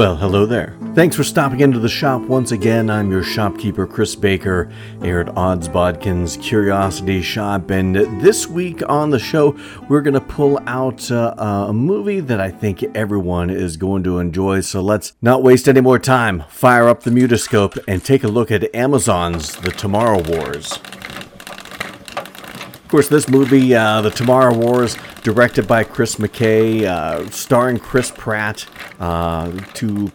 well, 0.00 0.16
hello 0.16 0.46
there. 0.46 0.74
Thanks 0.94 1.14
for 1.14 1.22
stopping 1.22 1.60
into 1.60 1.78
the 1.78 1.86
shop 1.86 2.22
once 2.22 2.52
again. 2.52 2.88
I'm 2.88 3.10
your 3.10 3.22
shopkeeper, 3.22 3.86
Chris 3.86 4.14
Baker, 4.14 4.72
here 5.02 5.20
at 5.20 5.36
Odds 5.36 5.68
Bodkins 5.68 6.42
Curiosity 6.42 7.20
Shoppe. 7.20 7.70
And 7.70 7.94
this 8.18 8.46
week 8.46 8.80
on 8.88 9.10
the 9.10 9.18
show, 9.18 9.54
we're 9.90 10.00
going 10.00 10.14
to 10.14 10.22
pull 10.22 10.58
out 10.66 11.10
uh, 11.10 11.34
a 11.68 11.74
movie 11.74 12.20
that 12.20 12.40
I 12.40 12.50
think 12.50 12.82
everyone 12.96 13.50
is 13.50 13.76
going 13.76 14.02
to 14.04 14.20
enjoy. 14.20 14.62
So 14.62 14.80
let's 14.80 15.12
not 15.20 15.42
waste 15.42 15.68
any 15.68 15.82
more 15.82 15.98
time. 15.98 16.44
Fire 16.48 16.88
up 16.88 17.02
the 17.02 17.10
mutoscope 17.10 17.78
and 17.86 18.02
take 18.02 18.24
a 18.24 18.28
look 18.28 18.50
at 18.50 18.74
Amazon's 18.74 19.54
The 19.56 19.70
Tomorrow 19.70 20.22
Wars. 20.22 20.78
Of 22.72 22.88
course, 22.88 23.08
this 23.08 23.28
movie, 23.28 23.74
uh, 23.74 24.00
The 24.00 24.10
Tomorrow 24.10 24.56
Wars, 24.56 24.96
directed 25.22 25.68
by 25.68 25.84
Chris 25.84 26.16
McKay, 26.16 26.84
uh, 26.84 27.28
starring 27.30 27.78
Chris 27.78 28.10
Pratt, 28.10 28.66
uh, 28.98 29.50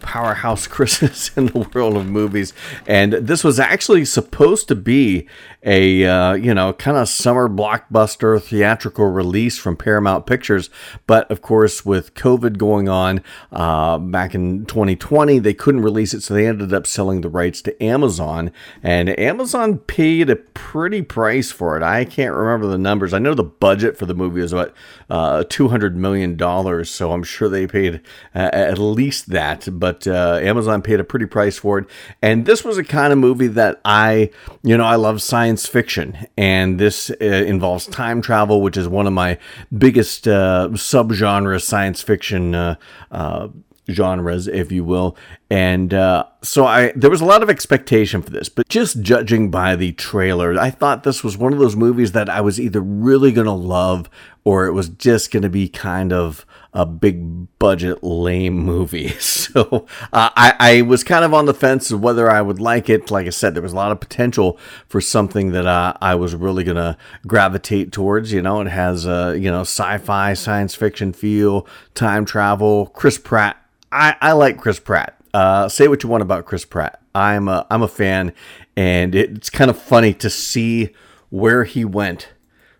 powerhouse 0.00 0.66
Chris's 0.68 1.30
in 1.36 1.46
the 1.46 1.68
world 1.74 1.96
of 1.96 2.06
movies. 2.06 2.52
And 2.86 3.12
this 3.14 3.44
was 3.44 3.58
actually 3.60 4.04
supposed 4.04 4.68
to 4.68 4.74
be 4.74 5.28
a 5.66 6.06
uh, 6.06 6.34
you 6.34 6.54
know 6.54 6.72
kind 6.72 6.96
of 6.96 7.08
summer 7.08 7.48
blockbuster 7.48 8.40
theatrical 8.40 9.06
release 9.06 9.58
from 9.58 9.76
Paramount 9.76 10.24
Pictures, 10.24 10.70
but 11.06 11.28
of 11.30 11.42
course 11.42 11.84
with 11.84 12.14
COVID 12.14 12.56
going 12.56 12.88
on 12.88 13.22
uh, 13.50 13.98
back 13.98 14.34
in 14.34 14.64
2020, 14.66 15.40
they 15.40 15.52
couldn't 15.52 15.82
release 15.82 16.14
it, 16.14 16.22
so 16.22 16.32
they 16.32 16.46
ended 16.46 16.72
up 16.72 16.86
selling 16.86 17.20
the 17.20 17.28
rights 17.28 17.60
to 17.62 17.82
Amazon, 17.82 18.52
and 18.82 19.18
Amazon 19.18 19.78
paid 19.78 20.30
a 20.30 20.36
pretty 20.36 21.02
price 21.02 21.50
for 21.50 21.76
it. 21.76 21.82
I 21.82 22.04
can't 22.04 22.34
remember 22.34 22.68
the 22.68 22.78
numbers. 22.78 23.12
I 23.12 23.18
know 23.18 23.34
the 23.34 23.42
budget 23.42 23.98
for 23.98 24.06
the 24.06 24.14
movie 24.14 24.40
was 24.40 24.52
about 24.52 24.72
uh, 25.10 25.44
200 25.48 25.96
million 25.96 26.36
dollars, 26.36 26.88
so 26.90 27.10
I'm 27.10 27.24
sure 27.24 27.48
they 27.48 27.66
paid 27.66 28.00
at 28.34 28.78
least 28.78 29.30
that. 29.30 29.68
But 29.72 30.06
uh, 30.06 30.38
Amazon 30.40 30.80
paid 30.80 31.00
a 31.00 31.04
pretty 31.04 31.26
price 31.26 31.58
for 31.58 31.80
it, 31.80 31.86
and 32.22 32.46
this 32.46 32.64
was 32.64 32.78
a 32.78 32.84
kind 32.84 33.12
of 33.12 33.18
movie 33.18 33.48
that 33.48 33.80
I 33.84 34.30
you 34.62 34.76
know 34.76 34.84
I 34.84 34.94
love 34.94 35.20
science 35.20 35.55
science 35.56 35.68
fiction, 35.68 36.26
and 36.36 36.78
this 36.78 37.10
uh, 37.10 37.24
involves 37.24 37.86
time 37.86 38.20
travel, 38.20 38.60
which 38.60 38.76
is 38.76 38.88
one 38.88 39.06
of 39.06 39.12
my 39.14 39.38
biggest 39.76 40.28
uh, 40.28 40.68
subgenre 40.72 41.62
science 41.62 42.02
fiction 42.02 42.54
uh, 42.54 42.74
uh, 43.10 43.48
genres, 43.90 44.48
if 44.48 44.70
you 44.70 44.84
will. 44.84 45.16
And 45.48 45.94
uh, 45.94 46.24
so 46.42 46.66
I 46.66 46.92
there 46.94 47.08
was 47.08 47.22
a 47.22 47.24
lot 47.24 47.42
of 47.42 47.48
expectation 47.48 48.20
for 48.20 48.30
this, 48.30 48.50
but 48.50 48.68
just 48.68 49.00
judging 49.00 49.50
by 49.50 49.76
the 49.76 49.92
trailer, 49.92 50.58
I 50.60 50.70
thought 50.70 51.04
this 51.04 51.24
was 51.24 51.38
one 51.38 51.54
of 51.54 51.58
those 51.58 51.76
movies 51.76 52.12
that 52.12 52.28
I 52.28 52.42
was 52.42 52.60
either 52.60 52.80
really 52.80 53.32
to 53.46 53.52
love 53.52 54.10
or 54.44 54.66
it 54.66 54.72
was 54.72 54.90
just 54.90 55.30
to 55.42 55.48
be 55.48 55.68
kind 55.68 56.12
of 56.12 56.44
a 56.76 56.84
big 56.84 57.58
budget 57.58 58.04
lame 58.04 58.56
movie. 58.56 59.14
So 59.56 59.86
uh, 60.12 60.30
I, 60.36 60.54
I 60.58 60.82
was 60.82 61.02
kind 61.02 61.24
of 61.24 61.32
on 61.32 61.46
the 61.46 61.54
fence 61.54 61.90
of 61.90 62.02
whether 62.02 62.28
I 62.28 62.42
would 62.42 62.60
like 62.60 62.90
it. 62.90 63.10
Like 63.10 63.26
I 63.26 63.30
said, 63.30 63.54
there 63.54 63.62
was 63.62 63.72
a 63.72 63.76
lot 63.76 63.90
of 63.90 64.00
potential 64.00 64.58
for 64.86 65.00
something 65.00 65.52
that 65.52 65.66
uh, 65.66 65.94
I 66.02 66.14
was 66.16 66.34
really 66.34 66.62
going 66.62 66.76
to 66.76 66.98
gravitate 67.26 67.90
towards. 67.90 68.32
You 68.32 68.42
know, 68.42 68.60
it 68.60 68.66
has 68.66 69.06
a 69.06 69.34
you 69.38 69.50
know 69.50 69.62
sci-fi, 69.62 70.34
science 70.34 70.74
fiction 70.74 71.14
feel, 71.14 71.66
time 71.94 72.26
travel. 72.26 72.88
Chris 72.88 73.16
Pratt. 73.18 73.56
I, 73.90 74.16
I 74.20 74.32
like 74.32 74.58
Chris 74.58 74.78
Pratt. 74.78 75.16
Uh, 75.32 75.68
say 75.68 75.88
what 75.88 76.02
you 76.02 76.10
want 76.10 76.22
about 76.22 76.44
Chris 76.44 76.66
Pratt. 76.66 77.00
I'm 77.14 77.48
a, 77.48 77.66
I'm 77.70 77.82
a 77.82 77.88
fan, 77.88 78.34
and 78.76 79.14
it's 79.14 79.48
kind 79.48 79.70
of 79.70 79.80
funny 79.80 80.12
to 80.14 80.28
see 80.28 80.92
where 81.30 81.64
he 81.64 81.84
went 81.84 82.28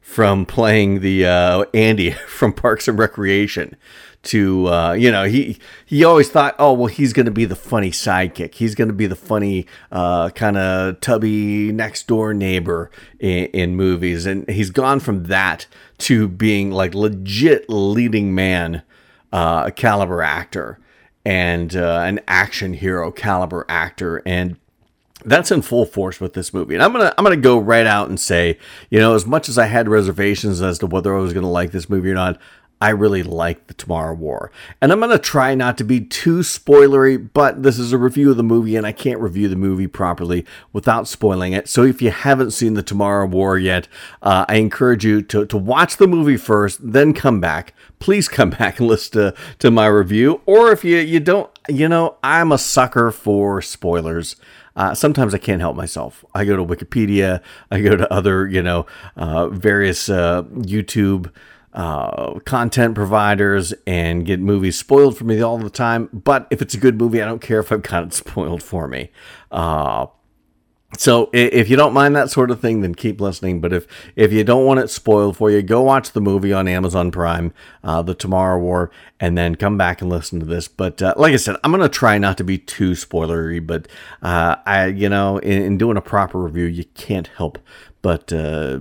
from 0.06 0.46
playing 0.46 1.00
the 1.00 1.26
uh, 1.26 1.64
Andy 1.74 2.10
from 2.28 2.52
Parks 2.52 2.86
and 2.86 2.96
Recreation 2.96 3.76
to 4.22 4.68
uh, 4.68 4.92
you 4.92 5.10
know 5.10 5.24
he 5.24 5.58
he 5.84 6.04
always 6.04 6.30
thought 6.30 6.54
oh 6.60 6.72
well 6.72 6.86
he's 6.86 7.12
going 7.12 7.26
to 7.26 7.32
be 7.32 7.44
the 7.44 7.56
funny 7.56 7.90
sidekick. 7.90 8.54
He's 8.54 8.76
going 8.76 8.86
to 8.86 8.94
be 8.94 9.08
the 9.08 9.16
funny 9.16 9.66
uh, 9.90 10.30
kind 10.30 10.56
of 10.56 11.00
tubby 11.00 11.72
next 11.72 12.06
door 12.06 12.32
neighbor 12.32 12.88
in, 13.18 13.46
in, 13.46 13.74
movies. 13.74 14.26
And 14.26 14.48
he's 14.48 14.70
gone 14.70 15.00
from 15.00 15.24
that 15.24 15.66
to 15.98 16.28
being 16.28 16.70
like 16.70 16.94
legit 16.94 17.68
leading 17.68 18.32
man 18.32 18.82
uh, 19.32 19.70
caliber 19.70 20.22
actor 20.22 20.78
and 21.24 21.74
uh, 21.74 22.02
an 22.04 22.20
action 22.28 22.74
hero 22.74 23.10
caliber 23.10 23.66
actor 23.68 24.22
and 24.24 24.56
that's 25.26 25.50
in 25.50 25.60
full 25.60 25.84
force 25.84 26.20
with 26.20 26.32
this 26.32 26.54
movie. 26.54 26.74
And 26.74 26.82
I'm 26.82 26.92
gonna 26.92 27.12
I'm 27.18 27.24
gonna 27.24 27.36
go 27.36 27.58
right 27.58 27.86
out 27.86 28.08
and 28.08 28.18
say, 28.18 28.58
you 28.88 28.98
know, 28.98 29.14
as 29.14 29.26
much 29.26 29.48
as 29.48 29.58
I 29.58 29.66
had 29.66 29.88
reservations 29.88 30.62
as 30.62 30.78
to 30.78 30.86
whether 30.86 31.14
I 31.14 31.20
was 31.20 31.32
gonna 31.32 31.50
like 31.50 31.72
this 31.72 31.90
movie 31.90 32.10
or 32.10 32.14
not, 32.14 32.38
I 32.80 32.90
really 32.90 33.22
like 33.22 33.66
the 33.66 33.74
Tomorrow 33.74 34.14
War. 34.14 34.52
And 34.80 34.92
I'm 34.92 35.00
gonna 35.00 35.18
try 35.18 35.54
not 35.54 35.78
to 35.78 35.84
be 35.84 36.00
too 36.00 36.40
spoilery, 36.40 37.28
but 37.32 37.62
this 37.62 37.78
is 37.78 37.92
a 37.92 37.98
review 37.98 38.30
of 38.30 38.36
the 38.36 38.42
movie, 38.42 38.76
and 38.76 38.86
I 38.86 38.92
can't 38.92 39.18
review 39.18 39.48
the 39.48 39.56
movie 39.56 39.86
properly 39.86 40.44
without 40.72 41.08
spoiling 41.08 41.54
it. 41.54 41.68
So 41.68 41.82
if 41.82 42.00
you 42.00 42.10
haven't 42.10 42.52
seen 42.52 42.74
the 42.74 42.82
Tomorrow 42.82 43.26
War 43.26 43.58
yet, 43.58 43.88
uh, 44.22 44.44
I 44.48 44.56
encourage 44.56 45.04
you 45.04 45.22
to, 45.22 45.46
to 45.46 45.56
watch 45.56 45.96
the 45.96 46.06
movie 46.06 46.36
first, 46.36 46.92
then 46.92 47.14
come 47.14 47.40
back. 47.40 47.72
Please 47.98 48.28
come 48.28 48.50
back 48.58 48.78
and 48.78 48.88
listen 48.88 49.12
to, 49.12 49.34
to 49.58 49.70
my 49.70 49.86
review. 49.86 50.42
Or 50.46 50.70
if 50.70 50.84
you 50.84 50.98
you 50.98 51.18
don't, 51.18 51.50
you 51.68 51.88
know, 51.88 52.16
I'm 52.22 52.52
a 52.52 52.58
sucker 52.58 53.10
for 53.10 53.62
spoilers. 53.62 54.36
Uh, 54.76 54.94
sometimes 54.94 55.34
I 55.34 55.38
can't 55.38 55.60
help 55.60 55.74
myself. 55.74 56.24
I 56.34 56.44
go 56.44 56.56
to 56.56 56.64
Wikipedia, 56.64 57.42
I 57.70 57.80
go 57.80 57.96
to 57.96 58.12
other, 58.12 58.46
you 58.46 58.62
know, 58.62 58.86
uh, 59.16 59.48
various 59.48 60.08
uh, 60.08 60.42
YouTube 60.42 61.32
uh, 61.72 62.38
content 62.40 62.94
providers 62.94 63.74
and 63.86 64.24
get 64.24 64.40
movies 64.40 64.78
spoiled 64.78 65.16
for 65.16 65.24
me 65.24 65.40
all 65.42 65.58
the 65.58 65.70
time. 65.70 66.08
But 66.12 66.46
if 66.50 66.62
it's 66.62 66.74
a 66.74 66.78
good 66.78 66.98
movie, 66.98 67.22
I 67.22 67.26
don't 67.26 67.42
care 67.42 67.60
if 67.60 67.72
I've 67.72 67.82
got 67.82 68.04
it 68.04 68.12
spoiled 68.14 68.62
for 68.62 68.86
me. 68.86 69.10
So 70.98 71.30
if 71.32 71.68
you 71.68 71.76
don't 71.76 71.92
mind 71.92 72.14
that 72.16 72.30
sort 72.30 72.50
of 72.50 72.60
thing, 72.60 72.80
then 72.80 72.94
keep 72.94 73.20
listening. 73.20 73.60
But 73.60 73.72
if 73.72 73.86
if 74.14 74.32
you 74.32 74.44
don't 74.44 74.64
want 74.64 74.80
it 74.80 74.88
spoiled 74.88 75.36
for 75.36 75.50
you, 75.50 75.60
go 75.60 75.82
watch 75.82 76.12
the 76.12 76.20
movie 76.20 76.52
on 76.52 76.68
Amazon 76.68 77.10
Prime, 77.10 77.52
uh, 77.82 78.02
The 78.02 78.14
Tomorrow 78.14 78.60
War, 78.60 78.90
and 79.18 79.36
then 79.36 79.56
come 79.56 79.76
back 79.76 80.00
and 80.00 80.08
listen 80.08 80.40
to 80.40 80.46
this. 80.46 80.68
But 80.68 81.02
uh, 81.02 81.14
like 81.16 81.34
I 81.34 81.36
said, 81.36 81.56
I'm 81.64 81.72
gonna 81.72 81.88
try 81.88 82.18
not 82.18 82.38
to 82.38 82.44
be 82.44 82.56
too 82.56 82.92
spoilery. 82.92 83.66
But 83.66 83.88
uh, 84.22 84.56
I, 84.64 84.86
you 84.86 85.08
know, 85.08 85.38
in, 85.38 85.62
in, 85.62 85.78
doing 85.78 85.96
a 85.96 86.02
proper 86.02 86.38
review, 86.38 86.64
you 86.64 86.84
can't 86.94 87.28
help 87.36 87.58
but 88.06 88.32
uh, 88.32 88.78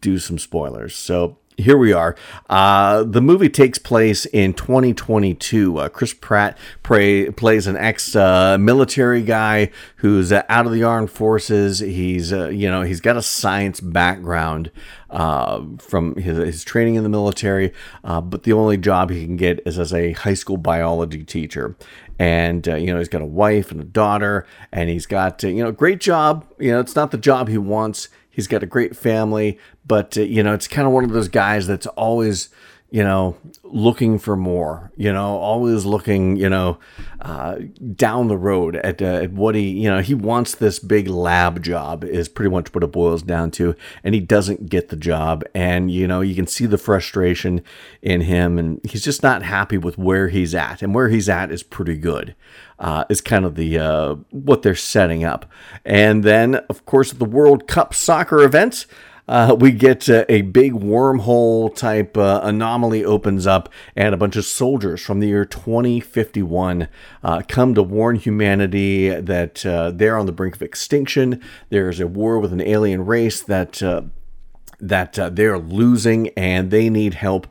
do 0.00 0.18
some 0.18 0.38
spoilers. 0.38 0.96
So 0.96 1.36
here 1.56 1.76
we 1.76 1.92
are. 1.92 2.16
Uh, 2.48 3.04
the 3.04 3.20
movie 3.20 3.48
takes 3.48 3.78
place 3.78 4.26
in 4.26 4.54
2022. 4.54 5.78
Uh, 5.78 5.88
Chris 5.88 6.14
Pratt 6.14 6.56
pray, 6.82 7.30
plays 7.30 7.66
an 7.66 7.76
ex-military 7.76 9.22
guy 9.22 9.70
who's 9.96 10.32
uh, 10.32 10.42
out 10.48 10.66
of 10.66 10.72
the 10.72 10.82
armed 10.82 11.10
forces. 11.10 11.80
He's, 11.80 12.32
uh, 12.32 12.48
you 12.48 12.70
know, 12.70 12.82
he's 12.82 13.00
got 13.00 13.16
a 13.16 13.22
science 13.22 13.80
background 13.80 14.70
uh, 15.10 15.62
from 15.78 16.16
his, 16.16 16.38
his, 16.38 16.64
training 16.64 16.94
in 16.94 17.02
the 17.02 17.08
military, 17.08 17.72
but 18.02 18.44
the 18.44 18.52
only 18.52 18.78
job 18.78 19.10
he 19.10 19.24
can 19.26 19.36
get 19.36 19.60
is 19.66 19.78
as 19.78 19.92
a 19.92 20.12
high 20.12 20.34
school 20.34 20.56
biology 20.56 21.22
teacher. 21.22 21.76
And 22.18 22.66
you 22.66 22.86
know, 22.86 22.98
he's 22.98 23.08
got 23.08 23.20
a 23.20 23.26
wife 23.26 23.72
and 23.72 23.80
a 23.80 23.84
daughter, 23.84 24.46
and 24.72 24.88
he's 24.88 25.06
got 25.06 25.42
you 25.42 25.62
know, 25.64 25.72
great 25.72 25.98
job. 25.98 26.46
You 26.58 26.72
know, 26.72 26.80
it's 26.80 26.94
not 26.94 27.10
the 27.10 27.18
job 27.18 27.48
he 27.48 27.58
wants 27.58 28.08
He's 28.32 28.48
got 28.48 28.62
a 28.62 28.66
great 28.66 28.96
family, 28.96 29.58
but 29.86 30.16
uh, 30.16 30.22
you 30.22 30.42
know, 30.42 30.54
it's 30.54 30.66
kind 30.66 30.86
of 30.88 30.92
one 30.92 31.04
of 31.04 31.10
those 31.10 31.28
guys 31.28 31.66
that's 31.66 31.86
always, 31.86 32.48
you 32.90 33.04
know, 33.04 33.36
looking 33.62 34.18
for 34.18 34.36
more. 34.36 34.90
You 34.96 35.12
know, 35.12 35.36
always 35.36 35.84
looking, 35.84 36.36
you 36.36 36.48
know, 36.48 36.78
uh, 37.20 37.56
down 37.94 38.28
the 38.28 38.38
road 38.38 38.76
at, 38.76 39.02
uh, 39.02 39.04
at 39.04 39.32
what 39.32 39.54
he, 39.54 39.68
you 39.68 39.88
know, 39.90 40.00
he 40.00 40.14
wants 40.14 40.54
this 40.54 40.78
big 40.78 41.08
lab 41.08 41.62
job 41.62 42.04
is 42.04 42.28
pretty 42.28 42.50
much 42.50 42.74
what 42.74 42.82
it 42.82 42.90
boils 42.90 43.22
down 43.22 43.50
to, 43.52 43.76
and 44.02 44.14
he 44.14 44.20
doesn't 44.20 44.70
get 44.70 44.88
the 44.88 44.96
job, 44.96 45.44
and 45.54 45.90
you 45.90 46.08
know, 46.08 46.22
you 46.22 46.34
can 46.34 46.46
see 46.46 46.64
the 46.64 46.78
frustration 46.78 47.62
in 48.00 48.22
him, 48.22 48.58
and 48.58 48.80
he's 48.84 49.04
just 49.04 49.22
not 49.22 49.42
happy 49.42 49.76
with 49.76 49.98
where 49.98 50.28
he's 50.28 50.54
at, 50.54 50.80
and 50.82 50.94
where 50.94 51.10
he's 51.10 51.28
at 51.28 51.52
is 51.52 51.62
pretty 51.62 51.96
good 51.96 52.34
uh, 52.82 53.04
is 53.08 53.20
kind 53.20 53.46
of 53.46 53.54
the 53.54 53.78
uh, 53.78 54.16
what 54.30 54.62
they're 54.62 54.74
setting 54.74 55.24
up. 55.24 55.50
And 55.84 56.24
then, 56.24 56.56
of 56.68 56.84
course, 56.84 57.12
the 57.12 57.24
World 57.24 57.66
Cup 57.66 57.94
soccer 57.94 58.42
event. 58.42 58.86
Uh, 59.28 59.56
we 59.58 59.70
get 59.70 60.08
uh, 60.10 60.24
a 60.28 60.42
big 60.42 60.72
wormhole 60.72 61.74
type 61.74 62.16
uh, 62.16 62.40
anomaly 62.42 63.04
opens 63.04 63.46
up, 63.46 63.68
and 63.94 64.12
a 64.12 64.18
bunch 64.18 64.34
of 64.34 64.44
soldiers 64.44 65.00
from 65.00 65.20
the 65.20 65.28
year 65.28 65.44
2051 65.44 66.88
uh, 67.22 67.40
come 67.48 67.72
to 67.72 67.84
warn 67.84 68.16
humanity 68.16 69.08
that 69.08 69.64
uh, 69.64 69.92
they're 69.92 70.18
on 70.18 70.26
the 70.26 70.32
brink 70.32 70.56
of 70.56 70.60
extinction. 70.60 71.40
There's 71.70 72.00
a 72.00 72.08
war 72.08 72.40
with 72.40 72.52
an 72.52 72.60
alien 72.60 73.06
race 73.06 73.40
that 73.42 73.80
uh, 73.80 74.02
that 74.80 75.36
they're 75.36 75.58
losing 75.58 76.30
and 76.30 76.72
they 76.72 76.90
need 76.90 77.14
help. 77.14 77.46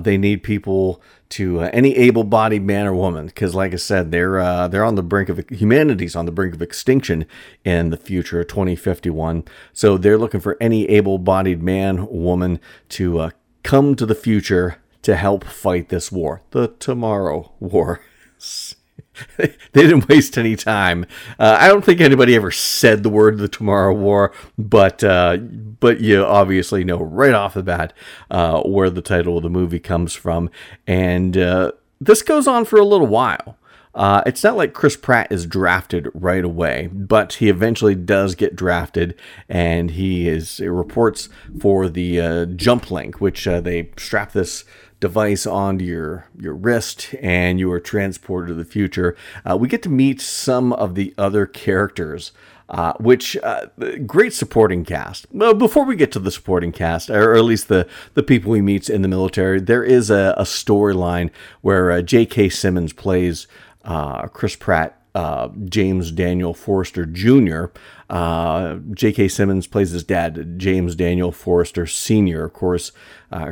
They 0.00 0.16
need 0.16 0.42
people 0.42 1.02
to 1.34 1.62
uh, 1.62 1.70
any 1.72 1.96
able-bodied 1.96 2.62
man 2.62 2.86
or 2.86 2.94
woman, 2.94 3.26
because 3.26 3.54
like 3.54 3.72
I 3.72 3.76
said, 3.76 4.12
they're 4.12 4.38
uh, 4.38 4.68
they're 4.68 4.84
on 4.84 4.94
the 4.94 5.02
brink 5.02 5.28
of 5.28 5.44
humanity's 5.50 6.14
on 6.14 6.26
the 6.26 6.32
brink 6.32 6.54
of 6.54 6.62
extinction 6.62 7.26
in 7.64 7.90
the 7.90 7.96
future, 7.96 8.44
2051. 8.44 9.44
So 9.72 9.98
they're 9.98 10.18
looking 10.18 10.40
for 10.40 10.56
any 10.60 10.88
able-bodied 10.88 11.60
man, 11.60 12.06
woman 12.08 12.60
to 12.90 13.18
uh, 13.18 13.30
come 13.64 13.96
to 13.96 14.06
the 14.06 14.14
future 14.14 14.76
to 15.02 15.16
help 15.16 15.44
fight 15.44 15.88
this 15.88 16.12
war, 16.12 16.42
the 16.52 16.68
Tomorrow 16.78 17.52
War. 17.58 18.00
they 19.36 19.56
didn't 19.72 20.08
waste 20.08 20.36
any 20.38 20.56
time. 20.56 21.06
Uh, 21.38 21.56
I 21.60 21.68
don't 21.68 21.84
think 21.84 22.00
anybody 22.00 22.34
ever 22.34 22.50
said 22.50 23.02
the 23.02 23.10
word 23.10 23.38
"the 23.38 23.48
Tomorrow 23.48 23.94
War," 23.94 24.32
but 24.58 25.02
uh, 25.04 25.36
but 25.36 26.00
you 26.00 26.24
obviously 26.24 26.84
know 26.84 26.98
right 26.98 27.34
off 27.34 27.54
the 27.54 27.62
bat 27.62 27.92
uh, 28.30 28.62
where 28.62 28.90
the 28.90 29.02
title 29.02 29.36
of 29.36 29.42
the 29.42 29.50
movie 29.50 29.80
comes 29.80 30.14
from, 30.14 30.50
and 30.86 31.36
uh, 31.36 31.72
this 32.00 32.22
goes 32.22 32.46
on 32.46 32.64
for 32.64 32.78
a 32.78 32.84
little 32.84 33.06
while. 33.06 33.58
Uh, 33.94 34.22
it's 34.26 34.42
not 34.42 34.56
like 34.56 34.72
Chris 34.72 34.96
Pratt 34.96 35.30
is 35.30 35.46
drafted 35.46 36.08
right 36.14 36.44
away, 36.44 36.88
but 36.92 37.34
he 37.34 37.48
eventually 37.48 37.94
does 37.94 38.34
get 38.34 38.56
drafted, 38.56 39.14
and 39.48 39.92
he 39.92 40.28
is 40.28 40.58
reports 40.58 41.28
for 41.60 41.88
the 41.88 42.20
uh, 42.20 42.44
jump 42.46 42.90
link, 42.90 43.20
which 43.20 43.44
they 43.44 43.90
strap 43.96 44.32
this 44.32 44.64
device 45.04 45.46
onto 45.46 45.84
your 45.84 46.24
your 46.34 46.54
wrist 46.54 47.14
and 47.20 47.60
you 47.60 47.70
are 47.70 47.78
transported 47.78 48.48
to 48.48 48.54
the 48.54 48.64
future. 48.64 49.14
Uh, 49.44 49.54
we 49.54 49.68
get 49.68 49.82
to 49.82 49.90
meet 49.90 50.18
some 50.18 50.72
of 50.72 50.94
the 50.94 51.12
other 51.18 51.44
characters. 51.44 52.32
Uh, 52.66 52.94
which 52.94 53.36
uh, 53.42 53.66
great 54.06 54.32
supporting 54.32 54.86
cast. 54.86 55.26
Well, 55.30 55.52
before 55.52 55.84
we 55.84 55.96
get 55.96 56.10
to 56.12 56.18
the 56.18 56.30
supporting 56.30 56.72
cast, 56.72 57.10
or 57.10 57.34
at 57.34 57.44
least 57.44 57.68
the 57.68 57.86
the 58.14 58.22
people 58.22 58.50
we 58.50 58.62
meet 58.62 58.88
in 58.88 59.02
the 59.02 59.08
military, 59.08 59.60
there 59.60 59.84
is 59.84 60.08
a, 60.08 60.34
a 60.38 60.44
storyline 60.44 61.28
where 61.60 61.90
uh, 61.90 62.00
J.K. 62.00 62.48
Simmons 62.48 62.94
plays 62.94 63.46
uh, 63.84 64.28
Chris 64.28 64.56
Pratt 64.56 64.98
uh, 65.14 65.48
James 65.66 66.10
Daniel 66.10 66.54
Forester 66.54 67.04
Jr. 67.04 67.66
Uh, 68.08 68.76
J.K. 68.92 69.28
Simmons 69.28 69.66
plays 69.66 69.90
his 69.90 70.02
dad, 70.02 70.58
James 70.58 70.96
Daniel 70.96 71.32
Forester 71.32 71.86
Sr. 71.86 72.46
Of 72.46 72.54
course, 72.54 72.92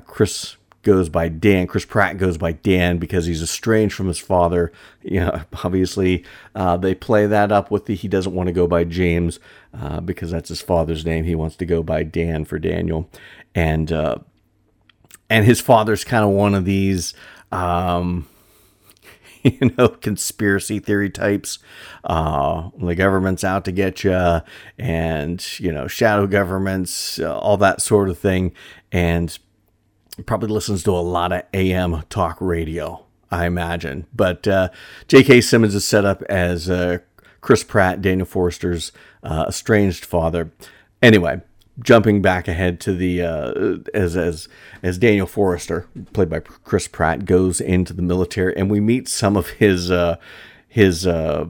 Chris 0.07 0.57
goes 0.83 1.09
by 1.09 1.29
Dan. 1.29 1.67
Chris 1.67 1.85
Pratt 1.85 2.19
goes 2.19 2.37
by 2.37 2.53
Dan 2.53 2.99
because 2.99 3.27
he's 3.27 3.43
estranged 3.43 3.95
from 3.95 4.09
his 4.09 4.19
father. 4.19 4.73
You 5.03 5.21
know, 5.21 5.43
obviously, 5.65 6.25
uh, 6.55 6.77
they 6.77 6.95
play 6.95 7.27
that 7.27 7.53
up 7.53 7.71
with 7.71 7.87
the 7.87 7.95
he 7.95 8.09
doesn't 8.09 8.35
want 8.35 8.49
to 8.49 8.53
go 8.53 8.67
by 8.67 8.85
James 8.85 9.39
uh, 9.75 10.01
because 10.01 10.31
that's 10.31 10.49
his 10.49 10.61
father's 10.61 11.05
name. 11.05 11.25
He 11.25 11.35
wants 11.35 11.57
to 11.57 11.67
go 11.67 11.83
by 11.83 12.03
Dan 12.03 12.45
for 12.45 12.59
Daniel, 12.59 13.09
and 13.55 13.91
uh, 13.93 14.17
and 15.31 15.45
his 15.45 15.61
father's 15.61 16.05
kind 16.05 16.25
of 16.25 16.31
one 16.31 16.55
of 16.55 16.65
these. 16.65 17.15
Um, 17.51 18.29
you 19.43 19.73
know, 19.77 19.89
conspiracy 19.89 20.79
theory 20.79 21.11
types. 21.11 21.59
Uh, 22.05 22.71
the 22.81 22.95
government's 22.95 23.43
out 23.43 23.65
to 23.65 23.73
get 23.73 24.05
you, 24.05 24.41
and 24.79 25.59
you 25.59 25.73
know, 25.73 25.89
shadow 25.89 26.27
governments, 26.27 27.19
uh, 27.19 27.37
all 27.37 27.57
that 27.57 27.83
sort 27.83 28.09
of 28.09 28.19
thing. 28.19 28.53
And 28.93 29.37
probably 30.27 30.49
listens 30.49 30.83
to 30.85 30.91
a 30.91 30.99
lot 31.01 31.33
of 31.33 31.43
AM 31.55 32.03
talk 32.09 32.37
radio, 32.41 33.05
I 33.31 33.47
imagine. 33.47 34.07
But 34.15 34.47
uh, 34.47 34.69
J.K. 35.09 35.41
Simmons 35.41 35.75
is 35.75 35.85
set 35.85 36.05
up 36.05 36.23
as 36.25 36.69
uh, 36.69 36.99
Chris 37.41 37.65
Pratt, 37.65 38.03
Daniel 38.03 38.27
Forester's 38.27 38.93
uh, 39.23 39.47
estranged 39.49 40.05
father. 40.05 40.53
Anyway, 41.03 41.41
jumping 41.81 42.23
back 42.23 42.49
ahead 42.49 42.81
to 42.81 42.95
the 42.95 43.23
uh, 43.23 43.79
as 43.95 44.17
as 44.17 44.49
as 44.83 44.99
Daniel 44.99 45.27
Forester, 45.27 45.89
played 46.13 46.29
by 46.29 46.41
Chris 46.41 46.89
Pratt, 46.89 47.25
goes 47.25 47.61
into 47.61 47.93
the 47.93 48.03
military, 48.03 48.57
and 48.57 48.71
we 48.71 48.81
meet 48.81 49.09
some 49.09 49.37
of 49.37 49.49
his 49.51 49.91
uh, 49.91 50.17
his 50.69 51.07
uh, 51.07 51.47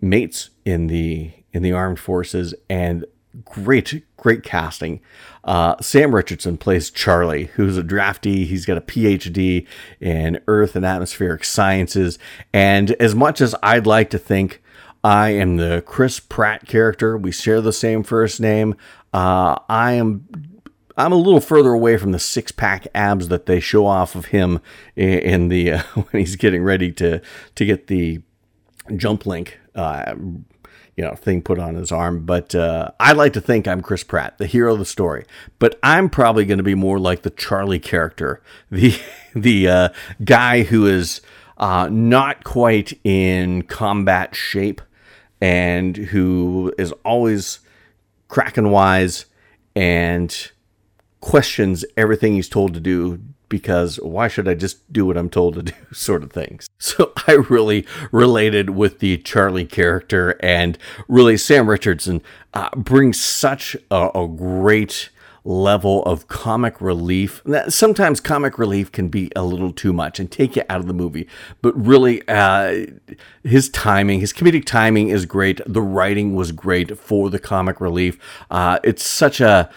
mates 0.00 0.50
in 0.64 0.86
the 0.86 1.32
in 1.52 1.62
the 1.62 1.72
armed 1.72 1.98
forces, 1.98 2.54
and 2.68 3.04
great, 3.44 4.04
great 4.16 4.42
casting. 4.42 5.00
Uh, 5.44 5.76
Sam 5.80 6.14
Richardson 6.14 6.56
plays 6.56 6.90
Charlie, 6.90 7.44
who's 7.54 7.76
a 7.76 7.82
drafty. 7.82 8.44
He's 8.44 8.66
got 8.66 8.78
a 8.78 8.80
PhD 8.80 9.66
in 10.00 10.40
Earth 10.48 10.76
and 10.76 10.84
Atmospheric 10.84 11.44
Sciences. 11.44 12.18
And 12.52 12.92
as 12.92 13.14
much 13.14 13.40
as 13.40 13.54
I'd 13.62 13.86
like 13.86 14.10
to 14.10 14.18
think 14.18 14.62
I 15.04 15.30
am 15.30 15.56
the 15.56 15.82
Chris 15.86 16.18
Pratt 16.18 16.66
character, 16.66 17.16
we 17.16 17.30
share 17.30 17.60
the 17.60 17.72
same 17.72 18.02
first 18.02 18.40
name. 18.40 18.74
Uh, 19.12 19.56
I 19.68 19.92
am. 19.92 20.26
I'm 20.98 21.12
a 21.12 21.16
little 21.16 21.40
further 21.40 21.72
away 21.72 21.98
from 21.98 22.12
the 22.12 22.18
six 22.18 22.50
pack 22.50 22.86
abs 22.94 23.28
that 23.28 23.44
they 23.44 23.60
show 23.60 23.86
off 23.86 24.14
of 24.14 24.26
him 24.26 24.60
in 24.96 25.48
the 25.48 25.72
uh, 25.72 25.82
when 25.94 26.20
he's 26.20 26.36
getting 26.36 26.62
ready 26.62 26.90
to 26.92 27.20
to 27.54 27.64
get 27.64 27.86
the 27.86 28.20
jump 28.96 29.26
link 29.26 29.60
uh, 29.74 30.14
you 30.96 31.04
know 31.04 31.14
thing 31.14 31.42
put 31.42 31.58
on 31.58 31.74
his 31.74 31.92
arm. 31.92 32.24
But 32.24 32.54
uh, 32.54 32.90
I 32.98 33.12
like 33.12 33.32
to 33.34 33.40
think 33.40 33.68
I'm 33.68 33.82
Chris 33.82 34.02
Pratt, 34.02 34.38
the 34.38 34.46
hero 34.46 34.72
of 34.72 34.78
the 34.78 34.84
story. 34.84 35.24
But 35.58 35.78
I'm 35.82 36.08
probably 36.08 36.44
going 36.44 36.58
to 36.58 36.64
be 36.64 36.74
more 36.74 36.98
like 36.98 37.22
the 37.22 37.30
Charlie 37.30 37.78
character, 37.78 38.42
the 38.70 38.98
the 39.34 39.68
uh, 39.68 39.88
guy 40.24 40.62
who 40.62 40.86
is 40.86 41.20
uh, 41.58 41.88
not 41.90 42.44
quite 42.44 42.98
in 43.04 43.62
combat 43.62 44.34
shape 44.34 44.80
and 45.40 45.96
who 45.96 46.72
is 46.78 46.92
always 47.04 47.60
cracking 48.28 48.70
wise 48.70 49.26
and 49.74 50.50
questions 51.20 51.84
everything 51.96 52.34
he's 52.34 52.48
told 52.48 52.72
to 52.74 52.80
do 52.80 53.20
because 53.48 53.96
why 54.00 54.28
should 54.28 54.48
I 54.48 54.54
just 54.54 54.92
do 54.92 55.06
what 55.06 55.16
I'm 55.16 55.30
told 55.30 55.54
to 55.54 55.62
do, 55.62 55.72
sort 55.92 56.22
of 56.22 56.32
things. 56.32 56.68
So 56.78 57.12
I 57.26 57.32
really 57.32 57.86
related 58.12 58.70
with 58.70 59.00
the 59.00 59.18
Charlie 59.18 59.66
character, 59.66 60.36
and 60.40 60.78
really 61.08 61.36
Sam 61.36 61.68
Richardson 61.68 62.22
uh, 62.54 62.70
brings 62.76 63.20
such 63.20 63.76
a, 63.90 64.10
a, 64.14 64.28
great 64.28 65.10
level 65.44 66.02
of 66.04 66.26
comic 66.28 66.80
relief. 66.80 67.40
Sometimes 67.68 68.20
comic 68.20 68.58
relief 68.58 68.90
can 68.90 69.08
be 69.08 69.30
a 69.36 69.44
little 69.44 69.72
too 69.72 69.92
much 69.92 70.18
and 70.18 70.30
take 70.30 70.56
you 70.56 70.62
out 70.68 70.80
of 70.80 70.86
the 70.86 70.94
movie, 70.94 71.28
but 71.62 71.72
really, 71.76 72.26
uh, 72.28 72.86
his 73.44 73.68
timing, 73.70 74.20
his 74.20 74.32
comedic 74.32 74.64
timing 74.64 75.08
is 75.08 75.24
great. 75.24 75.60
The 75.66 75.82
writing 75.82 76.34
was 76.34 76.52
great 76.52 76.98
for 76.98 77.30
the 77.30 77.38
comic 77.38 77.80
relief. 77.80 78.18
Uh, 78.50 78.78
it's 78.82 79.04
such 79.04 79.40
a 79.40 79.70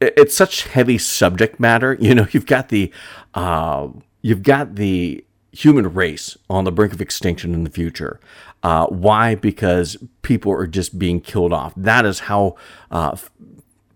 it's 0.00 0.36
such 0.36 0.64
heavy 0.64 0.98
subject 0.98 1.60
matter. 1.60 1.96
You 2.00 2.14
know, 2.14 2.26
you've 2.32 2.46
got 2.46 2.68
the 2.68 2.92
uh, 3.34 3.88
you've 4.22 4.42
got 4.42 4.76
the 4.76 5.24
human 5.52 5.92
race 5.92 6.36
on 6.50 6.64
the 6.64 6.72
brink 6.72 6.92
of 6.92 7.00
extinction 7.00 7.54
in 7.54 7.64
the 7.64 7.70
future. 7.70 8.20
Uh, 8.62 8.86
why? 8.86 9.34
Because 9.34 9.96
people 10.22 10.52
are 10.52 10.66
just 10.66 10.98
being 10.98 11.20
killed 11.20 11.52
off. 11.52 11.72
That 11.76 12.04
is 12.04 12.20
how 12.20 12.56
uh, 12.90 13.10
f- 13.14 13.30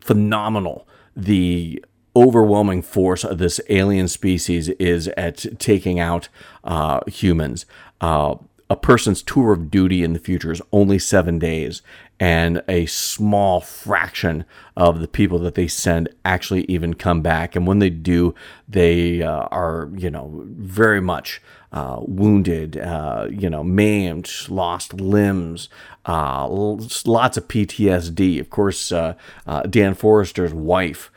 phenomenal 0.00 0.86
the 1.16 1.84
overwhelming 2.16 2.82
force 2.82 3.24
of 3.24 3.38
this 3.38 3.60
alien 3.68 4.08
species 4.08 4.68
is 4.70 5.08
at 5.08 5.58
taking 5.58 6.00
out 6.00 6.28
uh, 6.64 7.00
humans. 7.06 7.66
Uh, 8.00 8.36
a 8.68 8.76
person's 8.76 9.22
tour 9.22 9.52
of 9.52 9.70
duty 9.70 10.02
in 10.02 10.12
the 10.12 10.18
future 10.18 10.52
is 10.52 10.62
only 10.72 10.98
seven 10.98 11.38
days, 11.38 11.82
and 12.20 12.62
a 12.68 12.84
small 12.84 13.62
fraction 13.62 14.44
of 14.76 15.00
the 15.00 15.08
people 15.08 15.38
that 15.38 15.54
they 15.54 15.66
send 15.66 16.06
actually 16.22 16.64
even 16.66 16.92
come 16.92 17.22
back. 17.22 17.56
And 17.56 17.66
when 17.66 17.78
they 17.78 17.88
do, 17.88 18.34
they 18.68 19.22
uh, 19.22 19.48
are, 19.50 19.90
you 19.96 20.10
know, 20.10 20.44
very 20.44 21.00
much 21.00 21.40
uh, 21.72 21.96
wounded, 22.00 22.76
uh, 22.76 23.26
you 23.30 23.48
know, 23.48 23.64
maimed, 23.64 24.30
lost 24.48 24.92
limbs, 25.00 25.70
uh, 26.04 26.46
lots 26.46 27.36
of 27.38 27.48
PTSD. 27.48 28.38
Of 28.38 28.50
course, 28.50 28.92
uh, 28.92 29.14
uh, 29.46 29.62
Dan 29.62 29.94
Forester's 29.94 30.52
wife. 30.52 31.10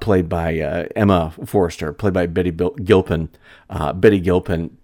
played 0.00 0.28
by 0.28 0.56
Emma 0.96 1.32
Forester, 1.46 1.92
played 1.92 2.12
by 2.12 2.26
Betty 2.26 2.50
Gilpin. 2.50 3.28
Betty 3.94 4.18
Gilpin 4.18 4.76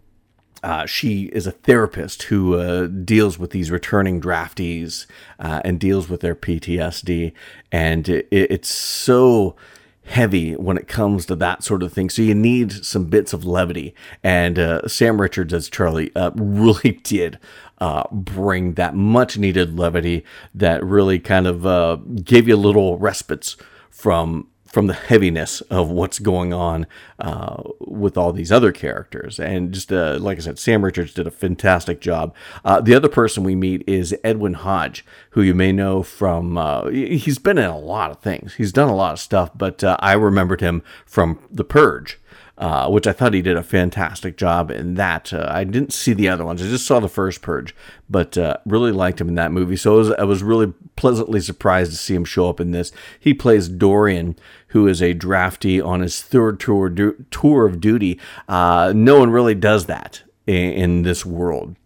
uh, 0.62 0.86
she 0.86 1.24
is 1.26 1.46
a 1.46 1.52
therapist 1.52 2.24
who 2.24 2.54
uh, 2.54 2.86
deals 2.86 3.38
with 3.38 3.50
these 3.50 3.70
returning 3.70 4.20
draftees 4.20 5.06
uh, 5.38 5.60
and 5.64 5.78
deals 5.78 6.08
with 6.08 6.20
their 6.20 6.34
PTSD. 6.34 7.32
And 7.70 8.08
it, 8.08 8.28
it's 8.30 8.68
so 8.68 9.56
heavy 10.04 10.54
when 10.54 10.76
it 10.76 10.86
comes 10.86 11.26
to 11.26 11.36
that 11.36 11.62
sort 11.62 11.82
of 11.82 11.92
thing. 11.92 12.08
So 12.08 12.22
you 12.22 12.34
need 12.34 12.72
some 12.84 13.06
bits 13.06 13.32
of 13.32 13.44
levity. 13.44 13.94
And 14.22 14.58
uh, 14.58 14.86
Sam 14.88 15.20
Richards 15.20 15.52
as 15.52 15.68
Charlie 15.68 16.14
uh, 16.14 16.30
really 16.36 16.92
did 17.02 17.38
uh, 17.78 18.04
bring 18.10 18.74
that 18.74 18.94
much 18.94 19.36
needed 19.36 19.78
levity 19.78 20.24
that 20.54 20.84
really 20.84 21.18
kind 21.18 21.46
of 21.46 22.24
gave 22.24 22.48
you 22.48 22.56
little 22.56 22.98
respites 22.98 23.56
from 23.90 24.48
from 24.76 24.88
the 24.88 24.92
heaviness 24.92 25.62
of 25.70 25.88
what's 25.88 26.18
going 26.18 26.52
on 26.52 26.86
uh, 27.18 27.62
with 27.80 28.18
all 28.18 28.30
these 28.30 28.52
other 28.52 28.72
characters. 28.72 29.40
And 29.40 29.72
just 29.72 29.90
uh, 29.90 30.18
like 30.20 30.36
I 30.36 30.42
said, 30.42 30.58
Sam 30.58 30.84
Richards 30.84 31.14
did 31.14 31.26
a 31.26 31.30
fantastic 31.30 31.98
job. 31.98 32.34
Uh, 32.62 32.82
the 32.82 32.94
other 32.94 33.08
person 33.08 33.42
we 33.42 33.54
meet 33.54 33.82
is 33.86 34.14
Edwin 34.22 34.52
Hodge, 34.52 35.02
who 35.30 35.40
you 35.40 35.54
may 35.54 35.72
know 35.72 36.02
from, 36.02 36.58
uh, 36.58 36.88
he's 36.88 37.38
been 37.38 37.56
in 37.56 37.70
a 37.70 37.78
lot 37.78 38.10
of 38.10 38.20
things. 38.20 38.56
He's 38.56 38.70
done 38.70 38.90
a 38.90 38.94
lot 38.94 39.14
of 39.14 39.18
stuff, 39.18 39.50
but 39.54 39.82
uh, 39.82 39.96
I 40.00 40.12
remembered 40.12 40.60
him 40.60 40.82
from 41.06 41.38
The 41.50 41.64
Purge. 41.64 42.20
Uh, 42.58 42.88
which 42.88 43.06
I 43.06 43.12
thought 43.12 43.34
he 43.34 43.42
did 43.42 43.58
a 43.58 43.62
fantastic 43.62 44.38
job 44.38 44.70
in 44.70 44.94
that. 44.94 45.30
Uh, 45.30 45.46
I 45.46 45.64
didn't 45.64 45.92
see 45.92 46.14
the 46.14 46.30
other 46.30 46.46
ones; 46.46 46.62
I 46.62 46.64
just 46.64 46.86
saw 46.86 47.00
the 47.00 47.06
first 47.06 47.42
Purge, 47.42 47.74
but 48.08 48.38
uh, 48.38 48.56
really 48.64 48.92
liked 48.92 49.20
him 49.20 49.28
in 49.28 49.34
that 49.34 49.52
movie. 49.52 49.76
So 49.76 49.98
was, 49.98 50.10
I 50.12 50.24
was, 50.24 50.42
really 50.42 50.72
pleasantly 50.96 51.40
surprised 51.42 51.90
to 51.90 51.98
see 51.98 52.14
him 52.14 52.24
show 52.24 52.48
up 52.48 52.58
in 52.58 52.70
this. 52.70 52.92
He 53.20 53.34
plays 53.34 53.68
Dorian, 53.68 54.36
who 54.76 54.86
is 54.86 55.00
a 55.00 55.14
draftee 55.14 55.82
on 55.82 56.00
his 56.02 56.20
third 56.20 56.60
tour 56.60 56.90
du- 56.90 57.24
tour 57.30 57.64
of 57.64 57.80
duty. 57.80 58.20
Uh, 58.46 58.92
no 58.94 59.18
one 59.18 59.30
really 59.30 59.54
does 59.54 59.86
that 59.86 60.22
in, 60.46 60.72
in 60.72 61.02
this 61.02 61.24
world 61.24 61.76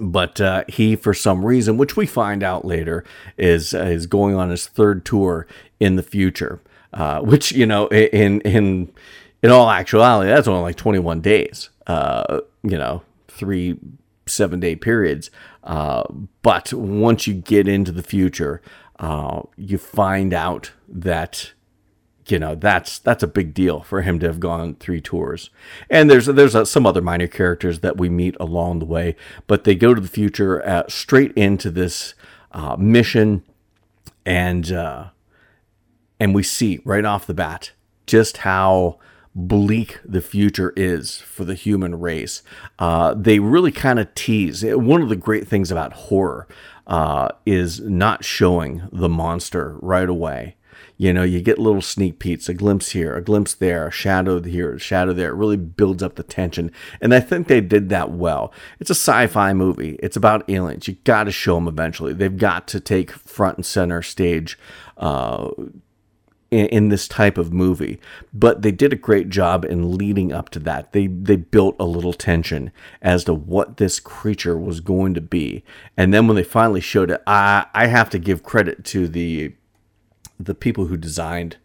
but 0.00 0.40
uh, 0.40 0.64
he, 0.68 0.96
for 0.96 1.12
some 1.12 1.44
reason, 1.44 1.76
which 1.76 1.98
we 1.98 2.06
find 2.06 2.42
out 2.42 2.64
later, 2.64 3.04
is 3.36 3.74
uh, 3.74 3.80
is 3.80 4.06
going 4.06 4.34
on 4.34 4.48
his 4.48 4.66
third 4.66 5.04
tour 5.04 5.46
in 5.80 5.96
the 5.96 6.02
future. 6.02 6.62
Uh, 6.94 7.20
which 7.20 7.52
you 7.52 7.66
know, 7.66 7.88
in 7.88 8.40
in 8.40 8.90
in 9.42 9.50
all 9.50 9.68
actuality, 9.70 10.30
that's 10.30 10.48
only 10.48 10.62
like 10.62 10.76
21 10.76 11.20
days, 11.20 11.68
uh, 11.88 12.40
you 12.62 12.78
know, 12.78 13.02
three 13.28 13.78
seven 14.24 14.60
day 14.60 14.74
periods. 14.74 15.30
Uh, 15.62 16.04
but 16.40 16.72
once 16.72 17.26
you 17.26 17.34
get 17.34 17.68
into 17.68 17.92
the 17.92 18.02
future, 18.02 18.62
uh, 18.98 19.42
you 19.56 19.76
find 19.76 20.32
out 20.32 20.72
that 20.88 21.52
you 22.28 22.38
know 22.38 22.54
that's 22.54 22.98
that's 23.00 23.22
a 23.22 23.26
big 23.28 23.52
deal 23.52 23.80
for 23.80 24.02
him 24.02 24.18
to 24.18 24.26
have 24.26 24.40
gone 24.40 24.74
three 24.76 25.00
tours 25.00 25.50
and 25.90 26.08
there's 26.08 26.26
there's 26.26 26.54
uh, 26.54 26.64
some 26.64 26.86
other 26.86 27.00
minor 27.00 27.26
characters 27.26 27.80
that 27.80 27.96
we 27.96 28.08
meet 28.08 28.36
along 28.38 28.78
the 28.78 28.84
way 28.84 29.16
but 29.46 29.64
they 29.64 29.74
go 29.74 29.94
to 29.94 30.00
the 30.00 30.08
future 30.08 30.64
uh, 30.66 30.84
straight 30.88 31.32
into 31.32 31.70
this 31.70 32.14
uh, 32.52 32.76
mission 32.76 33.42
and 34.24 34.70
uh, 34.70 35.06
and 36.20 36.34
we 36.34 36.42
see 36.42 36.80
right 36.84 37.04
off 37.04 37.26
the 37.26 37.34
bat 37.34 37.72
just 38.06 38.38
how 38.38 38.98
bleak 39.34 39.98
the 40.04 40.20
future 40.20 40.72
is 40.76 41.18
for 41.18 41.44
the 41.44 41.54
human 41.54 41.98
race. 41.98 42.42
They 42.78 43.38
really 43.38 43.72
kind 43.72 43.98
of 43.98 44.14
tease. 44.14 44.62
One 44.62 45.00
of 45.00 45.08
the 45.08 45.16
great 45.16 45.48
things 45.48 45.70
about 45.70 45.92
horror 45.94 46.46
is 47.46 47.80
not 47.80 48.24
showing 48.24 48.88
the 48.92 49.08
monster 49.08 49.78
right 49.80 50.08
away. 50.08 50.56
You 51.02 51.12
know, 51.12 51.24
you 51.24 51.40
get 51.40 51.58
little 51.58 51.82
sneak 51.82 52.20
peeks, 52.20 52.48
a 52.48 52.54
glimpse 52.54 52.90
here, 52.90 53.16
a 53.16 53.20
glimpse 53.20 53.54
there, 53.54 53.88
a 53.88 53.90
shadow 53.90 54.40
here, 54.40 54.74
a 54.74 54.78
shadow 54.78 55.12
there. 55.12 55.30
It 55.30 55.34
really 55.34 55.56
builds 55.56 56.00
up 56.00 56.14
the 56.14 56.22
tension. 56.22 56.70
And 57.00 57.12
I 57.12 57.18
think 57.18 57.48
they 57.48 57.60
did 57.60 57.88
that 57.88 58.12
well. 58.12 58.52
It's 58.78 58.88
a 58.88 58.94
sci 58.94 59.26
fi 59.26 59.52
movie, 59.52 59.98
it's 60.00 60.16
about 60.16 60.48
aliens. 60.48 60.86
You 60.86 60.94
got 61.02 61.24
to 61.24 61.32
show 61.32 61.56
them 61.56 61.66
eventually. 61.66 62.12
They've 62.12 62.38
got 62.38 62.68
to 62.68 62.78
take 62.78 63.10
front 63.10 63.56
and 63.56 63.66
center 63.66 64.00
stage. 64.00 64.56
Uh, 64.96 65.50
in, 66.52 66.66
in, 66.66 66.88
this 66.90 67.08
type 67.08 67.38
of 67.38 67.50
movie. 67.50 67.98
But 68.34 68.60
they 68.60 68.70
did 68.70 68.92
a 68.92 68.96
great 68.96 69.30
job 69.30 69.64
in 69.64 69.96
leading 69.96 70.32
up 70.34 70.50
to 70.50 70.58
that. 70.60 70.92
They 70.92 71.06
they 71.06 71.36
built 71.36 71.76
a 71.80 71.86
little 71.86 72.12
tension 72.12 72.70
as 73.00 73.24
to 73.24 73.32
what 73.32 73.78
this 73.78 73.98
creature 73.98 74.58
was 74.58 74.80
going 74.80 75.14
to 75.14 75.22
be. 75.22 75.64
And 75.96 76.12
then 76.12 76.26
when 76.26 76.36
they 76.36 76.44
finally 76.44 76.82
showed 76.82 77.10
it, 77.10 77.22
I 77.26 77.64
I 77.72 77.86
have 77.86 78.10
to 78.10 78.18
give 78.18 78.42
credit 78.42 78.84
to 78.84 79.08
the 79.08 79.54
the 80.38 80.54
people 80.54 80.86
who 80.86 80.96
designed 80.96 81.56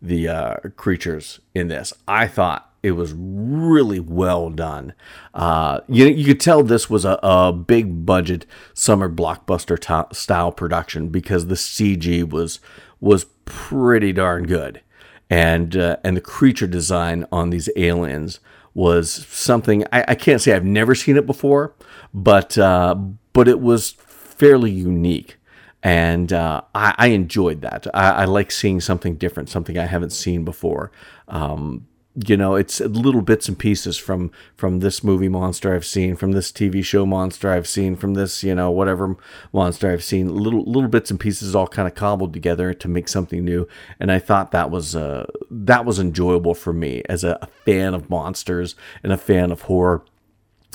the 0.00 0.28
uh, 0.28 0.56
creatures 0.76 1.40
in 1.54 1.68
this. 1.68 1.92
I 2.06 2.26
thought 2.26 2.72
it 2.82 2.92
was 2.92 3.12
really 3.16 3.98
well 3.98 4.50
done. 4.50 4.94
Uh, 5.34 5.80
you 5.88 6.06
you 6.06 6.24
could 6.24 6.40
tell 6.40 6.62
this 6.62 6.88
was 6.88 7.04
a, 7.04 7.18
a 7.22 7.52
big 7.52 8.06
budget 8.06 8.46
summer 8.74 9.08
blockbuster 9.08 9.78
t- 9.78 10.14
style 10.14 10.52
production 10.52 11.08
because 11.08 11.46
the 11.46 11.54
CG 11.56 12.28
was 12.28 12.60
was 13.00 13.24
pretty 13.44 14.12
darn 14.12 14.44
good, 14.44 14.82
and 15.28 15.76
uh, 15.76 15.96
and 16.04 16.16
the 16.16 16.20
creature 16.20 16.66
design 16.66 17.26
on 17.32 17.50
these 17.50 17.68
aliens 17.76 18.38
was 18.72 19.10
something 19.26 19.84
I, 19.90 20.04
I 20.08 20.14
can't 20.14 20.40
say 20.40 20.52
I've 20.52 20.64
never 20.64 20.94
seen 20.94 21.16
it 21.16 21.26
before, 21.26 21.74
but 22.14 22.56
uh, 22.56 22.94
but 23.32 23.48
it 23.48 23.60
was 23.60 23.90
fairly 23.90 24.70
unique, 24.70 25.38
and 25.86 26.32
uh, 26.32 26.62
I, 26.74 26.96
I, 26.98 27.06
enjoyed 27.08 27.60
that. 27.60 27.86
I, 27.94 28.10
I, 28.10 28.24
like 28.24 28.50
seeing 28.50 28.80
something 28.80 29.14
different, 29.14 29.48
something 29.48 29.78
I 29.78 29.86
haven't 29.86 30.10
seen 30.10 30.44
before. 30.44 30.90
Um, 31.28 31.86
you 32.26 32.34
know 32.34 32.54
it's 32.54 32.80
little 32.80 33.20
bits 33.20 33.46
and 33.46 33.58
pieces 33.58 33.98
from 33.98 34.30
from 34.56 34.80
this 34.80 35.04
movie 35.04 35.28
monster 35.28 35.74
i've 35.74 35.84
seen 35.84 36.16
from 36.16 36.32
this 36.32 36.50
tv 36.50 36.82
show 36.82 37.04
monster 37.04 37.50
i've 37.50 37.68
seen 37.68 37.94
from 37.94 38.14
this 38.14 38.42
you 38.42 38.54
know 38.54 38.70
whatever 38.70 39.18
monster 39.52 39.90
i've 39.90 40.02
seen 40.02 40.34
little 40.34 40.64
little 40.64 40.88
bits 40.88 41.10
and 41.10 41.20
pieces 41.20 41.54
all 41.54 41.66
kind 41.66 41.86
of 41.86 41.94
cobbled 41.94 42.32
together 42.32 42.72
to 42.72 42.88
make 42.88 43.06
something 43.06 43.44
new 43.44 43.68
and 44.00 44.10
i 44.10 44.18
thought 44.18 44.50
that 44.50 44.70
was 44.70 44.96
uh 44.96 45.26
that 45.50 45.84
was 45.84 45.98
enjoyable 45.98 46.54
for 46.54 46.72
me 46.72 47.02
as 47.06 47.22
a, 47.22 47.38
a 47.42 47.48
fan 47.66 47.92
of 47.92 48.08
monsters 48.08 48.76
and 49.02 49.12
a 49.12 49.18
fan 49.18 49.52
of 49.52 49.60
horror 49.62 50.02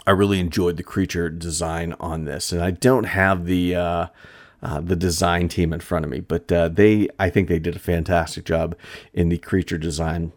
i 0.06 0.12
really 0.12 0.40
enjoyed 0.40 0.78
the 0.78 0.84
creature 0.84 1.28
design 1.28 1.96
on 2.00 2.26
this 2.26 2.52
and 2.52 2.62
i 2.62 2.70
don't 2.70 3.06
have 3.06 3.48
the 3.48 3.74
uh 3.74 4.06
uh, 4.62 4.80
the 4.80 4.96
design 4.96 5.48
team 5.48 5.74
in 5.74 5.80
front 5.80 6.06
of 6.06 6.12
me, 6.12 6.20
but 6.20 6.52
uh, 6.52 6.68
they, 6.68 7.10
I 7.18 7.30
think 7.30 7.48
they 7.48 7.60
did 7.60 7.76
a 7.76 7.80
fantastic 7.80 8.46
job 8.46 8.76
in 9.14 9.30
the 9.30 9.38
creature 9.38 9.78
design 9.78 10.32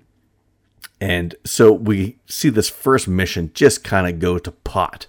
and 1.01 1.35
so 1.45 1.73
we 1.73 2.19
see 2.27 2.49
this 2.49 2.69
first 2.69 3.09
mission 3.09 3.51
just 3.55 3.85
kind 3.85 4.09
of 4.09 4.19
go 4.19 4.39
to 4.39 4.51
pot. 4.51 5.07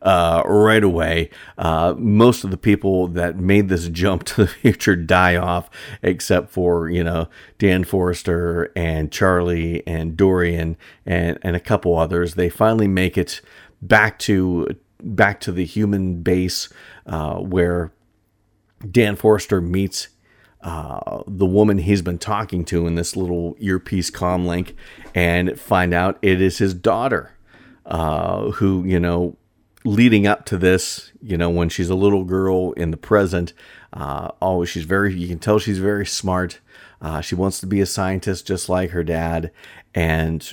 Uh, 0.00 0.44
right 0.46 0.84
away. 0.84 1.28
Uh, 1.56 1.92
most 1.98 2.44
of 2.44 2.52
the 2.52 2.56
people 2.56 3.08
that 3.08 3.36
made 3.36 3.68
this 3.68 3.88
jump 3.92 4.22
to 4.22 4.42
the 4.42 4.46
future 4.46 4.94
die 4.94 5.34
off, 5.34 5.68
except 6.02 6.50
for 6.50 6.88
you 6.88 7.02
know 7.02 7.28
Dan 7.58 7.82
Forester 7.82 8.70
and 8.76 9.10
Charlie 9.10 9.84
and 9.88 10.16
Dorian 10.16 10.76
and 11.04 11.36
and 11.42 11.56
a 11.56 11.60
couple 11.60 11.98
others. 11.98 12.34
They 12.34 12.48
finally 12.48 12.86
make 12.86 13.18
it 13.18 13.40
back 13.82 14.20
to 14.20 14.68
back 15.02 15.40
to 15.40 15.50
the 15.50 15.64
human 15.64 16.22
base 16.22 16.68
uh, 17.06 17.38
where 17.38 17.90
Dan 18.90 19.16
Forester 19.16 19.60
meets 19.60 20.08
uh, 20.60 21.22
the 21.26 21.46
woman 21.46 21.78
he's 21.78 22.02
been 22.02 22.18
talking 22.18 22.64
to 22.66 22.86
in 22.86 22.94
this 22.94 23.16
little 23.16 23.56
earpiece 23.58 24.10
com 24.10 24.46
link 24.46 24.74
and 25.14 25.58
find 25.58 25.94
out 25.94 26.18
it 26.22 26.40
is 26.40 26.58
his 26.58 26.74
daughter 26.74 27.32
uh, 27.86 28.50
who, 28.52 28.84
you 28.84 28.98
know, 28.98 29.36
leading 29.84 30.26
up 30.26 30.44
to 30.46 30.58
this, 30.58 31.12
you 31.22 31.36
know, 31.36 31.48
when 31.48 31.68
she's 31.68 31.90
a 31.90 31.94
little 31.94 32.24
girl 32.24 32.72
in 32.72 32.90
the 32.90 32.96
present, 32.96 33.52
uh, 33.92 34.30
oh, 34.42 34.64
she's 34.64 34.84
very, 34.84 35.14
you 35.14 35.28
can 35.28 35.38
tell 35.38 35.58
she's 35.58 35.78
very 35.78 36.04
smart. 36.04 36.60
Uh, 37.00 37.20
she 37.20 37.34
wants 37.34 37.60
to 37.60 37.66
be 37.66 37.80
a 37.80 37.86
scientist 37.86 38.46
just 38.46 38.68
like 38.68 38.90
her 38.90 39.04
dad. 39.04 39.52
And 39.94 40.52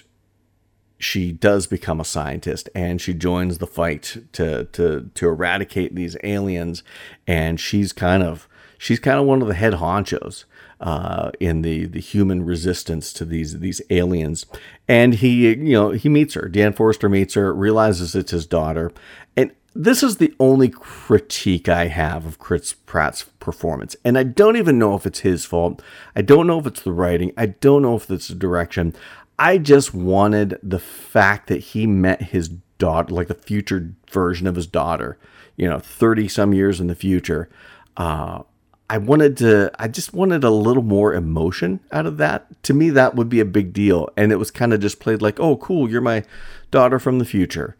she 0.97 1.31
does 1.31 1.67
become 1.67 1.99
a 1.99 2.05
scientist 2.05 2.69
and 2.73 3.01
she 3.01 3.13
joins 3.13 3.57
the 3.57 3.67
fight 3.67 4.17
to, 4.33 4.65
to, 4.65 5.09
to 5.13 5.27
eradicate 5.27 5.95
these 5.95 6.17
aliens. 6.23 6.83
And 7.27 7.59
she's 7.59 7.91
kind 7.93 8.23
of, 8.23 8.47
she's 8.77 8.99
kind 8.99 9.19
of 9.19 9.25
one 9.25 9.41
of 9.41 9.47
the 9.47 9.53
head 9.53 9.73
honchos 9.73 10.45
uh, 10.79 11.31
in 11.39 11.61
the 11.61 11.85
the 11.85 11.99
human 11.99 12.45
resistance 12.45 13.13
to 13.13 13.25
these 13.25 13.59
these 13.59 13.81
aliens. 13.89 14.45
And 14.87 15.15
he, 15.15 15.49
you 15.49 15.73
know, 15.73 15.91
he 15.91 16.09
meets 16.09 16.33
her. 16.33 16.47
Dan 16.47 16.73
Forester 16.73 17.09
meets 17.09 17.33
her, 17.35 17.53
realizes 17.53 18.15
it's 18.15 18.31
his 18.31 18.45
daughter, 18.45 18.91
and 19.35 19.51
this 19.73 20.03
is 20.03 20.17
the 20.17 20.33
only 20.39 20.69
critique 20.69 21.67
I 21.67 21.87
have 21.87 22.25
of 22.25 22.39
Chris 22.39 22.73
Pratt's 22.73 23.23
performance. 23.39 23.95
And 24.05 24.17
I 24.17 24.23
don't 24.23 24.55
even 24.55 24.79
know 24.79 24.95
if 24.95 25.05
it's 25.05 25.19
his 25.19 25.43
fault. 25.43 25.81
I 26.15 26.21
don't 26.21 26.47
know 26.47 26.59
if 26.59 26.65
it's 26.67 26.81
the 26.81 26.93
writing. 26.93 27.33
I 27.35 27.47
don't 27.47 27.81
know 27.81 27.95
if 27.95 28.09
it's 28.09 28.29
the 28.29 28.35
direction. 28.35 28.95
I 29.37 29.57
just 29.57 29.93
wanted 29.93 30.57
the 30.63 30.79
fact 30.79 31.47
that 31.47 31.57
he 31.57 31.87
met 31.87 32.21
his 32.21 32.49
daughter, 32.77 33.13
like 33.13 33.27
the 33.27 33.33
future 33.33 33.93
version 34.09 34.47
of 34.47 34.55
his 34.55 34.67
daughter, 34.67 35.17
you 35.57 35.67
know, 35.67 35.79
30 35.79 36.27
some 36.27 36.53
years 36.53 36.79
in 36.79 36.87
the 36.87 36.95
future. 36.95 37.49
Uh, 37.97 38.43
I 38.89 38.97
wanted 38.97 39.35
to, 39.37 39.71
I 39.79 39.87
just 39.87 40.13
wanted 40.13 40.43
a 40.43 40.49
little 40.49 40.83
more 40.83 41.13
emotion 41.13 41.79
out 41.91 42.05
of 42.05 42.17
that. 42.17 42.61
To 42.63 42.73
me, 42.73 42.91
that 42.91 43.15
would 43.15 43.29
be 43.29 43.39
a 43.39 43.45
big 43.45 43.73
deal. 43.73 44.09
And 44.15 44.31
it 44.31 44.37
was 44.37 44.51
kind 44.51 44.73
of 44.73 44.79
just 44.79 44.99
played 44.99 45.21
like, 45.21 45.39
oh, 45.39 45.57
cool, 45.57 45.89
you're 45.89 46.01
my 46.01 46.23
daughter 46.71 46.99
from 46.99 47.19
the 47.19 47.25
future. 47.25 47.75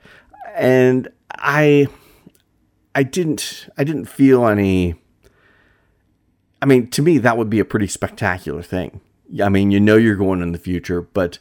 And 0.55 1.09
I, 1.31 1.87
I 2.95 3.03
didn't, 3.03 3.69
I 3.77 3.83
didn't 3.83 4.05
feel 4.05 4.47
any, 4.47 4.95
I 6.61 6.65
mean, 6.65 6.89
to 6.89 7.01
me, 7.01 7.19
that 7.19 7.37
would 7.37 7.49
be 7.49 7.59
a 7.59 7.65
pretty 7.65 7.87
spectacular 7.87 8.63
thing. 8.63 8.99
I 9.43 9.49
mean, 9.49 9.71
you 9.71 9.79
know, 9.79 9.97
you're 9.97 10.15
going 10.15 10.41
in 10.41 10.51
the 10.51 10.57
future, 10.57 11.01
but 11.01 11.39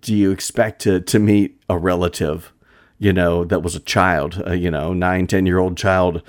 do 0.00 0.14
you 0.14 0.30
expect 0.30 0.82
to, 0.82 1.00
to 1.00 1.18
meet 1.18 1.60
a 1.68 1.78
relative, 1.78 2.52
you 2.98 3.12
know, 3.12 3.44
that 3.44 3.62
was 3.62 3.74
a 3.74 3.80
child, 3.80 4.42
a, 4.44 4.56
you 4.56 4.70
know, 4.70 4.92
nine, 4.92 5.26
10 5.26 5.46
year 5.46 5.58
old 5.58 5.76
child, 5.76 6.22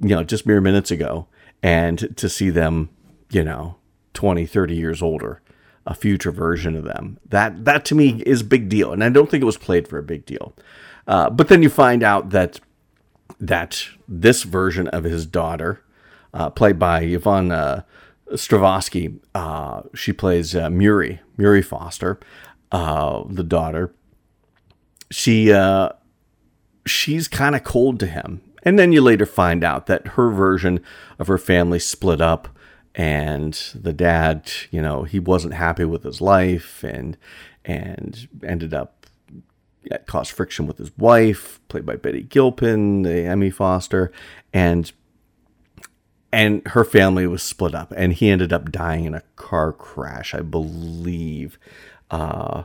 you 0.00 0.10
know, 0.10 0.24
just 0.24 0.46
mere 0.46 0.60
minutes 0.60 0.90
ago? 0.90 1.28
and 1.64 2.14
to 2.18 2.28
see 2.28 2.50
them, 2.50 2.90
you 3.30 3.42
know, 3.42 3.76
20, 4.12 4.44
30 4.44 4.76
years 4.76 5.02
older. 5.02 5.40
a 5.86 5.94
future 5.94 6.30
version 6.30 6.76
of 6.76 6.84
them. 6.84 7.18
That 7.28 7.66
that 7.66 7.84
to 7.86 7.94
me 7.94 8.22
is 8.24 8.42
big 8.42 8.70
deal, 8.70 8.92
and 8.92 9.04
I 9.04 9.10
don't 9.10 9.30
think 9.30 9.42
it 9.42 9.46
was 9.46 9.58
played 9.58 9.86
for 9.86 9.98
a 9.98 10.02
big 10.02 10.24
deal. 10.24 10.54
Uh, 11.06 11.28
but 11.28 11.48
then 11.48 11.62
you 11.62 11.68
find 11.68 12.02
out 12.02 12.30
that 12.30 12.58
that 13.38 13.88
this 14.08 14.44
version 14.44 14.88
of 14.88 15.04
his 15.04 15.26
daughter, 15.26 15.82
uh, 16.32 16.48
played 16.48 16.78
by 16.78 17.02
Yvonne 17.02 17.52
uh, 17.52 17.82
Strahovski, 18.32 19.20
uh, 19.34 19.82
she 19.94 20.12
plays 20.12 20.56
uh, 20.56 20.70
Muri 20.70 21.20
Muri 21.36 21.62
Foster, 21.62 22.18
uh, 22.72 23.22
the 23.28 23.44
daughter. 23.44 23.94
She 25.10 25.54
she's 26.86 27.28
kind 27.28 27.54
of 27.54 27.64
cold 27.64 28.00
to 28.00 28.06
him, 28.06 28.40
and 28.62 28.78
then 28.78 28.92
you 28.92 29.00
later 29.00 29.26
find 29.26 29.62
out 29.62 29.86
that 29.86 30.08
her 30.08 30.30
version 30.30 30.80
of 31.18 31.28
her 31.28 31.38
family 31.38 31.78
split 31.78 32.20
up 32.20 32.48
and 32.94 33.54
the 33.74 33.92
dad, 33.92 34.50
you 34.70 34.80
know, 34.80 35.02
he 35.02 35.18
wasn't 35.18 35.54
happy 35.54 35.84
with 35.84 36.04
his 36.04 36.20
life 36.20 36.84
and 36.84 37.16
and 37.64 38.28
ended 38.42 38.74
up 38.74 39.06
caused 40.06 40.30
friction 40.30 40.66
with 40.66 40.78
his 40.78 40.96
wife, 40.96 41.60
played 41.68 41.84
by 41.84 41.96
Betty 41.96 42.22
Gilpin, 42.22 43.02
the 43.02 43.24
Emmy 43.24 43.50
Foster, 43.50 44.12
and 44.52 44.90
and 46.34 46.66
her 46.68 46.84
family 46.84 47.26
was 47.26 47.42
split 47.42 47.74
up, 47.74 47.92
and 47.96 48.12
he 48.12 48.28
ended 48.28 48.52
up 48.52 48.72
dying 48.72 49.04
in 49.04 49.14
a 49.14 49.22
car 49.36 49.72
crash, 49.72 50.34
I 50.34 50.40
believe, 50.40 51.58
uh, 52.10 52.64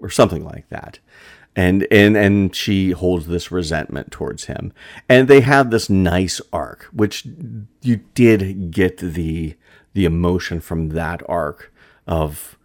or 0.00 0.10
something 0.10 0.44
like 0.44 0.68
that. 0.70 0.98
And 1.54 1.86
and 1.90 2.16
and 2.16 2.56
she 2.56 2.92
holds 2.92 3.26
this 3.26 3.52
resentment 3.52 4.10
towards 4.10 4.44
him, 4.44 4.72
and 5.08 5.28
they 5.28 5.42
have 5.42 5.70
this 5.70 5.90
nice 5.90 6.40
arc, 6.52 6.84
which 6.84 7.26
you 7.82 7.96
did 8.14 8.70
get 8.70 8.96
the 8.96 9.56
the 9.92 10.06
emotion 10.06 10.60
from 10.60 10.88
that 10.90 11.22
arc 11.28 11.70
of, 12.06 12.56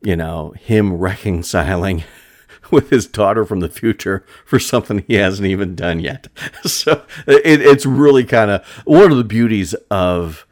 you 0.00 0.16
know, 0.16 0.54
him 0.58 0.94
reconciling 0.96 2.04
with 2.72 2.90
his 2.90 3.06
daughter 3.06 3.44
from 3.44 3.60
the 3.60 3.68
future 3.68 4.24
for 4.44 4.58
something 4.58 5.04
he 5.06 5.14
hasn't 5.14 5.46
even 5.46 5.74
done 5.74 6.00
yet. 6.00 6.28
So 6.64 7.04
it, 7.26 7.60
it's 7.60 7.84
really 7.84 8.24
kind 8.24 8.50
of 8.50 8.64
one 8.84 9.10
of 9.10 9.18
the 9.18 9.24
beauties 9.24 9.74
of 9.90 10.46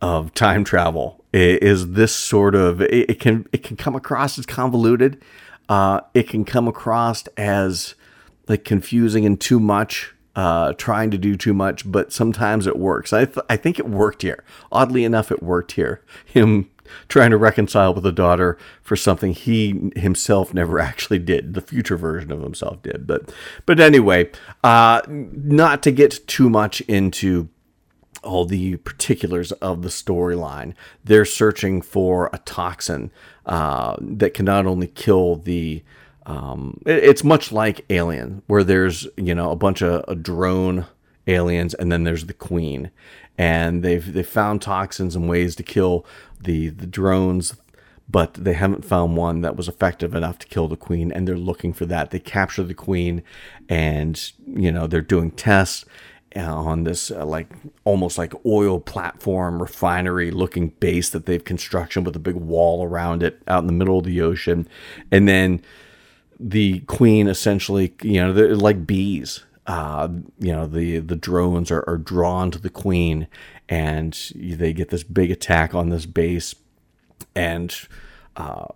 of 0.00 0.34
time 0.34 0.64
travel 0.64 1.24
is 1.32 1.92
this 1.92 2.14
sort 2.14 2.54
of 2.54 2.82
it, 2.82 3.10
it 3.10 3.20
can 3.20 3.46
it 3.52 3.62
can 3.62 3.76
come 3.76 3.94
across 3.94 4.38
as 4.38 4.46
convoluted. 4.46 5.22
Uh, 5.68 6.00
it 6.14 6.28
can 6.28 6.44
come 6.44 6.68
across 6.68 7.26
as 7.36 7.94
like 8.48 8.64
confusing 8.64 9.24
and 9.24 9.40
too 9.40 9.60
much 9.60 10.12
uh, 10.34 10.72
trying 10.74 11.10
to 11.10 11.18
do 11.18 11.36
too 11.36 11.54
much, 11.54 11.90
but 11.90 12.12
sometimes 12.12 12.66
it 12.66 12.78
works. 12.78 13.12
I, 13.12 13.26
th- 13.26 13.44
I 13.50 13.56
think 13.56 13.78
it 13.78 13.88
worked 13.88 14.22
here. 14.22 14.42
Oddly 14.70 15.04
enough, 15.04 15.30
it 15.30 15.42
worked 15.42 15.72
here. 15.72 16.02
Him 16.24 16.70
trying 17.08 17.30
to 17.30 17.36
reconcile 17.36 17.94
with 17.94 18.06
a 18.06 18.12
daughter 18.12 18.58
for 18.82 18.96
something 18.96 19.32
he 19.32 19.90
himself 19.96 20.54
never 20.54 20.78
actually 20.80 21.18
did. 21.18 21.54
The 21.54 21.60
future 21.60 21.96
version 21.96 22.32
of 22.32 22.42
himself 22.42 22.82
did. 22.82 23.06
But 23.06 23.32
but 23.66 23.80
anyway, 23.80 24.30
uh, 24.64 25.02
not 25.08 25.82
to 25.82 25.90
get 25.90 26.26
too 26.26 26.48
much 26.50 26.80
into 26.82 27.48
all 28.22 28.44
the 28.44 28.76
particulars 28.76 29.52
of 29.52 29.82
the 29.82 29.88
storyline. 29.88 30.74
They're 31.04 31.24
searching 31.24 31.82
for 31.82 32.30
a 32.32 32.38
toxin 32.38 33.10
uh, 33.46 33.96
that 34.00 34.34
can 34.34 34.44
not 34.44 34.66
only 34.66 34.86
kill 34.86 35.36
the 35.36 35.82
um, 36.24 36.80
it, 36.86 37.02
it's 37.02 37.24
much 37.24 37.50
like 37.50 37.84
Alien, 37.90 38.42
where 38.46 38.64
there's 38.64 39.08
you 39.16 39.34
know 39.34 39.50
a 39.50 39.56
bunch 39.56 39.82
of 39.82 40.04
a 40.08 40.14
drone 40.14 40.86
aliens, 41.26 41.74
and 41.74 41.90
then 41.90 42.04
there's 42.04 42.26
the 42.26 42.34
Queen, 42.34 42.90
and 43.38 43.82
they've 43.82 44.12
they 44.12 44.22
found 44.22 44.62
toxins 44.62 45.16
and 45.16 45.28
ways 45.28 45.56
to 45.56 45.62
kill 45.62 46.06
the 46.40 46.68
the 46.68 46.86
drones, 46.86 47.56
but 48.08 48.34
they 48.34 48.54
haven't 48.54 48.84
found 48.84 49.16
one 49.16 49.40
that 49.40 49.56
was 49.56 49.68
effective 49.68 50.14
enough 50.14 50.38
to 50.40 50.46
kill 50.46 50.68
the 50.68 50.76
Queen, 50.76 51.12
and 51.12 51.26
they're 51.26 51.36
looking 51.36 51.72
for 51.72 51.86
that. 51.86 52.10
They 52.10 52.18
capture 52.18 52.62
the 52.62 52.74
Queen, 52.74 53.22
and 53.68 54.32
you 54.46 54.70
know 54.70 54.86
they're 54.86 55.00
doing 55.00 55.30
tests 55.30 55.84
on 56.34 56.84
this 56.84 57.10
uh, 57.10 57.26
like 57.26 57.48
almost 57.84 58.16
like 58.16 58.32
oil 58.46 58.80
platform 58.80 59.60
refinery 59.60 60.30
looking 60.30 60.68
base 60.80 61.10
that 61.10 61.26
they've 61.26 61.44
construction 61.44 62.04
with 62.04 62.16
a 62.16 62.18
big 62.18 62.36
wall 62.36 62.82
around 62.82 63.22
it 63.22 63.42
out 63.46 63.60
in 63.60 63.66
the 63.66 63.72
middle 63.72 63.98
of 63.98 64.04
the 64.06 64.18
ocean 64.22 64.66
and 65.10 65.28
then 65.28 65.60
the 66.42 66.80
queen 66.80 67.28
essentially, 67.28 67.94
you 68.02 68.20
know, 68.20 68.32
they're 68.32 68.56
like 68.56 68.86
bees. 68.86 69.44
Uh, 69.66 70.08
you 70.38 70.52
know, 70.52 70.66
the 70.66 70.98
the 70.98 71.16
drones 71.16 71.70
are, 71.70 71.84
are 71.86 71.98
drawn 71.98 72.50
to 72.50 72.58
the 72.58 72.70
queen, 72.70 73.28
and 73.68 74.32
they 74.34 74.72
get 74.72 74.90
this 74.90 75.04
big 75.04 75.30
attack 75.30 75.74
on 75.74 75.88
this 75.88 76.06
base, 76.06 76.54
and 77.34 77.86
uh, 78.36 78.66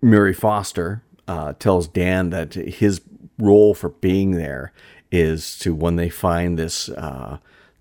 Muri 0.00 0.34
Foster 0.34 1.02
uh, 1.26 1.54
tells 1.54 1.88
Dan 1.88 2.30
that 2.30 2.54
his 2.54 3.00
role 3.38 3.74
for 3.74 3.88
being 3.88 4.32
there 4.32 4.72
is 5.10 5.58
to 5.58 5.74
when 5.74 5.96
they 5.96 6.08
find 6.08 6.58
this 6.58 6.88
uh, 6.90 7.38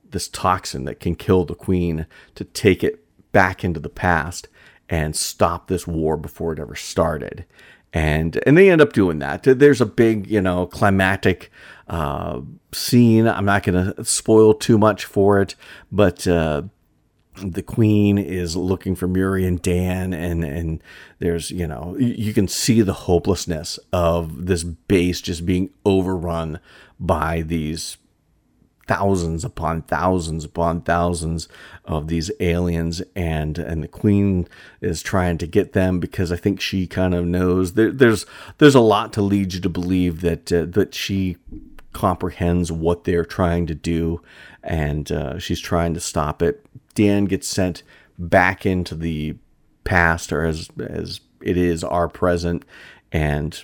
this 0.10 0.28
toxin 0.28 0.86
that 0.86 1.00
can 1.00 1.16
kill 1.16 1.46
the 1.46 1.56
queen 1.56 2.08
to 2.34 2.44
take 2.44 2.84
it 2.84 3.06
back 3.32 3.64
into 3.64 3.80
the 3.80 3.90
past 3.90 4.48
and 4.90 5.16
stop 5.16 5.68
this 5.68 5.86
war 5.86 6.18
before 6.18 6.52
it 6.52 6.60
ever 6.60 6.76
started 6.76 7.46
and 7.94 8.42
and 8.46 8.58
they 8.58 8.70
end 8.70 8.82
up 8.82 8.94
doing 8.94 9.20
that. 9.20 9.44
There's 9.44 9.82
a 9.82 9.86
big, 9.86 10.28
you 10.28 10.42
know, 10.42 10.66
climactic 10.66 11.52
uh, 11.92 12.40
scene. 12.72 13.28
I'm 13.28 13.46
not 13.46 13.64
going 13.64 13.94
to 13.94 14.04
spoil 14.04 14.54
too 14.56 14.78
much 14.78 15.06
for 15.06 15.42
it, 15.42 15.56
but 15.92 16.26
uh, 16.26 16.64
the 17.44 17.62
queen 17.62 18.18
is 18.18 18.56
looking 18.56 18.96
for 18.96 19.08
Muri 19.08 19.46
and 19.46 19.62
Dan, 19.62 20.14
and 20.14 20.44
and 20.44 20.82
there's 21.20 21.52
you 21.52 21.68
know 21.68 21.96
you 22.00 22.34
can 22.34 22.48
see 22.48 22.82
the 22.82 22.94
hopelessness 22.94 23.78
of 23.92 24.48
this 24.48 24.64
base 24.64 25.22
just 25.22 25.46
being 25.46 25.70
overrun 25.86 26.60
by 26.98 27.42
these 27.42 27.98
thousands 28.88 29.46
upon 29.46 29.82
thousands 29.84 30.44
upon 30.44 30.82
thousands 30.82 31.48
of 31.86 32.08
these 32.08 32.30
aliens 32.40 33.02
and 33.16 33.58
and 33.58 33.84
the 33.84 33.88
queen 33.88 34.46
is 34.82 35.02
trying 35.02 35.38
to 35.38 35.48
get 35.48 35.72
them 35.72 36.00
because 36.00 36.30
I 36.32 36.36
think 36.36 36.60
she 36.60 36.88
kind 36.88 37.14
of 37.14 37.26
knows 37.26 37.74
there, 37.74 37.92
there's 37.92 38.26
there's 38.58 38.76
a 38.76 38.82
lot 38.82 39.14
to 39.14 39.22
lead 39.22 39.54
you 39.54 39.62
to 39.62 39.70
believe 39.70 40.22
that 40.22 40.52
uh, 40.52 40.66
that 40.66 40.94
she 40.94 41.38
comprehends 41.94 42.72
what 42.72 43.04
they're 43.04 43.26
trying 43.26 43.68
to 43.68 43.76
do 43.76 44.22
and 44.64 45.12
uh, 45.12 45.38
she's 45.38 45.60
trying 45.60 45.94
to 45.94 46.00
stop 46.00 46.42
it 46.42 46.66
Dan 46.96 47.26
gets 47.26 47.48
sent 47.48 47.84
back 48.18 48.66
into 48.66 48.96
the 48.96 49.36
past 49.84 50.32
or 50.32 50.46
as 50.46 50.70
as 50.80 51.22
it 51.42 51.58
is 51.58 51.84
our 51.84 52.08
present 52.08 52.64
and 53.12 53.64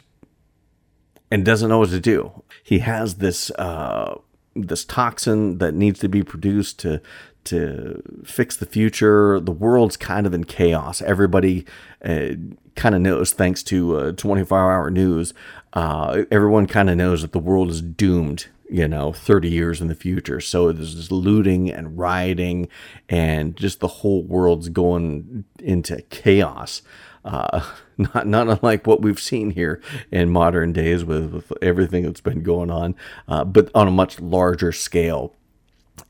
and 1.30 1.46
doesn't 1.46 1.70
know 1.70 1.80
what 1.80 1.90
to 1.90 2.00
do. 2.00 2.44
He 2.64 2.80
has 2.80 3.16
this 3.16 3.52
uh, 3.52 4.16
this 4.56 4.86
toxin 4.86 5.60
that 5.60 5.74
needs 5.74 6.00
to 6.00 6.10
be 6.10 6.24
produced 6.24 6.80
to 6.80 7.02
to 7.48 8.02
fix 8.24 8.56
the 8.56 8.66
future. 8.66 9.40
The 9.40 9.52
world's 9.52 9.98
kind 9.98 10.26
of 10.28 10.34
in 10.34 10.44
chaos. 10.44 11.02
Everybody 11.02 11.66
uh, 12.04 12.30
kind 12.76 12.96
of 12.96 13.02
knows, 13.02 13.34
thanks 13.34 13.64
to 13.64 13.98
uh, 13.98 14.12
24 14.14 14.72
hour 14.72 14.90
news, 14.90 15.34
uh, 15.74 16.24
everyone 16.32 16.68
kind 16.68 16.90
of 16.90 16.98
knows 16.98 17.22
that 17.22 17.34
the 17.34 17.40
world 17.40 17.70
is 17.70 17.82
doomed, 17.82 18.48
you 18.70 18.88
know, 18.88 19.12
30 19.12 19.50
years 19.50 19.82
in 19.82 19.88
the 19.88 19.96
future. 19.96 20.40
So 20.40 20.72
there's 20.72 20.96
this 20.96 21.12
looting 21.12 21.70
and 21.70 21.98
rioting, 21.98 22.70
and 23.10 23.56
just 23.58 23.80
the 23.80 23.88
whole 23.88 24.24
world's 24.24 24.70
going 24.70 25.44
into 25.60 26.02
chaos. 26.04 26.82
Uh, 27.26 27.66
not 27.98 28.28
not 28.28 28.48
unlike 28.48 28.88
what 28.88 29.02
we've 29.02 29.20
seen 29.20 29.52
here 29.52 29.82
in 30.12 30.30
modern 30.30 30.72
days 30.72 31.04
with, 31.04 31.34
with 31.34 31.52
everything 31.62 32.04
that's 32.04 32.22
been 32.22 32.42
going 32.42 32.72
on, 32.72 32.96
uh, 33.28 33.44
but 33.44 33.70
on 33.76 33.88
a 33.88 33.92
much 33.92 34.20
larger 34.20 34.72
scale. 34.72 35.36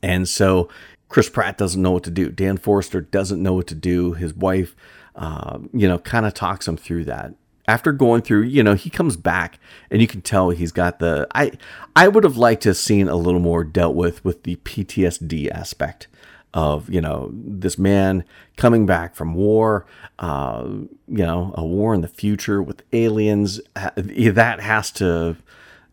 And 0.04 0.28
so 0.28 0.70
Chris 1.10 1.30
Pratt 1.30 1.58
doesn't 1.58 1.82
know 1.82 1.92
what 1.92 2.04
to 2.04 2.12
do. 2.12 2.30
Dan 2.30 2.58
Forester 2.58 3.02
doesn't 3.02 3.42
know 3.42 3.54
what 3.54 3.68
to 3.68 3.76
do. 3.76 4.14
His 4.14 4.34
wife, 4.34 4.76
uh, 5.16 5.60
you 5.74 5.88
know, 5.88 6.00
kind 6.00 6.26
of 6.26 6.34
talks 6.34 6.68
him 6.68 6.78
through 6.78 7.06
that. 7.06 7.34
After 7.68 7.92
going 7.92 8.22
through, 8.22 8.44
you 8.44 8.64
know, 8.64 8.76
he 8.76 8.90
comes 8.90 9.18
back 9.18 9.60
and 9.92 10.02
you 10.02 10.08
can 10.08 10.22
tell 10.22 10.50
he's 10.52 10.72
got 10.72 11.00
the. 11.00 11.28
I 11.36 11.52
I 11.96 12.08
would 12.08 12.24
have 12.24 12.38
liked 12.38 12.64
to 12.64 12.70
have 12.70 12.78
seen 12.78 13.08
a 13.10 13.16
little 13.16 13.42
more 13.42 13.64
dealt 13.64 13.96
with 13.96 14.24
with 14.24 14.44
the 14.44 14.56
PTSD 14.58 15.50
aspect 15.52 16.08
of 16.54 16.90
you 16.90 17.02
know 17.02 17.30
this 17.34 17.78
man 17.78 18.24
coming 18.56 18.86
back 18.86 19.16
from 19.16 19.34
war, 19.34 19.86
uh, 20.20 20.64
you 20.66 21.26
know, 21.26 21.54
a 21.56 21.66
war 21.66 21.94
in 21.94 22.02
the 22.02 22.08
future 22.08 22.62
with 22.62 22.84
aliens. 22.94 23.60
That 23.76 24.60
has 24.62 24.92
to. 24.94 25.38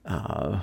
Uh, 0.04 0.60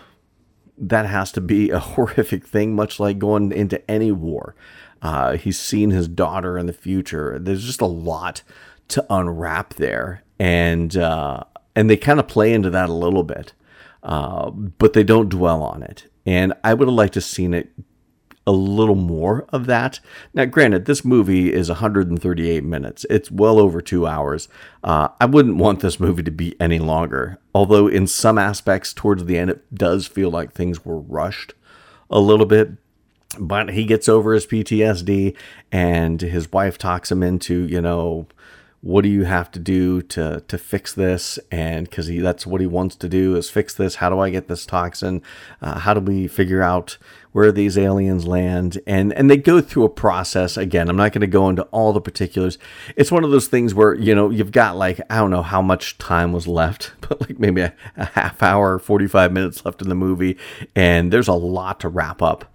that 0.82 1.06
has 1.06 1.32
to 1.34 1.41
be 1.41 1.70
a 1.72 1.80
horrific 1.80 2.46
thing, 2.46 2.76
much 2.76 3.00
like 3.00 3.20
going 3.20 3.52
into 3.52 3.89
any 3.89 4.12
war. 4.12 4.56
Uh, 5.02 5.38
he's 5.38 5.60
seen 5.60 5.91
his 5.91 6.08
daughter 6.08 6.58
in 6.58 6.65
the 6.67 6.74
future. 6.74 7.39
There's 7.39 7.63
just 7.63 7.82
a 7.82 7.88
lot 7.88 8.44
to 8.89 9.06
unwrap 9.10 9.76
there, 9.76 10.24
and 10.38 10.96
uh, 10.96 11.44
and 11.76 11.89
they 11.89 11.98
kind 11.98 12.20
of 12.20 12.28
play 12.28 12.54
into 12.54 12.70
that 12.70 12.89
a 12.89 12.94
little 12.94 13.24
bit, 13.24 13.54
uh, 14.04 14.50
but 14.52 14.94
they 14.94 15.04
don't 15.04 15.30
dwell 15.30 15.63
on 15.63 15.82
it. 15.82 16.08
And 16.26 16.54
I 16.63 16.74
would 16.74 16.88
have 16.88 16.94
liked 16.94 17.15
to 17.15 17.22
seen 17.22 17.54
it 17.54 17.72
a 18.47 18.51
little 18.51 18.95
more 18.95 19.45
of 19.49 19.65
that. 19.67 19.99
Now, 20.34 20.45
granted, 20.45 20.86
this 20.86 21.06
movie 21.06 21.54
is 21.54 21.69
138 21.69 22.63
minutes. 22.63 23.06
It's 23.10 23.30
well 23.30 23.60
over 23.60 23.82
two 23.82 24.08
hours. 24.08 24.47
Uh, 24.84 25.10
I 25.19 25.25
wouldn't 25.25 25.58
want 25.58 25.82
this 25.82 25.99
movie 25.99 26.23
to 26.23 26.32
be 26.32 26.60
any 26.60 26.80
longer. 26.80 27.39
Although, 27.54 27.88
in 27.88 28.08
some 28.08 28.38
aspects, 28.38 28.93
towards 28.93 29.25
the 29.25 29.38
end, 29.38 29.51
it 29.51 29.75
does 29.75 30.08
feel 30.08 30.32
like 30.32 30.54
things 30.54 30.84
were 30.84 30.99
rushed 30.99 31.54
a 32.10 32.19
little 32.19 32.45
bit. 32.45 32.71
But 33.39 33.69
he 33.69 33.86
gets 33.86 34.10
over 34.10 34.34
his 34.34 34.45
PTSD, 34.45 35.36
and 35.71 36.19
his 36.19 36.51
wife 36.51 36.77
talks 36.77 37.12
him 37.12 37.23
into, 37.23 37.65
you 37.65 37.80
know, 37.80 38.27
what 38.82 39.04
do 39.04 39.10
you 39.10 39.23
have 39.25 39.51
to 39.51 39.60
do 39.60 40.01
to 40.01 40.43
to 40.47 40.58
fix 40.58 40.93
this 40.93 41.39
and 41.51 41.89
because 41.89 42.08
he 42.08 42.19
that's 42.19 42.47
what 42.47 42.62
he 42.62 42.67
wants 42.67 42.95
to 42.95 43.08
do 43.08 43.36
is 43.36 43.49
fix 43.49 43.75
this 43.75 43.95
how 43.95 44.10
do 44.10 44.19
i 44.19 44.30
get 44.30 44.47
this 44.47 44.65
toxin 44.65 45.21
uh, 45.62 45.80
how 45.80 45.93
do 45.93 45.99
we 45.99 46.27
figure 46.27 46.63
out 46.63 46.97
where 47.32 47.52
these 47.52 47.78
aliens 47.78 48.28
land 48.28 48.80
and 48.86 49.13
and 49.13 49.30
they 49.30 49.38
go 49.38 49.62
through 49.62 49.84
a 49.84 49.89
process 49.89 50.58
again 50.58 50.89
i'm 50.89 50.98
not 50.98 51.12
going 51.12 51.22
to 51.22 51.28
go 51.28 51.50
into 51.50 51.63
all 51.65 51.94
the 51.94 52.02
particulars 52.02 52.58
it's 52.96 53.12
one 53.12 53.24
of 53.24 53.32
those 53.32 53.48
things 53.48 53.74
where 53.74 53.94
you 53.94 54.13
know 54.13 54.30
you've 54.30 54.52
got 54.52 54.76
like 54.76 55.00
i 55.10 55.17
don't 55.17 55.32
know 55.32 55.41
how 55.41 55.62
much 55.62 55.98
time 55.98 56.34
was 56.34 56.48
left 56.48 56.91
but 57.02 57.20
like 57.22 57.39
maybe 57.39 57.62
a, 57.62 57.74
a 57.98 58.06
half 58.06 58.41
hour 58.44 58.80
45 58.80 59.32
minutes 59.32 59.65
left 59.65 59.82
in 59.82 59.89
the 59.89 59.96
movie 59.96 60.38
and 60.76 61.12
there's 61.12 61.28
a 61.28 61.34
lot 61.34 61.80
to 61.80 61.89
wrap 61.89 62.22
up 62.22 62.52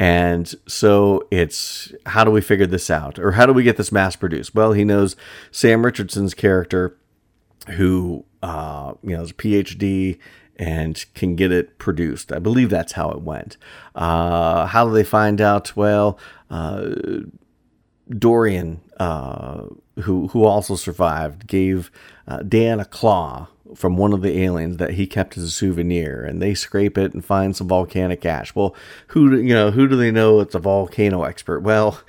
and 0.00 0.54
so 0.66 1.28
it's 1.30 1.92
how 2.06 2.24
do 2.24 2.30
we 2.30 2.40
figure 2.40 2.66
this 2.66 2.88
out? 2.88 3.18
Or 3.18 3.32
how 3.32 3.44
do 3.44 3.52
we 3.52 3.62
get 3.62 3.76
this 3.76 3.92
mass 3.92 4.16
produced? 4.16 4.54
Well, 4.54 4.72
he 4.72 4.82
knows 4.82 5.14
Sam 5.50 5.84
Richardson's 5.84 6.32
character, 6.32 6.96
who 7.72 8.24
uh, 8.42 8.94
you 9.02 9.14
know 9.14 9.22
is 9.22 9.32
a 9.32 9.34
PhD 9.34 10.18
and 10.60 11.06
can 11.14 11.34
get 11.36 11.50
it 11.50 11.78
produced. 11.78 12.30
I 12.30 12.38
believe 12.38 12.68
that's 12.68 12.92
how 12.92 13.10
it 13.10 13.22
went. 13.22 13.56
Uh, 13.94 14.66
how 14.66 14.86
do 14.86 14.92
they 14.92 15.02
find 15.02 15.40
out? 15.40 15.74
Well, 15.74 16.18
uh, 16.50 16.90
Dorian, 18.10 18.82
uh, 18.98 19.62
who 20.02 20.28
who 20.28 20.44
also 20.44 20.76
survived, 20.76 21.46
gave 21.46 21.90
uh, 22.28 22.42
Dan 22.42 22.78
a 22.78 22.84
claw 22.84 23.48
from 23.74 23.96
one 23.96 24.12
of 24.12 24.20
the 24.20 24.38
aliens 24.42 24.76
that 24.76 24.94
he 24.94 25.06
kept 25.06 25.38
as 25.38 25.44
a 25.44 25.50
souvenir 25.50 26.24
and 26.24 26.42
they 26.42 26.54
scrape 26.54 26.98
it 26.98 27.14
and 27.14 27.24
find 27.24 27.56
some 27.56 27.68
volcanic 27.68 28.26
ash. 28.26 28.54
Well, 28.54 28.74
who 29.08 29.34
you 29.38 29.54
know, 29.54 29.70
who 29.70 29.88
do 29.88 29.96
they 29.96 30.10
know 30.10 30.40
it's 30.40 30.54
a 30.54 30.58
volcano 30.58 31.22
expert? 31.22 31.60
Well, 31.60 32.00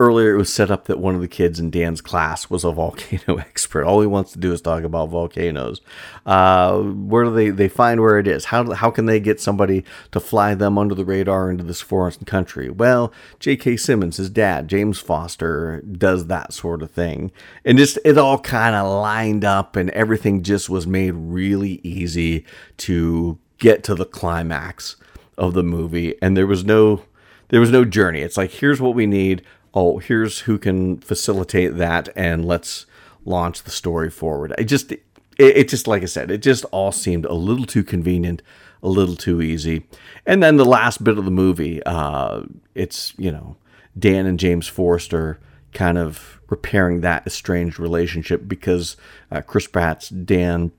earlier 0.00 0.34
it 0.34 0.38
was 0.38 0.52
set 0.52 0.70
up 0.70 0.86
that 0.86 0.98
one 0.98 1.14
of 1.14 1.20
the 1.20 1.28
kids 1.28 1.60
in 1.60 1.70
Dan's 1.70 2.00
class 2.00 2.48
was 2.48 2.64
a 2.64 2.72
volcano 2.72 3.36
expert. 3.36 3.84
All 3.84 4.00
he 4.00 4.06
wants 4.06 4.32
to 4.32 4.38
do 4.38 4.52
is 4.52 4.62
talk 4.62 4.82
about 4.82 5.10
volcanoes. 5.10 5.82
Uh, 6.24 6.80
where 6.80 7.24
do 7.24 7.34
they, 7.34 7.50
they 7.50 7.68
find 7.68 8.00
where 8.00 8.18
it 8.18 8.26
is? 8.26 8.46
How, 8.46 8.72
how 8.72 8.90
can 8.90 9.04
they 9.04 9.20
get 9.20 9.40
somebody 9.40 9.84
to 10.10 10.18
fly 10.18 10.54
them 10.54 10.78
under 10.78 10.94
the 10.94 11.04
radar 11.04 11.50
into 11.50 11.62
this 11.62 11.82
foreign 11.82 12.10
country? 12.24 12.70
Well, 12.70 13.12
J.K. 13.38 13.76
Simmons, 13.76 14.16
his 14.16 14.30
dad, 14.30 14.68
James 14.68 14.98
Foster, 14.98 15.82
does 15.82 16.26
that 16.26 16.54
sort 16.54 16.82
of 16.82 16.90
thing. 16.90 17.30
And 17.64 17.76
just 17.76 17.98
it 18.04 18.16
all 18.16 18.38
kind 18.38 18.74
of 18.74 18.90
lined 18.90 19.44
up 19.44 19.76
and 19.76 19.90
everything 19.90 20.42
just 20.42 20.70
was 20.70 20.86
made 20.86 21.12
really 21.12 21.80
easy 21.82 22.46
to 22.78 23.38
get 23.58 23.84
to 23.84 23.94
the 23.94 24.06
climax 24.06 24.96
of 25.36 25.52
the 25.52 25.62
movie. 25.62 26.14
And 26.22 26.36
there 26.36 26.46
was 26.46 26.64
no 26.64 27.04
there 27.48 27.60
was 27.60 27.70
no 27.70 27.84
journey. 27.84 28.20
It's 28.20 28.36
like 28.36 28.52
here's 28.52 28.80
what 28.80 28.94
we 28.94 29.06
need 29.06 29.42
oh, 29.74 29.98
here's 29.98 30.40
who 30.40 30.58
can 30.58 30.98
facilitate 30.98 31.76
that, 31.76 32.08
and 32.16 32.44
let's 32.44 32.86
launch 33.24 33.62
the 33.62 33.70
story 33.70 34.10
forward. 34.10 34.54
I 34.58 34.62
just, 34.62 34.92
it, 34.92 35.02
it 35.38 35.68
just, 35.68 35.86
like 35.86 36.02
I 36.02 36.06
said, 36.06 36.30
it 36.30 36.42
just 36.42 36.64
all 36.66 36.92
seemed 36.92 37.24
a 37.24 37.34
little 37.34 37.66
too 37.66 37.84
convenient, 37.84 38.42
a 38.82 38.88
little 38.88 39.16
too 39.16 39.42
easy. 39.42 39.86
And 40.26 40.42
then 40.42 40.56
the 40.56 40.64
last 40.64 41.04
bit 41.04 41.18
of 41.18 41.24
the 41.24 41.30
movie, 41.30 41.82
uh, 41.84 42.42
it's, 42.74 43.14
you 43.18 43.30
know, 43.30 43.56
Dan 43.98 44.26
and 44.26 44.38
James 44.38 44.66
Forester 44.66 45.38
kind 45.72 45.98
of 45.98 46.40
repairing 46.48 47.00
that 47.00 47.26
estranged 47.26 47.78
relationship 47.78 48.48
because 48.48 48.96
uh, 49.30 49.40
Chris 49.40 49.66
Pratt's 49.66 50.08
Dan 50.08 50.72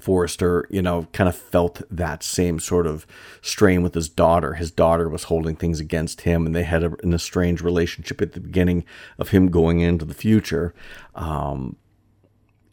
Forester, 0.00 0.66
you 0.68 0.82
know, 0.82 1.06
kind 1.12 1.28
of 1.28 1.36
felt 1.36 1.82
that 1.90 2.22
same 2.22 2.58
sort 2.58 2.86
of 2.88 3.06
strain 3.40 3.82
with 3.82 3.94
his 3.94 4.08
daughter. 4.08 4.54
His 4.54 4.72
daughter 4.72 5.08
was 5.08 5.24
holding 5.24 5.54
things 5.54 5.78
against 5.78 6.22
him, 6.22 6.44
and 6.44 6.54
they 6.54 6.64
had 6.64 6.82
a, 6.82 6.92
an 7.04 7.14
estranged 7.14 7.62
relationship 7.62 8.20
at 8.20 8.32
the 8.32 8.40
beginning 8.40 8.84
of 9.18 9.28
him 9.28 9.48
going 9.48 9.80
into 9.80 10.04
the 10.04 10.14
future. 10.14 10.74
Um, 11.14 11.76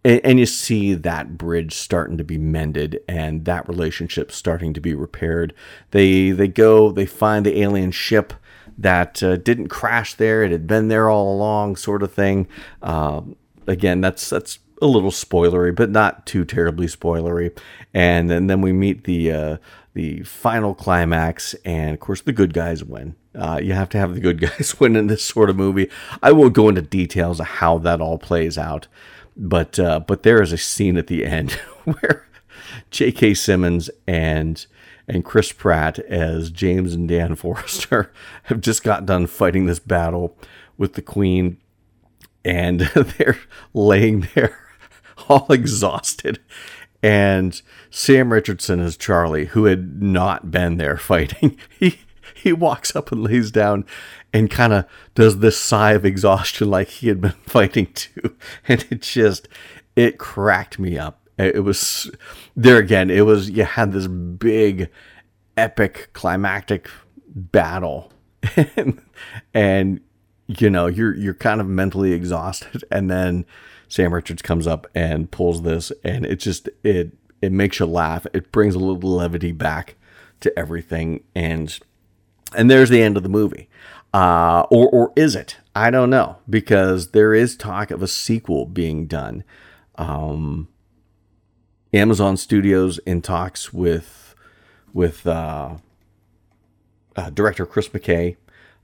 and, 0.04 0.22
and, 0.24 0.40
you 0.40 0.46
see 0.48 0.96
that 0.96 1.38
bridge 1.38 1.74
starting 1.76 2.18
to 2.18 2.24
be 2.24 2.40
mended, 2.40 3.00
and 3.08 3.46
that 3.46 3.70
relationship 3.70 4.32
starting 4.32 4.74
to 4.74 4.82
be 4.82 4.96
repaired. 4.96 5.54
They 5.92 6.32
they 6.32 6.48
go, 6.48 6.92
they 6.92 7.06
find 7.06 7.46
the 7.46 7.62
alien 7.62 7.92
ship 7.92 8.34
that 8.78 9.22
uh, 9.22 9.38
didn't 9.38 9.68
crash 9.68 10.16
there; 10.16 10.44
it 10.44 10.52
had 10.52 10.66
been 10.68 10.88
there 10.88 11.10
all 11.10 11.34
along, 11.34 11.76
sort 11.76 12.02
of 12.02 12.12
thing. 12.12 12.48
Uh, 12.82 13.22
again, 13.68 14.02
that's 14.02 14.30
that's 14.30 14.60
a 14.84 14.88
little 14.88 15.12
spoilery, 15.12 15.74
but 15.74 15.90
not 15.90 16.26
too 16.26 16.44
terribly 16.44 16.88
spoilery. 16.88 17.58
And, 17.94 18.30
and 18.32 18.50
then 18.50 18.62
we 18.62 18.74
meet 18.74 19.06
the 19.06 19.32
uh, 19.32 19.58
the 19.94 20.24
final 20.24 20.74
climax, 20.74 21.54
and 21.66 21.94
of 21.94 22.00
course 22.00 22.22
the 22.22 22.34
good 22.34 22.54
guys 22.54 22.84
win. 22.84 23.16
Uh, 23.36 23.60
you 23.62 23.74
have 23.74 23.90
to 23.90 23.98
have 23.98 24.14
the 24.14 24.20
good 24.20 24.40
guys 24.58 24.80
win 24.80 24.96
in 24.96 25.08
this 25.08 25.24
sort 25.24 25.50
of 25.50 25.56
movie. 25.56 25.90
I 26.22 26.32
won't 26.32 26.54
go 26.54 26.70
into 26.70 26.82
details 26.82 27.40
of 27.40 27.46
how 27.46 27.78
that 27.80 28.02
all 28.02 28.18
plays 28.18 28.58
out, 28.58 28.88
but 29.38 29.80
uh, 29.80 30.00
but 30.02 30.24
there 30.24 30.42
is 30.42 30.52
a 30.52 30.58
scene 30.58 30.98
at 30.98 31.08
the 31.08 31.26
end 31.26 31.52
where 31.86 32.28
J.K. 32.92 33.36
Simmons 33.36 33.90
and 34.08 34.66
and 35.08 35.24
Chris 35.24 35.52
Pratt 35.52 36.00
as 36.00 36.50
James 36.50 36.94
and 36.94 37.08
Dan 37.08 37.36
Forester 37.38 38.12
have 38.44 38.62
just 38.62 38.84
got 38.84 39.06
done 39.06 39.28
fighting 39.28 39.66
this 39.66 39.80
battle 39.80 40.38
with 40.78 40.94
the 40.94 41.02
Queen, 41.02 41.58
and 42.44 42.80
they're 42.80 43.38
laying 43.74 44.28
there 44.34 44.58
all 45.30 45.48
exhausted. 45.52 46.40
And 47.02 47.62
Sam 47.90 48.32
Richardson 48.32 48.80
as 48.80 48.96
Charlie, 48.96 49.48
who 49.48 49.66
had 49.66 50.02
not 50.02 50.52
been 50.52 50.78
there 50.78 50.98
fighting, 50.98 51.58
he 51.80 52.00
he 52.36 52.54
walks 52.54 52.96
up 52.96 53.12
and 53.12 53.24
lays 53.24 53.52
down 53.52 53.86
and 54.34 54.50
kind 54.50 54.74
of 54.74 54.86
does 55.16 55.40
this 55.40 55.58
sigh 55.58 55.92
of 55.92 56.06
exhaustion 56.06 56.70
like 56.70 56.90
he 56.90 57.08
had 57.08 57.22
been 57.22 57.32
fighting 57.46 57.88
too. 57.94 58.36
And 58.68 58.86
it 58.90 59.02
just 59.02 59.48
it 59.96 60.18
cracked 60.18 60.80
me 60.80 60.98
up. 60.98 61.20
It 61.38 61.64
was 61.64 62.12
there 62.56 62.78
again, 62.78 63.10
it 63.10 63.26
was 63.26 63.50
you 63.50 63.64
had 63.64 63.92
this 63.92 64.08
big 64.08 64.90
epic 65.58 66.10
climactic 66.14 66.90
battle. 67.28 68.12
and, 68.76 69.02
and 69.54 70.02
you 70.48 70.70
know, 70.70 70.88
you're 70.88 71.16
you're 71.16 71.34
kind 71.34 71.60
of 71.60 71.68
mentally 71.68 72.14
exhausted 72.14 72.84
and 72.92 73.10
then 73.10 73.46
Sam 73.94 74.12
Richards 74.12 74.42
comes 74.42 74.66
up 74.66 74.88
and 74.96 75.30
pulls 75.30 75.62
this, 75.62 75.92
and 76.04 76.26
it 76.26 76.38
just 76.38 76.68
it 76.84 77.16
it 77.44 77.52
makes 77.52 77.80
you 77.80 77.86
laugh. 77.86 78.26
It 78.34 78.52
brings 78.52 78.74
a 78.74 78.80
little 78.80 79.08
levity 79.08 79.52
back 79.52 79.98
to 80.40 80.52
everything, 80.58 81.24
and 81.36 81.78
and 82.58 82.72
there's 82.72 82.90
the 82.90 83.04
end 83.04 83.18
of 83.18 83.24
the 83.24 83.30
movie. 83.30 83.70
Uh, 84.12 84.62
or 84.72 84.90
or 84.90 85.14
is 85.16 85.36
it? 85.36 85.58
I 85.76 85.92
don't 85.92 86.10
know 86.10 86.38
because 86.50 87.12
there 87.12 87.36
is 87.36 87.56
talk 87.56 87.92
of 87.92 88.02
a 88.02 88.08
sequel 88.08 88.66
being 88.66 89.06
done. 89.06 89.44
Um, 89.94 90.70
Amazon 91.94 92.36
Studios 92.36 92.98
in 93.06 93.22
talks 93.22 93.72
with 93.72 94.34
with 94.92 95.28
uh, 95.28 95.76
uh, 97.16 97.30
director 97.30 97.68
Chris 97.68 97.90
McKay 97.90 98.38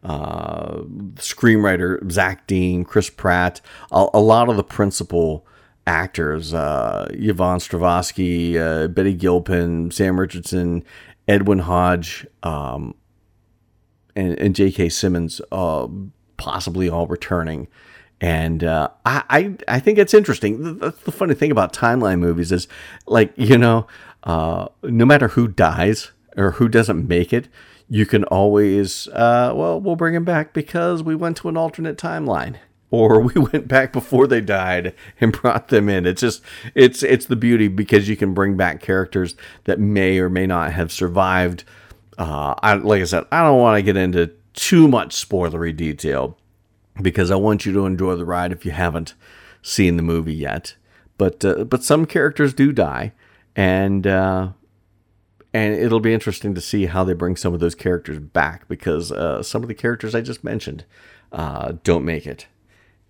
uh, 0.03 0.81
screenwriter 1.15 2.09
Zach 2.11 2.47
Dean, 2.47 2.83
Chris 2.85 3.09
Pratt, 3.09 3.61
a, 3.91 4.07
a 4.13 4.19
lot 4.19 4.49
of 4.49 4.57
the 4.57 4.63
principal 4.63 5.45
actors, 5.85 6.53
uh, 6.53 7.07
Yvonne 7.11 7.59
Strahovski, 7.59 8.55
uh, 8.55 8.87
Betty 8.87 9.13
Gilpin, 9.13 9.91
Sam 9.91 10.19
Richardson, 10.19 10.83
Edwin 11.27 11.59
Hodge, 11.59 12.27
um, 12.43 12.95
and, 14.15 14.39
and 14.39 14.55
J.K. 14.55 14.89
Simmons, 14.89 15.41
uh, 15.51 15.87
possibly 16.37 16.89
all 16.89 17.07
returning. 17.07 17.67
And 18.21 18.63
uh, 18.63 18.89
I, 19.05 19.23
I, 19.29 19.55
I 19.67 19.79
think 19.79 19.97
it's 19.97 20.13
interesting. 20.13 20.77
That's 20.79 21.01
the 21.03 21.11
funny 21.11 21.33
thing 21.33 21.51
about 21.51 21.73
timeline 21.73 22.19
movies 22.19 22.51
is, 22.51 22.67
like 23.07 23.31
you 23.37 23.57
know, 23.57 23.87
uh, 24.23 24.67
no 24.83 25.05
matter 25.05 25.29
who 25.29 25.47
dies 25.47 26.11
or 26.35 26.51
who 26.51 26.67
doesn't 26.67 27.07
make 27.07 27.31
it, 27.31 27.47
you 27.89 28.05
can 28.05 28.23
always, 28.25 29.07
uh, 29.09 29.51
well, 29.55 29.81
we'll 29.81 29.95
bring 29.95 30.13
him 30.13 30.23
back 30.23 30.53
because 30.53 31.01
we 31.01 31.15
went 31.15 31.37
to 31.37 31.49
an 31.49 31.57
alternate 31.57 31.97
timeline 31.97 32.57
or 32.91 33.19
we 33.33 33.41
went 33.41 33.67
back 33.67 33.91
before 33.91 34.27
they 34.27 34.41
died 34.41 34.93
and 35.19 35.33
brought 35.33 35.69
them 35.69 35.89
in. 35.89 36.05
It's 36.05 36.21
just 36.21 36.41
it's 36.75 37.03
it's 37.03 37.25
the 37.25 37.35
beauty 37.35 37.67
because 37.67 38.07
you 38.07 38.15
can 38.15 38.33
bring 38.33 38.55
back 38.55 38.81
characters 38.81 39.35
that 39.65 39.79
may 39.79 40.19
or 40.19 40.29
may 40.29 40.45
not 40.47 40.71
have 40.73 40.91
survived. 40.91 41.63
Uh, 42.17 42.53
I, 42.61 42.73
like 42.75 43.01
I 43.01 43.05
said, 43.05 43.25
I 43.31 43.43
don't 43.43 43.59
want 43.59 43.77
to 43.77 43.81
get 43.81 43.97
into 43.97 44.31
too 44.53 44.87
much 44.87 45.15
spoilery 45.15 45.75
detail 45.75 46.37
because 47.01 47.31
I 47.31 47.35
want 47.35 47.65
you 47.65 47.71
to 47.73 47.85
enjoy 47.85 48.15
the 48.15 48.25
ride 48.25 48.51
if 48.51 48.65
you 48.65 48.71
haven't 48.71 49.13
seen 49.61 49.97
the 49.97 50.03
movie 50.03 50.33
yet. 50.33 50.75
But 51.17 51.43
uh, 51.43 51.63
but 51.65 51.83
some 51.83 52.05
characters 52.05 52.53
do 52.53 52.71
die, 52.71 53.13
and 53.55 54.05
uh, 54.05 54.49
and 55.53 55.73
it'll 55.73 55.99
be 55.99 56.13
interesting 56.13 56.53
to 56.53 56.61
see 56.61 56.85
how 56.85 57.03
they 57.03 57.13
bring 57.13 57.35
some 57.35 57.53
of 57.53 57.59
those 57.59 57.75
characters 57.75 58.19
back 58.19 58.67
because 58.67 59.11
uh, 59.11 59.41
some 59.41 59.63
of 59.63 59.67
the 59.67 59.75
characters 59.75 60.13
I 60.13 60.21
just 60.21 60.43
mentioned 60.43 60.85
uh, 61.31 61.73
don't 61.83 62.05
make 62.05 62.27
it. 62.27 62.47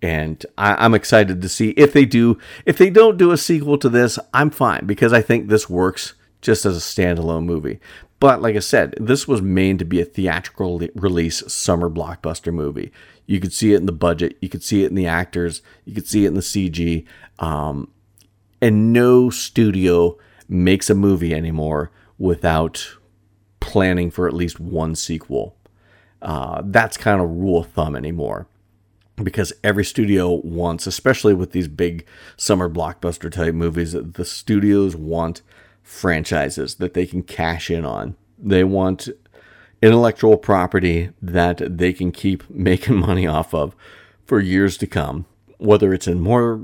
And 0.02 0.44
I, 0.56 0.82
am 0.84 0.94
excited 0.94 1.42
to 1.42 1.48
see 1.48 1.70
if 1.70 1.92
they 1.92 2.06
do. 2.06 2.38
If 2.64 2.78
they 2.78 2.88
don't 2.88 3.18
do 3.18 3.32
a 3.32 3.36
sequel 3.36 3.76
to 3.78 3.90
this, 3.90 4.18
I'm 4.32 4.50
fine 4.50 4.86
because 4.86 5.12
I 5.12 5.20
think 5.20 5.48
this 5.48 5.68
works 5.68 6.14
just 6.40 6.64
as 6.64 6.76
a 6.76 6.80
standalone 6.80 7.44
movie. 7.44 7.80
But 8.18 8.40
like 8.40 8.56
I 8.56 8.60
said, 8.60 8.94
this 8.98 9.28
was 9.28 9.42
made 9.42 9.78
to 9.78 9.84
be 9.84 10.00
a 10.00 10.06
theatrical 10.06 10.80
release 10.94 11.42
summer 11.52 11.90
blockbuster 11.90 12.52
movie. 12.52 12.92
You 13.26 13.40
could 13.40 13.52
see 13.52 13.74
it 13.74 13.78
in 13.78 13.86
the 13.86 13.92
budget, 13.92 14.38
you 14.40 14.48
could 14.48 14.62
see 14.62 14.84
it 14.84 14.88
in 14.88 14.94
the 14.94 15.06
actors, 15.06 15.60
you 15.84 15.94
could 15.94 16.06
see 16.06 16.24
it 16.24 16.28
in 16.28 16.34
the 16.34 16.40
CG. 16.40 17.04
Um, 17.38 17.90
and 18.62 18.92
no 18.92 19.28
studio 19.28 20.18
makes 20.48 20.90
a 20.90 20.94
movie 20.94 21.34
anymore 21.34 21.90
without 22.20 22.96
planning 23.58 24.10
for 24.10 24.28
at 24.28 24.34
least 24.34 24.60
one 24.60 24.94
sequel. 24.94 25.56
Uh, 26.22 26.62
that's 26.66 26.96
kind 26.96 27.20
of 27.20 27.28
rule 27.30 27.60
of 27.60 27.66
thumb 27.70 27.96
anymore 27.96 28.46
because 29.22 29.52
every 29.64 29.84
studio 29.84 30.30
wants, 30.44 30.86
especially 30.86 31.34
with 31.34 31.52
these 31.52 31.66
big 31.66 32.06
summer 32.36 32.68
blockbuster 32.68 33.32
type 33.32 33.54
movies, 33.54 33.92
the 33.92 34.24
studios 34.24 34.94
want 34.94 35.40
franchises 35.82 36.76
that 36.76 36.94
they 36.94 37.06
can 37.06 37.22
cash 37.22 37.70
in 37.70 37.84
on. 37.84 38.16
They 38.38 38.64
want 38.64 39.08
intellectual 39.82 40.36
property 40.36 41.10
that 41.22 41.78
they 41.78 41.92
can 41.92 42.12
keep 42.12 42.48
making 42.50 42.96
money 42.96 43.26
off 43.26 43.54
of 43.54 43.74
for 44.26 44.40
years 44.40 44.76
to 44.76 44.86
come, 44.86 45.24
whether 45.56 45.94
it's 45.94 46.06
in 46.06 46.20
more 46.20 46.60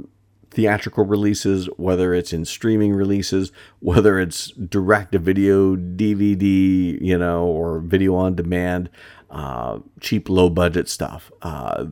theatrical 0.56 1.04
releases, 1.04 1.66
whether 1.76 2.14
it's 2.14 2.32
in 2.32 2.42
streaming 2.46 2.94
releases, 2.94 3.52
whether 3.80 4.18
it's 4.18 4.48
direct 4.52 5.12
to 5.12 5.18
video, 5.18 5.76
DVD, 5.76 6.98
you 7.00 7.18
know, 7.18 7.44
or 7.44 7.78
video 7.80 8.14
on 8.14 8.34
demand, 8.34 8.88
uh, 9.30 9.78
cheap, 10.00 10.30
low 10.30 10.48
budget 10.48 10.88
stuff. 10.88 11.30
Uh, 11.42 11.84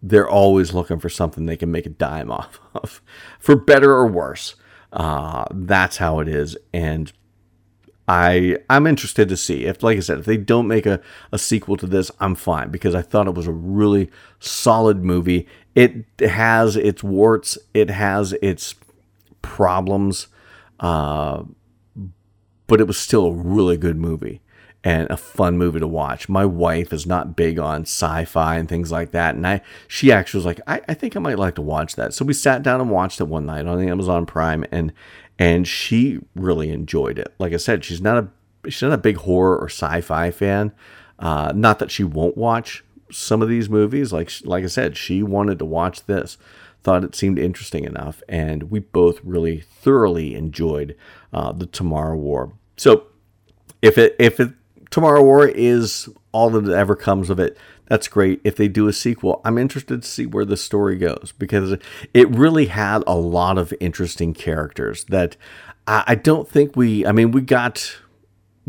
they're 0.00 0.28
always 0.28 0.72
looking 0.72 1.00
for 1.00 1.08
something 1.08 1.46
they 1.46 1.56
can 1.56 1.72
make 1.72 1.84
a 1.84 1.90
dime 1.90 2.30
off 2.30 2.60
of, 2.74 3.02
for 3.40 3.56
better 3.56 3.90
or 3.90 4.06
worse. 4.06 4.54
Uh, 4.92 5.44
that's 5.50 5.96
how 5.96 6.20
it 6.20 6.28
is, 6.28 6.56
and 6.72 7.12
I 8.08 8.58
I'm 8.68 8.86
interested 8.86 9.28
to 9.28 9.36
see 9.36 9.64
if, 9.64 9.82
like 9.82 9.96
I 9.96 10.00
said, 10.00 10.18
if 10.18 10.24
they 10.24 10.36
don't 10.36 10.66
make 10.66 10.86
a, 10.86 11.00
a 11.30 11.38
sequel 11.38 11.76
to 11.76 11.86
this, 11.86 12.10
I'm 12.20 12.34
fine 12.34 12.70
because 12.70 12.94
I 12.94 13.02
thought 13.02 13.28
it 13.28 13.34
was 13.34 13.46
a 13.46 13.52
really 13.52 14.10
solid 14.40 15.04
movie. 15.04 15.46
It 15.74 16.04
has 16.20 16.76
its 16.76 17.02
warts, 17.02 17.58
it 17.72 17.90
has 17.90 18.32
its 18.42 18.74
problems, 19.40 20.26
uh, 20.80 21.44
but 22.66 22.80
it 22.80 22.86
was 22.86 22.98
still 22.98 23.26
a 23.26 23.32
really 23.32 23.76
good 23.76 23.96
movie 23.96 24.40
and 24.84 25.08
a 25.10 25.16
fun 25.16 25.56
movie 25.56 25.78
to 25.78 25.86
watch. 25.86 26.28
My 26.28 26.44
wife 26.44 26.92
is 26.92 27.06
not 27.06 27.36
big 27.36 27.58
on 27.58 27.82
sci-fi 27.82 28.56
and 28.56 28.68
things 28.68 28.90
like 28.90 29.12
that, 29.12 29.36
and 29.36 29.46
I 29.46 29.60
she 29.86 30.10
actually 30.10 30.38
was 30.38 30.46
like, 30.46 30.60
I, 30.66 30.80
I 30.88 30.94
think 30.94 31.16
I 31.16 31.20
might 31.20 31.38
like 31.38 31.54
to 31.54 31.62
watch 31.62 31.94
that. 31.94 32.14
So 32.14 32.24
we 32.24 32.34
sat 32.34 32.64
down 32.64 32.80
and 32.80 32.90
watched 32.90 33.20
it 33.20 33.28
one 33.28 33.46
night 33.46 33.66
on 33.66 33.80
Amazon 33.80 34.26
Prime, 34.26 34.64
and 34.72 34.92
and 35.42 35.66
she 35.66 36.20
really 36.36 36.70
enjoyed 36.70 37.18
it. 37.18 37.34
Like 37.40 37.52
I 37.52 37.56
said, 37.56 37.84
she's 37.84 38.00
not 38.00 38.16
a 38.16 38.70
she's 38.70 38.82
not 38.82 38.92
a 38.92 38.98
big 38.98 39.16
horror 39.16 39.58
or 39.58 39.66
sci-fi 39.66 40.30
fan. 40.30 40.72
Uh, 41.18 41.52
not 41.52 41.80
that 41.80 41.90
she 41.90 42.04
won't 42.04 42.36
watch 42.36 42.84
some 43.10 43.42
of 43.42 43.48
these 43.48 43.68
movies. 43.68 44.12
Like 44.12 44.30
like 44.44 44.62
I 44.62 44.68
said, 44.68 44.96
she 44.96 45.20
wanted 45.20 45.58
to 45.58 45.64
watch 45.64 46.06
this, 46.06 46.38
thought 46.84 47.02
it 47.02 47.16
seemed 47.16 47.40
interesting 47.40 47.82
enough, 47.84 48.22
and 48.28 48.70
we 48.70 48.78
both 48.78 49.18
really 49.24 49.58
thoroughly 49.58 50.36
enjoyed 50.36 50.96
uh, 51.32 51.50
the 51.50 51.66
Tomorrow 51.66 52.16
War. 52.16 52.52
So 52.76 53.08
if 53.82 53.98
it 53.98 54.14
if 54.20 54.38
it 54.38 54.52
Tomorrow 54.90 55.24
War 55.24 55.48
is 55.48 56.08
all 56.30 56.50
that 56.50 56.68
ever 56.72 56.94
comes 56.94 57.30
of 57.30 57.40
it, 57.40 57.58
that's 57.92 58.08
great. 58.08 58.40
If 58.42 58.56
they 58.56 58.68
do 58.68 58.88
a 58.88 58.92
sequel, 58.94 59.42
I'm 59.44 59.58
interested 59.58 60.00
to 60.00 60.08
see 60.08 60.24
where 60.24 60.46
the 60.46 60.56
story 60.56 60.96
goes 60.96 61.34
because 61.38 61.76
it 62.14 62.30
really 62.30 62.64
had 62.64 63.04
a 63.06 63.16
lot 63.16 63.58
of 63.58 63.74
interesting 63.80 64.32
characters 64.32 65.04
that 65.10 65.36
I 65.86 66.14
don't 66.14 66.48
think 66.48 66.74
we, 66.74 67.04
I 67.04 67.12
mean, 67.12 67.32
we 67.32 67.42
got 67.42 67.98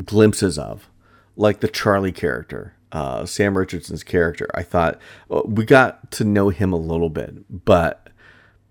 glimpses 0.04 0.58
of, 0.60 0.90
like 1.38 1.62
the 1.62 1.70
Charlie 1.70 2.12
character, 2.12 2.74
uh, 2.92 3.26
Sam 3.26 3.58
Richardson's 3.58 4.04
character. 4.04 4.50
I 4.54 4.62
thought 4.62 5.00
well, 5.30 5.46
we 5.48 5.64
got 5.64 6.12
to 6.12 6.26
know 6.26 6.50
him 6.50 6.74
a 6.74 6.78
little 6.78 7.10
bit, 7.10 7.64
but 7.64 8.10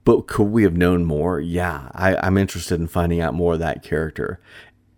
but 0.05 0.27
could 0.27 0.49
we 0.49 0.65
have 0.65 0.77
known 0.77 1.07
more? 1.07 1.41
Yeah, 1.41 1.89
I, 1.95 2.15
I'm 2.17 2.37
interested 2.37 2.79
in 2.79 2.89
finding 2.89 3.23
out 3.23 3.33
more 3.33 3.55
of 3.55 3.61
that 3.61 3.83
character. 3.83 4.39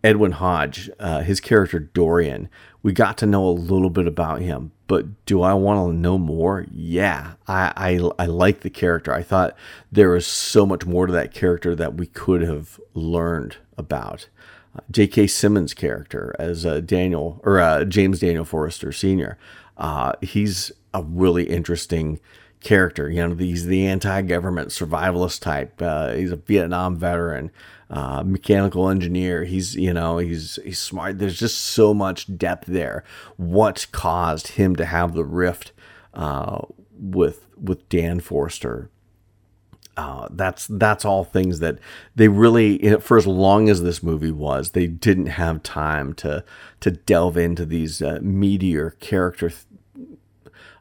Edwin 0.03 0.33
Hodge, 0.33 0.90
uh, 0.99 1.21
his 1.21 1.38
character 1.38 1.79
Dorian, 1.79 2.49
we 2.83 2.93
got 2.93 3.17
to 3.19 3.27
know 3.27 3.47
a 3.47 3.51
little 3.51 3.88
bit 3.88 4.07
about 4.09 4.40
him, 4.40 4.73
but 4.87 5.27
do 5.27 5.42
I 5.42 5.55
want 5.55 5.90
to 5.90 5.97
know 5.97 6.18
more? 6.18 6.66
Yeah, 6.70 7.35
I, 7.47 7.73
I, 7.77 8.11
I 8.23 8.27
like 8.27 8.61
the 8.61 8.70
character. 8.70 9.12
I 9.12 9.23
thought 9.23 9.57
there 9.90 10.11
was 10.11 10.27
so 10.27 10.66
much 10.66 10.85
more 10.85 11.07
to 11.07 11.12
that 11.12 11.33
character 11.33 11.75
that 11.75 11.94
we 11.94 12.07
could 12.07 12.42
have 12.42 12.81
learned 12.92 13.57
about. 13.79 14.29
Uh, 14.77 14.81
J.K. 14.90 15.29
Simmons' 15.29 15.75
character 15.75 16.35
as 16.38 16.66
uh, 16.66 16.81
Daniel 16.81 17.40
or 17.44 17.61
uh, 17.61 17.85
James 17.85 18.20
Daniel 18.20 18.44
Forester 18.44 18.92
Sr. 18.92 19.38
Uh, 19.77 20.12
he's 20.20 20.70
a 20.92 21.03
really 21.03 21.44
interesting 21.44 22.20
character. 22.61 23.09
You 23.09 23.29
know, 23.29 23.35
he's 23.35 23.66
the 23.66 23.87
anti-government 23.87 24.70
survivalist 24.70 25.40
type. 25.40 25.81
Uh, 25.81 26.12
he's 26.12 26.33
a 26.33 26.37
Vietnam 26.37 26.97
veteran 26.97 27.51
uh, 27.90 28.23
mechanical 28.25 28.88
engineer. 28.88 29.44
He's 29.44 29.75
you 29.75 29.92
know 29.92 30.18
he's 30.18 30.59
he's 30.64 30.79
smart. 30.79 31.18
There's 31.18 31.38
just 31.38 31.59
so 31.59 31.94
much 31.94 32.37
depth 32.37 32.66
there. 32.66 33.05
What 33.37 33.87
caused 33.92 34.49
him 34.49 34.77
to 34.77 34.85
have 34.85 35.14
the 35.14 35.25
rift 35.25 35.73
uh, 36.12 36.62
with 36.99 37.47
with 37.61 37.88
Dan 37.88 38.20
Forster? 38.20 38.90
Uh, 39.97 40.27
that's 40.33 40.66
that's 40.68 41.05
all 41.05 41.23
things 41.23 41.61
that 41.61 41.79
they 42.16 42.27
really 42.27 42.97
for 42.99 43.16
as 43.16 43.29
long 43.29 43.68
as 43.68 43.83
this 43.83 44.03
movie 44.03 44.33
was 44.33 44.70
they 44.70 44.88
didn't 44.88 45.27
have 45.27 45.62
time 45.62 46.12
to 46.14 46.44
to 46.81 46.90
delve 46.90 47.37
into 47.37 47.64
these 47.64 48.03
uh, 48.03 48.18
meteor 48.20 48.97
character 48.99 49.53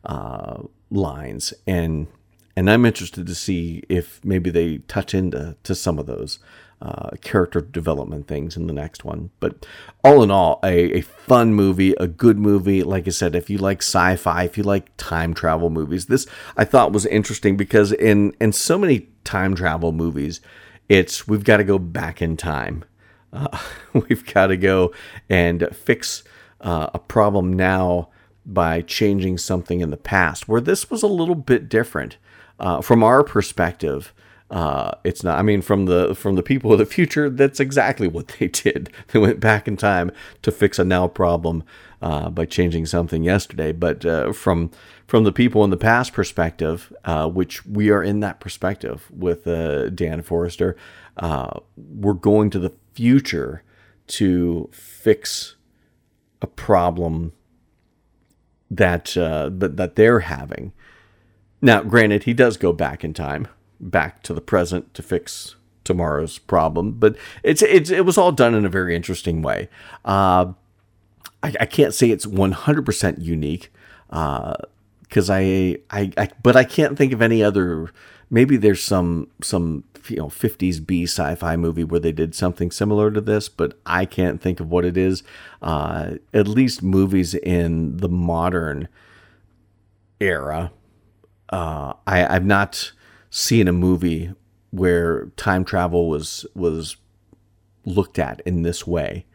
uh, 0.04 0.64
lines 0.90 1.54
and 1.68 2.08
and 2.56 2.70
I'm 2.72 2.86
interested 2.86 3.28
to 3.28 3.36
see 3.36 3.84
if 3.88 4.24
maybe 4.24 4.50
they 4.50 4.80
touch 4.80 5.14
into 5.14 5.58
to 5.62 5.76
some 5.76 6.00
of 6.00 6.08
those 6.08 6.40
uh, 6.84 7.12
character 7.22 7.62
development 7.62 8.28
things 8.28 8.58
in 8.58 8.68
the 8.68 8.74
next 8.74 9.06
one. 9.06 9.30
But 9.40 9.66
all 10.04 10.22
in 10.22 10.30
all, 10.30 10.60
a, 10.64 10.98
a 10.98 11.02
fun 11.02 11.54
movie, 11.54 11.94
a 11.98 12.08
good 12.08 12.38
movie. 12.38 12.84
Like 12.84 13.08
I 13.08 13.12
said, 13.12 13.36
if 13.36 13.50
you 13.50 13.58
like 13.58 13.82
sci-fi, 13.82 14.44
if 14.44 14.58
you 14.58 14.64
like 14.64 14.96
time 14.98 15.34
travel 15.34 15.70
movies, 15.70 16.08
this 16.08 16.28
I 16.58 16.66
thought 16.66 16.92
was 16.92 17.06
interesting 17.06 17.56
because 17.56 17.94
in 17.94 18.36
in 18.42 18.52
so 18.52 18.78
many 18.78 19.08
time 19.24 19.56
travel 19.56 19.94
movies, 19.94 20.42
it's 20.90 21.26
we've 21.26 21.46
got 21.46 21.58
to 21.58 21.64
go 21.64 21.80
back 21.80 22.22
in 22.22 22.36
time. 22.36 22.84
Uh, 23.32 23.58
we've 23.94 24.26
got 24.34 24.48
to 24.48 24.58
go 24.58 24.94
and 25.30 25.70
fix 25.72 26.22
uh, 26.60 26.90
a 26.94 27.00
problem 27.00 27.54
now 27.54 28.10
by 28.46 28.82
changing 28.82 29.38
something 29.38 29.80
in 29.80 29.90
the 29.90 29.96
past. 29.96 30.50
Where 30.50 30.60
this 30.60 30.92
was 30.92 31.02
a 31.02 31.08
little 31.08 31.36
bit 31.36 31.70
different 31.70 32.18
uh, 32.60 32.82
from 32.82 33.04
our 33.04 33.24
perspective 33.24 34.14
uh, 34.50 34.92
it's 35.04 35.24
not. 35.24 35.40
I 35.40 35.42
mean, 35.42 35.62
from 35.62 35.86
the 35.86 36.14
from 36.14 36.36
the 36.36 36.44
people 36.44 36.72
of 36.72 36.80
the 36.80 36.86
future, 36.86 37.30
that's 37.30 37.60
exactly 37.60 38.08
what 38.08 38.28
they 38.40 38.48
did. 38.48 38.92
They 39.08 39.20
went 39.20 39.40
back 39.40 39.68
in 39.68 39.78
time 39.78 40.12
to 40.42 40.52
fix 40.52 40.78
a 40.80 40.84
now 40.84 41.08
problem 41.08 41.64
uh, 42.02 42.30
by 42.30 42.46
changing 42.46 42.86
something 42.86 43.24
yesterday. 43.24 43.72
But 43.72 44.06
uh, 44.06 44.32
from 44.34 44.72
from 45.08 45.24
the 45.24 45.32
people 45.32 45.64
in 45.64 45.70
the 45.70 45.78
past 45.78 46.14
perspective, 46.14 46.94
uh, 47.06 47.28
which 47.30 47.66
we 47.66 47.90
are 47.90 48.04
in 48.04 48.20
that 48.20 48.40
perspective 48.40 49.10
with 49.12 49.48
uh, 49.48 49.90
Dan 49.90 50.22
Forester, 50.22 50.76
uh, 51.18 51.60
we're 51.76 52.14
going 52.14 52.50
to 52.52 52.60
the 52.60 52.74
future 52.94 53.64
to 54.08 54.70
fix 54.72 55.56
a 56.42 56.48
problem 56.48 57.34
that 58.70 59.06
that 59.16 59.78
that 59.78 59.96
they're 59.96 60.20
having. 60.20 60.74
Now, 61.62 61.82
granted, 61.82 62.24
he 62.24 62.34
does 62.34 62.58
go 62.58 62.74
back 62.74 63.04
in 63.04 63.14
time 63.14 63.48
back 63.90 64.24
to 64.24 64.34
the 64.34 64.42
present 64.42 64.94
to 64.94 65.04
fix 65.04 65.56
tomorrow's 65.84 66.38
problem. 66.38 66.94
But 66.94 67.16
it's, 67.44 67.62
it's 67.62 67.90
it 67.90 68.06
was 68.06 68.18
all 68.18 68.32
done 68.32 68.54
in 68.54 68.66
a 68.66 68.70
very 68.70 68.96
interesting 68.96 69.42
way. 69.42 69.70
Uh, 70.06 70.54
I, 71.42 71.54
I, 71.60 71.66
can't 71.66 71.94
say 71.94 72.10
it's 72.10 72.26
100% 72.26 73.22
unique 73.22 73.72
because 74.08 75.30
uh, 75.30 75.34
I, 75.34 75.78
I, 75.92 76.12
I 76.18 76.30
but 76.42 76.56
I 76.56 76.64
can't 76.64 76.98
think 76.98 77.14
of 77.14 77.22
any 77.22 77.44
other. 77.44 77.92
Maybe 78.30 78.58
there's 78.58 78.82
some 78.82 79.28
some 79.42 79.84
you 80.08 80.18
know 80.18 80.28
50s 80.28 80.86
B 80.86 81.04
sci-fi 81.04 81.56
movie 81.56 81.84
where 81.84 82.00
they 82.00 82.12
did 82.12 82.34
something 82.34 82.72
similar 82.72 83.12
to 83.12 83.22
this, 83.22 83.50
but 83.50 83.78
I 83.86 84.06
can't 84.06 84.42
think 84.42 84.60
of 84.60 84.72
what 84.72 84.86
it 84.86 84.98
is. 84.98 85.24
Uh, 85.62 86.16
at 86.34 86.48
least 86.48 86.82
movies 86.82 87.36
in 87.36 87.98
the 87.98 88.10
modern 88.10 88.88
era. 90.20 90.72
Uh, 91.50 91.94
I, 92.08 92.26
I've 92.26 92.46
not 92.46 92.94
seen 93.36 93.68
a 93.68 93.74
movie 93.74 94.32
where 94.70 95.26
time 95.38 95.66
travel 95.66 96.08
was 96.08 96.46
was 96.54 96.98
looked 97.84 98.20
at 98.20 98.40
in 98.42 98.62
this 98.62 98.86
way. 98.86 99.26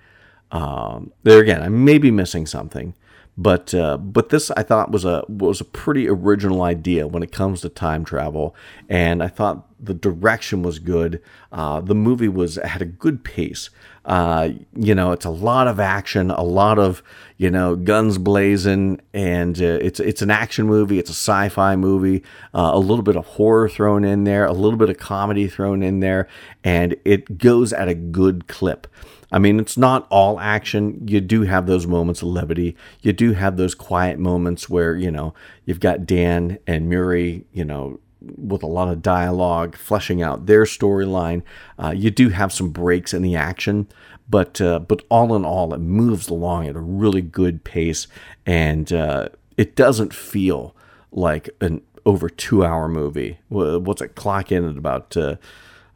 Um, 0.52 1.12
there 1.24 1.40
again, 1.40 1.62
I 1.62 1.68
may 1.68 1.98
be 1.98 2.12
missing 2.12 2.46
something, 2.46 2.94
but 3.36 3.74
uh, 3.74 3.96
but 3.96 4.28
this 4.28 4.52
I 4.52 4.62
thought 4.62 4.92
was 4.92 5.04
a 5.04 5.24
was 5.28 5.60
a 5.60 5.64
pretty 5.64 6.08
original 6.08 6.62
idea 6.62 7.08
when 7.08 7.24
it 7.24 7.32
comes 7.32 7.60
to 7.62 7.68
time 7.68 8.04
travel, 8.04 8.54
and 8.88 9.20
I 9.20 9.26
thought 9.26 9.66
the 9.84 9.94
direction 9.94 10.62
was 10.62 10.78
good. 10.78 11.20
Uh, 11.50 11.80
the 11.80 11.94
movie 11.96 12.28
was 12.28 12.54
had 12.54 12.80
a 12.80 12.86
good 12.86 13.24
pace. 13.24 13.68
Uh, 14.08 14.48
you 14.74 14.94
know, 14.94 15.12
it's 15.12 15.26
a 15.26 15.30
lot 15.30 15.68
of 15.68 15.78
action, 15.78 16.30
a 16.30 16.42
lot 16.42 16.78
of 16.78 17.02
you 17.36 17.50
know 17.50 17.76
guns 17.76 18.16
blazing, 18.16 19.00
and 19.12 19.60
uh, 19.60 19.78
it's 19.82 20.00
it's 20.00 20.22
an 20.22 20.30
action 20.30 20.66
movie. 20.66 20.98
It's 20.98 21.10
a 21.10 21.12
sci-fi 21.12 21.76
movie. 21.76 22.24
Uh, 22.54 22.70
a 22.72 22.78
little 22.78 23.02
bit 23.02 23.16
of 23.16 23.26
horror 23.26 23.68
thrown 23.68 24.04
in 24.04 24.24
there, 24.24 24.46
a 24.46 24.52
little 24.52 24.78
bit 24.78 24.88
of 24.88 24.96
comedy 24.96 25.46
thrown 25.46 25.82
in 25.82 26.00
there, 26.00 26.26
and 26.64 26.96
it 27.04 27.36
goes 27.38 27.72
at 27.74 27.88
a 27.88 27.94
good 27.94 28.48
clip. 28.48 28.86
I 29.30 29.38
mean, 29.38 29.60
it's 29.60 29.76
not 29.76 30.06
all 30.10 30.40
action. 30.40 31.06
You 31.06 31.20
do 31.20 31.42
have 31.42 31.66
those 31.66 31.86
moments 31.86 32.22
of 32.22 32.28
levity. 32.28 32.76
You 33.02 33.12
do 33.12 33.34
have 33.34 33.58
those 33.58 33.74
quiet 33.74 34.18
moments 34.18 34.70
where, 34.70 34.96
you 34.96 35.10
know, 35.10 35.34
you've 35.66 35.80
got 35.80 36.06
Dan 36.06 36.58
and 36.66 36.88
Muri, 36.88 37.44
you 37.52 37.64
know, 37.64 38.00
with 38.20 38.62
a 38.62 38.66
lot 38.66 38.88
of 38.88 39.02
dialogue, 39.02 39.76
fleshing 39.76 40.22
out 40.22 40.46
their 40.46 40.64
storyline. 40.64 41.42
Uh, 41.78 41.92
you 41.96 42.10
do 42.10 42.30
have 42.30 42.52
some 42.52 42.70
breaks 42.70 43.14
in 43.14 43.22
the 43.22 43.36
action, 43.36 43.88
but 44.28 44.60
uh, 44.60 44.80
but 44.80 45.02
all 45.08 45.34
in 45.34 45.44
all, 45.44 45.72
it 45.74 45.78
moves 45.78 46.28
along 46.28 46.66
at 46.66 46.76
a 46.76 46.80
really 46.80 47.22
good 47.22 47.64
pace, 47.64 48.06
and 48.44 48.92
uh, 48.92 49.28
it 49.56 49.76
doesn't 49.76 50.14
feel 50.14 50.74
like 51.12 51.48
an 51.60 51.82
over 52.04 52.28
two 52.28 52.64
hour 52.64 52.88
movie. 52.88 53.38
What's 53.48 54.02
it 54.02 54.14
clock 54.14 54.50
in 54.50 54.68
at 54.68 54.76
about 54.76 55.16
uh, 55.16 55.36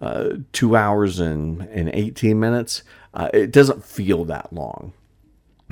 uh, 0.00 0.30
two 0.52 0.76
hours 0.76 1.20
and, 1.20 1.62
and 1.62 1.90
18 1.92 2.38
minutes? 2.38 2.82
uh, 3.14 3.28
it 3.32 3.50
doesn't 3.50 3.85
feel 3.85 4.24
that 4.24 4.52
long 4.52 4.92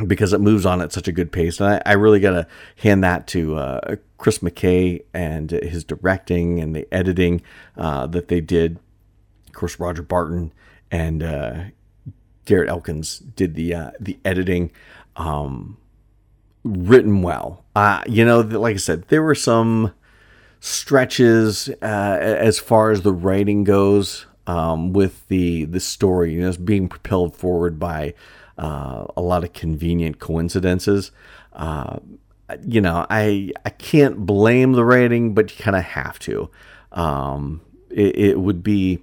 because 0.07 0.33
it 0.33 0.41
moves 0.41 0.67
on 0.67 0.81
at 0.81 0.93
such 0.93 1.09
a 1.09 1.13
good 1.13 1.33
pace. 1.33 1.61
And 1.61 1.75
I, 1.75 1.83
I 1.87 1.93
really 1.95 2.21
got 2.21 2.31
to 2.31 2.47
hand 2.77 3.05
that 3.05 3.27
to 3.29 3.57
uh, 3.57 3.97
Chris 4.19 4.39
McKay 4.39 5.03
and 5.13 5.51
his 5.51 5.85
directing 5.85 6.61
and 6.61 6.75
the 6.75 6.87
editing 6.93 7.43
uh, 7.77 8.07
that 8.09 8.29
they 8.29 8.41
did. 8.41 8.79
Of 9.47 9.55
course, 9.55 9.81
Roger 9.81 10.03
Barton 10.03 10.53
and 10.91 11.23
uh, 11.23 11.63
Garret 12.45 12.69
Elkins 12.69 13.19
did 13.19 13.55
the 13.55 13.75
uh, 13.75 13.91
the 14.01 14.19
editing. 14.25 14.73
Um, 15.17 15.77
written 16.65 17.23
well. 17.23 17.65
Uh, 17.75 18.03
you 18.07 18.25
know, 18.25 18.41
like 18.41 18.75
I 18.75 18.79
said, 18.79 19.09
there 19.09 19.23
were 19.23 19.35
some 19.35 19.93
stretches 20.61 21.71
uh, 21.83 22.19
as 22.21 22.59
far 22.59 22.91
as 22.91 23.03
the 23.03 23.13
writing 23.13 23.65
goes 23.65 24.27
um, 24.47 24.93
with 24.93 25.27
the 25.29 25.65
the 25.65 25.81
story, 25.81 26.35
you 26.35 26.41
know, 26.41 26.53
being 26.53 26.89
propelled 26.89 27.37
forward 27.37 27.79
by 27.79 28.15
uh, 28.61 29.07
a 29.17 29.23
lot 29.23 29.43
of 29.43 29.55
convenient 29.55 30.21
coincidences. 30.21 31.11
Uh, 31.55 31.99
you 32.63 32.81
know, 32.81 33.07
I 33.09 33.53
I 33.65 33.71
can't 33.71 34.27
blame 34.27 34.73
the 34.73 34.85
writing, 34.85 35.35
but 35.35 35.51
you 35.51 35.65
kind 35.65 35.77
of 35.77 35.83
have 35.83 36.19
to. 36.21 36.51
Um, 36.93 37.63
it, 37.89 38.17
it, 38.19 38.41
would 38.41 38.63
be 38.63 39.01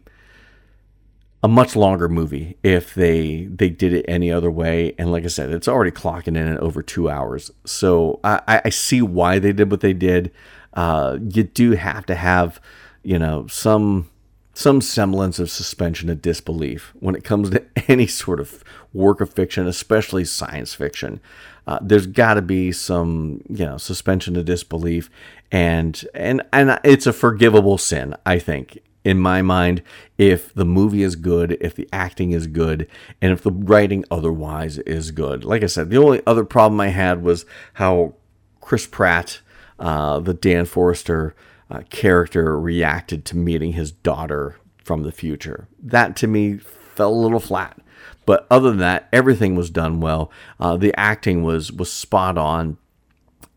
a 1.41 1.47
much 1.47 1.75
longer 1.75 2.07
movie 2.07 2.57
if 2.61 2.93
they 2.93 3.45
they 3.45 3.69
did 3.69 3.93
it 3.93 4.05
any 4.07 4.31
other 4.31 4.51
way. 4.51 4.93
And 4.97 5.11
like 5.11 5.23
I 5.23 5.27
said, 5.27 5.49
it's 5.49 5.67
already 5.67 5.91
clocking 5.91 6.37
in 6.37 6.47
at 6.47 6.59
over 6.59 6.83
two 6.83 7.09
hours. 7.09 7.49
So 7.65 8.19
I, 8.23 8.61
I 8.65 8.69
see 8.69 9.01
why 9.01 9.39
they 9.39 9.53
did 9.53 9.71
what 9.71 9.81
they 9.81 9.93
did. 9.93 10.31
Uh, 10.73 11.17
you 11.29 11.43
do 11.43 11.71
have 11.71 12.05
to 12.05 12.15
have, 12.15 12.61
you 13.01 13.17
know, 13.17 13.47
some 13.47 14.09
some 14.57 14.81
semblance 14.81 15.37
of 15.37 15.51
suspension 15.51 16.09
of 16.09 16.19
disbelief 16.19 16.91
when 16.99 17.13
it 17.13 17.23
comes 17.23 17.51
to 17.51 17.63
any 17.87 18.07
sort 18.07 18.39
of 18.39 18.63
work 18.91 19.21
of 19.21 19.31
fiction, 19.31 19.67
especially 19.67 20.25
science 20.25 20.73
fiction. 20.73 21.21
Uh, 21.67 21.77
there's 21.79 22.07
got 22.07 22.33
to 22.33 22.41
be 22.41 22.71
some, 22.71 23.39
you 23.47 23.63
know, 23.63 23.77
suspension 23.77 24.35
of 24.35 24.45
disbelief, 24.45 25.11
and 25.51 26.03
and 26.15 26.41
and 26.51 26.79
it's 26.83 27.05
a 27.05 27.13
forgivable 27.13 27.77
sin, 27.77 28.15
I 28.25 28.39
think, 28.39 28.79
in 29.03 29.19
my 29.19 29.43
mind, 29.43 29.83
if 30.17 30.51
the 30.55 30.65
movie 30.65 31.03
is 31.03 31.15
good, 31.15 31.55
if 31.61 31.75
the 31.75 31.87
acting 31.93 32.31
is 32.31 32.47
good, 32.47 32.87
and 33.21 33.31
if 33.31 33.43
the 33.43 33.51
writing 33.51 34.05
otherwise 34.09 34.79
is 34.79 35.11
good. 35.11 35.45
Like 35.45 35.61
I 35.61 35.67
said, 35.67 35.91
the 35.91 35.97
only 35.97 36.23
other 36.25 36.43
problem 36.43 36.81
I 36.81 36.87
had 36.87 37.21
was 37.21 37.45
how 37.73 38.15
Chris 38.59 38.87
Pratt, 38.87 39.39
uh, 39.77 40.19
the 40.19 40.33
Dan 40.33 40.65
Forester 40.65 41.35
uh, 41.69 41.81
character 41.89 42.59
reacted 42.59 43.25
to 43.25 43.37
meeting 43.37 43.73
his 43.73 43.91
daughter 43.91 44.57
from 44.83 45.03
the 45.03 45.11
future. 45.11 45.67
That 45.81 46.15
to 46.17 46.27
me 46.27 46.57
fell 46.57 47.13
a 47.13 47.15
little 47.15 47.39
flat. 47.39 47.79
But 48.25 48.45
other 48.51 48.69
than 48.69 48.79
that, 48.79 49.07
everything 49.13 49.55
was 49.55 49.69
done 49.69 50.01
well. 50.01 50.31
Uh, 50.59 50.75
the 50.77 50.93
acting 50.99 51.43
was 51.43 51.71
was 51.71 51.91
spot 51.91 52.37
on, 52.37 52.77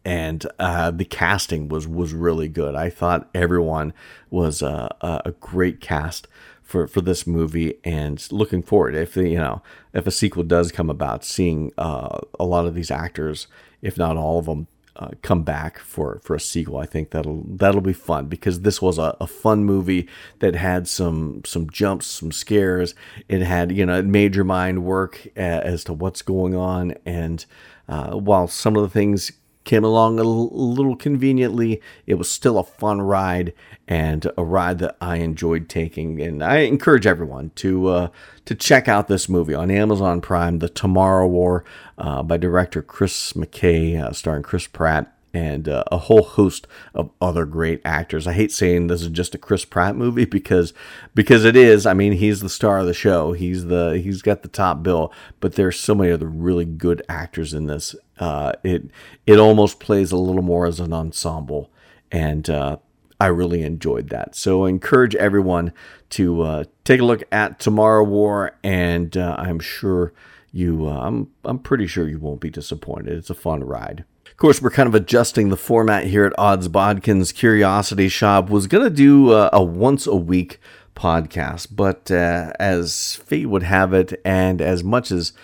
and 0.05 0.46
uh, 0.59 0.92
the 0.92 1.05
casting 1.05 1.68
was 1.68 1.88
was 1.88 2.12
really 2.12 2.49
good. 2.49 2.75
I 2.75 2.88
thought 2.88 3.29
everyone 3.35 3.92
was 4.31 4.62
a, 4.62 4.94
a 5.01 5.33
great 5.40 5.81
cast 5.81 6.29
for, 6.62 6.87
for 6.87 7.01
this 7.01 7.27
movie, 7.27 7.75
and 7.83 8.25
looking 8.31 8.62
forward 8.62 8.94
if 8.94 9.16
you 9.16 9.38
know 9.38 9.61
if 9.92 10.07
a 10.07 10.12
sequel 10.12 10.44
does 10.44 10.70
come 10.70 10.88
about, 10.88 11.25
seeing 11.25 11.73
uh, 11.77 12.20
a 12.38 12.44
lot 12.44 12.66
of 12.66 12.75
these 12.75 12.92
actors, 12.92 13.49
if 13.83 13.99
not 13.99 14.16
all 14.16 14.38
of 14.38 14.46
them, 14.46 14.68
uh, 15.01 15.09
come 15.23 15.43
back 15.43 15.79
for 15.79 16.21
for 16.23 16.37
a 16.37 16.41
sequel. 16.41 16.77
I 16.77 16.85
think 16.85 17.11
that'll 17.11 17.43
that'll 17.49 17.81
be 17.81 17.95
fun 17.95 18.27
because 18.27 18.61
this 18.61 18.83
was 18.83 18.99
a, 18.99 19.17
a 19.21 19.27
fun 19.27 19.65
movie 19.65 20.07
that 20.41 20.55
had 20.55 20.87
some 20.87 21.41
some 21.47 21.71
jumps, 21.71 22.07
some 22.07 22.31
scares. 22.31 22.95
It 23.27 23.41
had 23.41 23.73
you 23.73 23.87
know 23.87 23.99
it 23.99 24.05
made 24.05 24.37
your 24.37 24.45
mind 24.45 24.85
work 24.85 25.27
as 25.37 25.85
to 25.85 25.95
what's 25.95 26.21
going 26.21 26.55
on, 26.55 26.95
and 27.07 27.45
uh, 27.89 28.11
while 28.13 28.47
some 28.47 28.77
of 28.77 28.83
the 28.83 28.91
things 28.91 29.33
came 29.64 29.85
along 29.85 30.18
a 30.18 30.25
little 30.25 30.96
conveniently. 30.96 31.81
It 32.07 32.14
was 32.14 32.31
still 32.31 32.59
a 32.59 32.64
fun 32.64 33.03
ride 33.03 33.53
and 33.87 34.31
a 34.37 34.44
ride 34.44 34.79
that 34.79 34.96
I 35.01 35.16
enjoyed 35.16 35.68
taking. 35.68 36.20
And 36.20 36.42
I 36.42 36.59
encourage 36.59 37.07
everyone 37.07 37.51
to 37.57 37.88
uh, 37.88 38.09
to 38.46 38.55
check 38.55 38.88
out 38.88 39.09
this 39.09 39.29
movie 39.29 39.55
on 39.55 39.70
Amazon 39.70 40.20
Prime, 40.20 40.59
The 40.59 40.68
Tomorrow 40.68 41.27
War, 41.27 41.64
uh, 41.99 42.23
by 42.23 42.37
director 42.37 42.83
Chris 42.83 43.35
McKay, 43.35 44.01
uh, 44.01 44.12
starring 44.12 44.42
Chris 44.42 44.66
Pratt 44.66 45.14
and 45.33 45.69
uh, 45.69 45.85
a 45.93 45.99
whole 45.99 46.23
host 46.23 46.66
of 46.95 47.11
other 47.21 47.45
great 47.45 47.81
actors. 47.85 48.27
I 48.27 48.33
hate 48.33 48.53
saying 48.53 48.87
this 48.87 49.03
is 49.03 49.09
just 49.09 49.35
a 49.35 49.38
Chris 49.38 49.64
Pratt 49.64 49.97
movie 49.97 50.25
because 50.25 50.73
because 51.14 51.45
it 51.45 51.57
is. 51.57 51.87
I 51.87 51.95
mean, 51.95 52.12
he's 52.12 52.40
the 52.40 52.49
star 52.49 52.79
of 52.79 52.87
the 52.87 52.95
show. 52.95 53.33
He's 53.33 53.66
the 53.66 54.01
he's 54.03 54.23
got 54.23 54.43
the 54.43 54.49
top 54.49 54.83
bill, 54.83 55.12
but 55.40 55.55
there's 55.55 55.79
so 55.79 55.95
many 55.95 56.11
other 56.11 56.29
really 56.29 56.64
good 56.64 57.03
actors 57.09 57.55
in 57.55 57.66
this. 57.66 57.95
Uh, 58.19 58.53
it 58.64 58.90
it 59.27 59.38
almost 59.38 59.81
plays 59.81 60.12
a 60.12 60.16
little 60.16 60.43
more 60.43 60.66
as 60.66 60.81
an 60.81 60.93
ensemble, 60.93 61.71
and 62.11 62.51
uh, 62.51 62.77
I 63.21 63.27
really 63.27 63.62
enjoyed 63.62 64.09
that. 64.09 64.35
So 64.35 64.64
I 64.64 64.71
encourage 64.71 65.14
everyone 65.14 65.73
to 66.11 66.43
uh, 66.43 66.64
take 66.85 67.01
a 67.01 67.05
look 67.05 67.23
at 67.31 67.61
Tomorrow 67.61 68.05
War, 68.05 68.57
and 68.64 69.16
uh, 69.16 69.37
I'm 69.38 69.61
sure 69.61 70.12
you. 70.53 70.87
Uh, 70.87 71.01
I'm 71.01 71.31
I'm 71.45 71.59
pretty 71.59 71.87
sure 71.87 72.09
you 72.09 72.19
won't 72.19 72.40
be 72.40 72.51
disappointed. 72.51 73.16
It's 73.16 73.31
a 73.31 73.35
fun 73.35 73.62
ride. 73.62 74.05
Course, 74.40 74.62
we're 74.62 74.70
kind 74.70 74.87
of 74.87 74.94
adjusting 74.94 75.50
the 75.50 75.57
format 75.59 76.07
here 76.07 76.24
at 76.24 76.33
Odds 76.38 76.66
Bodkins 76.66 77.35
Curiosity 77.35 78.09
Shoppe. 78.09 78.48
Was 78.48 78.66
going 78.66 78.85
to 78.85 78.88
do 78.88 79.35
a, 79.35 79.50
a, 79.53 79.62
once 79.62 80.07
a 80.07 80.16
week 80.16 80.59
podcast, 80.96 81.66
but 81.72 82.11
uh, 82.11 82.50
as 82.59 83.16
fate 83.16 83.50
would 83.50 83.64
have 83.64 83.92
it, 83.92 84.18
and 84.24 84.62
as 84.62 84.83
much 84.83 85.11
as 85.11 85.35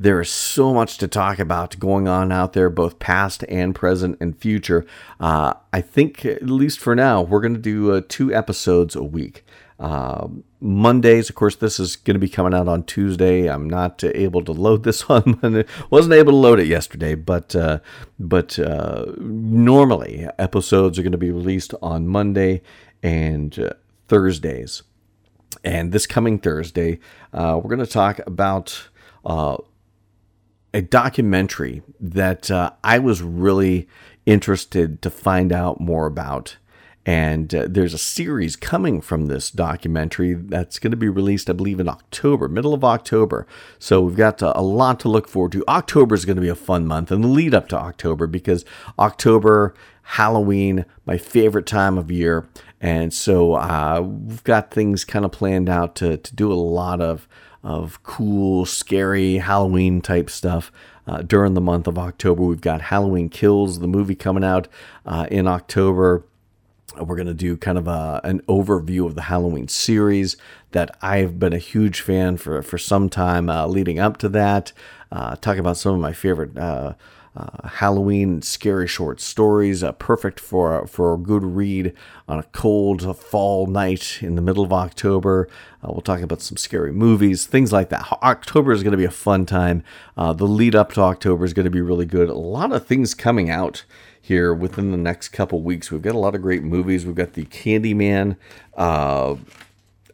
there 0.00 0.18
is 0.22 0.30
so 0.30 0.72
much 0.72 0.96
to 0.96 1.06
talk 1.06 1.38
about 1.38 1.78
going 1.78 2.08
on 2.08 2.32
out 2.32 2.54
there, 2.54 2.70
both 2.70 2.98
past 2.98 3.44
and 3.50 3.74
present 3.74 4.16
and 4.18 4.34
future. 4.34 4.86
Uh, 5.20 5.52
I 5.74 5.82
think, 5.82 6.24
at 6.24 6.46
least 6.46 6.78
for 6.78 6.94
now, 6.94 7.20
we're 7.20 7.42
going 7.42 7.52
to 7.52 7.60
do 7.60 7.92
uh, 7.92 8.00
two 8.08 8.34
episodes 8.34 8.96
a 8.96 9.04
week. 9.04 9.44
Uh, 9.78 10.28
Mondays, 10.58 11.28
of 11.28 11.36
course, 11.36 11.54
this 11.56 11.78
is 11.78 11.96
going 11.96 12.14
to 12.14 12.18
be 12.20 12.30
coming 12.30 12.54
out 12.54 12.66
on 12.66 12.84
Tuesday. 12.84 13.46
I'm 13.46 13.68
not 13.68 14.02
able 14.02 14.42
to 14.44 14.52
load 14.52 14.84
this 14.84 15.04
on 15.10 15.38
Monday. 15.42 15.66
wasn't 15.90 16.14
able 16.14 16.32
to 16.32 16.38
load 16.38 16.60
it 16.60 16.66
yesterday, 16.66 17.14
but 17.14 17.54
uh, 17.54 17.80
but 18.18 18.58
uh, 18.58 19.04
normally 19.18 20.26
episodes 20.38 20.98
are 20.98 21.02
going 21.02 21.12
to 21.12 21.18
be 21.18 21.30
released 21.30 21.74
on 21.82 22.08
Monday 22.08 22.62
and 23.02 23.58
uh, 23.58 23.70
Thursdays. 24.08 24.82
And 25.62 25.92
this 25.92 26.06
coming 26.06 26.38
Thursday, 26.38 27.00
uh, 27.34 27.60
we're 27.62 27.74
going 27.74 27.84
to 27.84 27.92
talk 27.92 28.18
about 28.26 28.88
uh, 29.26 29.58
a 30.72 30.82
documentary 30.82 31.82
that 31.98 32.50
uh, 32.50 32.72
I 32.84 32.98
was 32.98 33.22
really 33.22 33.88
interested 34.26 35.02
to 35.02 35.10
find 35.10 35.52
out 35.52 35.80
more 35.80 36.06
about. 36.06 36.56
And 37.06 37.54
uh, 37.54 37.66
there's 37.68 37.94
a 37.94 37.98
series 37.98 38.56
coming 38.56 39.00
from 39.00 39.26
this 39.26 39.50
documentary 39.50 40.34
that's 40.34 40.78
going 40.78 40.90
to 40.90 40.96
be 40.96 41.08
released, 41.08 41.48
I 41.48 41.54
believe, 41.54 41.80
in 41.80 41.88
October, 41.88 42.46
middle 42.46 42.74
of 42.74 42.84
October. 42.84 43.46
So 43.78 44.02
we've 44.02 44.16
got 44.16 44.42
uh, 44.42 44.52
a 44.54 44.62
lot 44.62 45.00
to 45.00 45.08
look 45.08 45.26
forward 45.26 45.52
to. 45.52 45.64
October 45.66 46.14
is 46.14 46.26
going 46.26 46.36
to 46.36 46.42
be 46.42 46.48
a 46.48 46.54
fun 46.54 46.86
month 46.86 47.10
and 47.10 47.24
the 47.24 47.28
lead 47.28 47.54
up 47.54 47.68
to 47.70 47.76
October 47.76 48.26
because 48.26 48.64
October, 48.98 49.74
Halloween, 50.02 50.84
my 51.06 51.16
favorite 51.16 51.66
time 51.66 51.96
of 51.96 52.10
year. 52.10 52.48
And 52.82 53.12
so 53.14 53.54
uh, 53.54 54.02
we've 54.02 54.44
got 54.44 54.70
things 54.70 55.04
kind 55.04 55.24
of 55.24 55.32
planned 55.32 55.70
out 55.70 55.96
to, 55.96 56.18
to 56.18 56.34
do 56.34 56.52
a 56.52 56.54
lot 56.54 57.00
of, 57.00 57.26
of 57.62 58.02
cool, 58.02 58.64
scary 58.64 59.36
Halloween 59.36 60.00
type 60.00 60.30
stuff. 60.30 60.72
Uh, 61.06 61.22
during 61.22 61.54
the 61.54 61.60
month 61.60 61.86
of 61.86 61.98
October, 61.98 62.42
we've 62.42 62.60
got 62.60 62.82
Halloween 62.82 63.28
Kills, 63.28 63.80
the 63.80 63.88
movie 63.88 64.14
coming 64.14 64.44
out 64.44 64.68
uh, 65.04 65.26
in 65.30 65.46
October. 65.46 66.24
We're 66.96 67.16
going 67.16 67.26
to 67.26 67.34
do 67.34 67.56
kind 67.56 67.78
of 67.78 67.88
a, 67.88 68.20
an 68.24 68.40
overview 68.42 69.06
of 69.06 69.14
the 69.14 69.22
Halloween 69.22 69.68
series 69.68 70.36
that 70.72 70.96
I've 71.02 71.38
been 71.38 71.52
a 71.52 71.58
huge 71.58 72.00
fan 72.00 72.36
for, 72.36 72.62
for 72.62 72.78
some 72.78 73.08
time 73.08 73.48
uh, 73.48 73.66
leading 73.66 73.98
up 73.98 74.16
to 74.18 74.28
that. 74.30 74.72
Uh, 75.10 75.36
talk 75.36 75.56
about 75.56 75.76
some 75.76 75.94
of 75.94 76.00
my 76.00 76.12
favorite 76.12 76.56
uh, 77.40 77.68
Halloween 77.68 78.42
scary 78.42 78.86
short 78.86 79.20
stories, 79.20 79.82
uh, 79.82 79.92
perfect 79.92 80.38
for 80.38 80.86
for 80.86 81.14
a 81.14 81.18
good 81.18 81.44
read 81.44 81.94
on 82.28 82.38
a 82.38 82.42
cold 82.44 83.16
fall 83.16 83.66
night 83.66 84.18
in 84.22 84.34
the 84.34 84.42
middle 84.42 84.64
of 84.64 84.72
October. 84.72 85.48
Uh, 85.82 85.88
we'll 85.90 86.02
talk 86.02 86.20
about 86.20 86.42
some 86.42 86.56
scary 86.56 86.92
movies, 86.92 87.46
things 87.46 87.72
like 87.72 87.88
that. 87.88 88.06
October 88.22 88.72
is 88.72 88.82
going 88.82 88.92
to 88.92 88.98
be 88.98 89.04
a 89.04 89.10
fun 89.10 89.46
time. 89.46 89.82
Uh, 90.16 90.32
the 90.32 90.46
lead 90.46 90.74
up 90.74 90.92
to 90.92 91.00
October 91.00 91.44
is 91.44 91.54
going 91.54 91.64
to 91.64 91.70
be 91.70 91.80
really 91.80 92.06
good. 92.06 92.28
A 92.28 92.34
lot 92.34 92.72
of 92.72 92.86
things 92.86 93.14
coming 93.14 93.48
out 93.48 93.84
here 94.20 94.52
within 94.52 94.90
the 94.90 94.98
next 94.98 95.30
couple 95.30 95.62
weeks. 95.62 95.90
We've 95.90 96.02
got 96.02 96.14
a 96.14 96.18
lot 96.18 96.34
of 96.34 96.42
great 96.42 96.62
movies. 96.62 97.06
We've 97.06 97.14
got 97.14 97.32
the 97.32 97.46
Candyman 97.46 98.36
uh, 98.74 99.36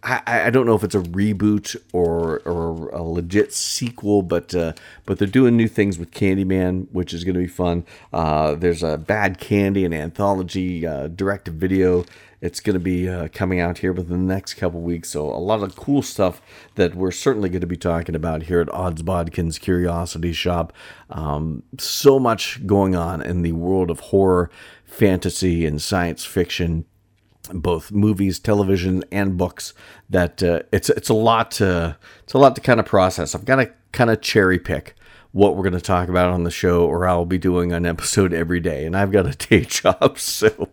I, 0.07 0.47
I 0.47 0.51
don't 0.51 0.67
know 0.67 0.77
if 0.77 0.85
it's 0.85 0.95
a 0.95 1.01
reboot 1.01 1.75
or 1.93 2.39
or 2.45 2.89
a 2.91 3.03
legit 3.03 3.53
sequel, 3.53 4.23
but 4.23 4.55
uh, 4.55 4.73
but 5.05 5.19
they're 5.19 5.27
doing 5.27 5.57
new 5.57 5.67
things 5.67 5.99
with 5.99 6.13
Candyman, 6.13 6.87
which 6.93 7.13
is 7.13 7.25
going 7.25 7.35
to 7.35 7.41
be 7.41 7.49
fun. 7.49 7.85
Uh, 8.13 8.55
there's 8.55 8.85
a 8.85 8.99
Bad 8.99 9.41
Candy, 9.41 9.85
an 9.85 9.93
anthology 9.93 10.87
uh, 10.87 11.09
direct 11.09 11.49
video. 11.49 12.05
It's 12.41 12.61
going 12.61 12.75
to 12.75 12.81
be 12.81 13.09
uh, 13.09 13.29
coming 13.33 13.59
out 13.59 13.79
here 13.79 13.93
within 13.93 14.29
the 14.29 14.35
next 14.35 14.55
couple 14.55 14.81
weeks. 14.81 15.11
So 15.11 15.27
a 15.27 15.41
lot 15.41 15.63
of 15.65 15.75
cool 15.75 16.03
stuff 16.03 16.41
that 16.77 16.95
we're 16.95 17.11
certainly 17.11 17.49
going 17.49 17.63
to 17.63 17.67
be 17.67 17.79
talking 17.79 18.15
about 18.15 18.45
here 18.45 18.61
at 18.61 18.73
Odds 18.73 19.03
Bodkins 19.03 19.59
Curiosity 19.59 20.33
Shoppe. 20.33 20.71
Um, 21.11 21.65
so 21.79 22.21
much 22.21 22.65
going 22.65 22.95
on 22.95 23.23
in 23.23 23.43
the 23.43 23.53
world 23.53 23.91
of 23.91 24.01
horror, 24.01 24.51
fantasy, 24.85 25.67
and 25.67 25.83
science 25.83 26.25
fiction 26.25 26.85
both 27.53 27.93
movies, 27.93 28.39
television, 28.39 29.05
and 29.11 29.37
books. 29.37 29.75
That 30.09 30.43
uh, 30.43 30.63
it's 30.73 30.91
it's 30.91 31.09
a 31.09 31.15
lot 31.15 31.51
to 31.53 31.97
it's 32.23 32.35
a 32.35 32.39
lot 32.39 32.55
to 32.57 32.61
kind 32.61 32.81
of 32.81 32.87
process. 32.87 33.35
I've 33.35 33.45
got 33.45 33.57
to 33.57 33.73
kind 33.93 34.11
of 34.11 34.21
cherry 34.21 34.59
pick 34.59 34.95
what 35.37 35.55
we're 35.55 35.63
going 35.63 35.75
to 35.75 35.81
talk 35.83 36.09
about 36.09 36.31
on 36.31 36.45
the 36.45 36.51
show, 36.51 36.87
or 36.87 37.07
I'll 37.07 37.27
be 37.27 37.37
doing 37.37 37.71
an 37.71 37.85
episode 37.85 38.33
every 38.33 38.59
day, 38.59 38.87
and 38.87 38.97
I've 38.97 39.13
got 39.13 39.27
a 39.27 39.33
day 39.49 39.67
job. 39.67 40.19
So, 40.19 40.71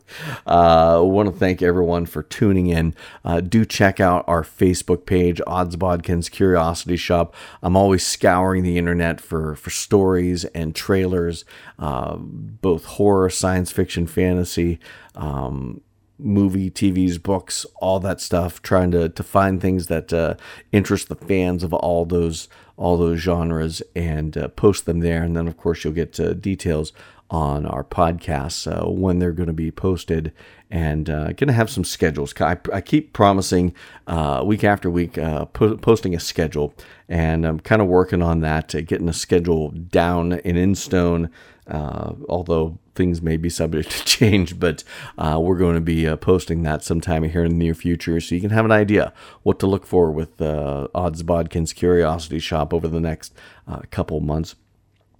uh, 0.47 0.99
I 0.99 1.01
want 1.01 1.28
to 1.28 1.38
thank 1.38 1.61
everyone 1.61 2.05
for 2.05 2.24
tuning 2.24 2.67
in. 2.67 2.95
Uh, 3.26 3.41
do 3.41 3.65
check 3.65 3.99
out 3.99 4.24
our 4.26 4.41
Facebook 4.41 5.05
page, 5.05 5.41
Odds 5.45 5.76
Bodkins 5.76 6.32
Curiosity 6.32 6.95
Shoppe. 6.95 7.34
I'm 7.61 7.76
always 7.76 8.07
scouring 8.07 8.63
the 8.63 8.78
internet 8.78 9.19
for 9.19 9.55
for 9.55 9.69
stories 9.69 10.45
and 10.45 10.74
trailers, 10.74 11.43
uh, 11.78 12.15
both 12.15 12.86
horror, 12.86 13.30
science 13.30 13.69
fiction, 13.69 14.07
fantasy. 14.07 14.80
Um, 15.15 15.82
movie, 16.24 16.71
TVs, 16.71 17.21
books, 17.21 17.65
all 17.76 17.99
that 17.99 18.21
stuff, 18.21 18.61
trying 18.61 18.91
to, 18.91 19.09
to 19.09 19.24
find 19.24 19.61
things 19.61 19.88
that 19.88 20.13
uh, 20.13 20.36
interest 20.71 21.09
the 21.09 21.15
fans 21.15 21.63
of 21.63 21.74
all 21.74 22.05
those 22.05 22.47
all 22.76 22.97
those 22.97 23.19
genres 23.19 23.84
and 23.95 24.36
uh, 24.36 24.47
post 24.47 24.86
them 24.86 24.99
there. 25.01 25.21
And 25.21 25.38
then, 25.38 25.47
of 25.47 25.57
course, 25.57 25.84
you'll 25.84 25.93
get 25.93 26.19
uh, 26.19 26.34
details 26.34 26.91
on 27.30 27.65
our 27.65 27.84
podcasts 27.84 28.67
uh, 28.71 28.89
when 28.89 29.19
they're 29.19 29.32
going 29.32 29.47
to 29.47 29.53
be 29.53 29.71
posted 29.71 30.32
and 30.69 31.09
uh, 31.09 31.26
going 31.34 31.47
to 31.47 31.53
have 31.53 31.69
some 31.69 31.84
schedules. 31.84 32.34
I, 32.39 32.57
I 32.71 32.82
keep 32.82 33.13
promising 33.13 33.74
uh, 34.07 34.43
week 34.45 34.63
after 34.63 34.89
week 34.89 35.17
uh, 35.17 35.45
po- 35.45 35.78
posting 35.78 36.15
a 36.15 36.19
schedule, 36.19 36.74
and 37.07 37.45
I'm 37.45 37.59
kind 37.59 37.82
of 37.82 37.88
working 37.88 38.21
on 38.21 38.41
that, 38.41 38.74
uh, 38.74 38.82
getting 38.82 39.09
a 39.09 39.13
schedule 39.13 39.69
down 39.69 40.34
and 40.34 40.57
in 40.57 40.76
stone. 40.76 41.30
Uh, 41.68 42.14
although 42.28 42.78
things 42.93 43.22
may 43.22 43.38
be 43.38 43.49
subject 43.49 43.89
to 43.97 44.05
change, 44.05 44.59
but 44.59 44.84
uh, 45.18 45.39
we're 45.41 45.57
going 45.57 45.76
to 45.76 45.82
be 45.82 46.07
uh, 46.07 46.18
posting 46.18 46.64
that 46.64 46.84
sometime 46.84 47.24
here 47.24 47.43
in 47.43 47.51
the 47.51 47.55
near 47.55 47.74
future 47.74 48.20
so 48.20 48.36
you 48.36 48.41
can 48.41 48.49
have 48.49 48.66
an 48.66 48.72
idea 48.72 49.14
what 49.43 49.59
to 49.59 49.68
look 49.68 49.86
for 49.86 50.11
with 50.11 50.41
uh, 50.41 50.88
Odds 50.93 51.24
Bodkins 51.24 51.74
Curiosity 51.74 52.39
Shoppe 52.39 52.74
over 52.74 52.88
the 52.88 52.99
next 52.99 53.34
uh, 53.68 53.82
couple 53.91 54.20
months. 54.20 54.55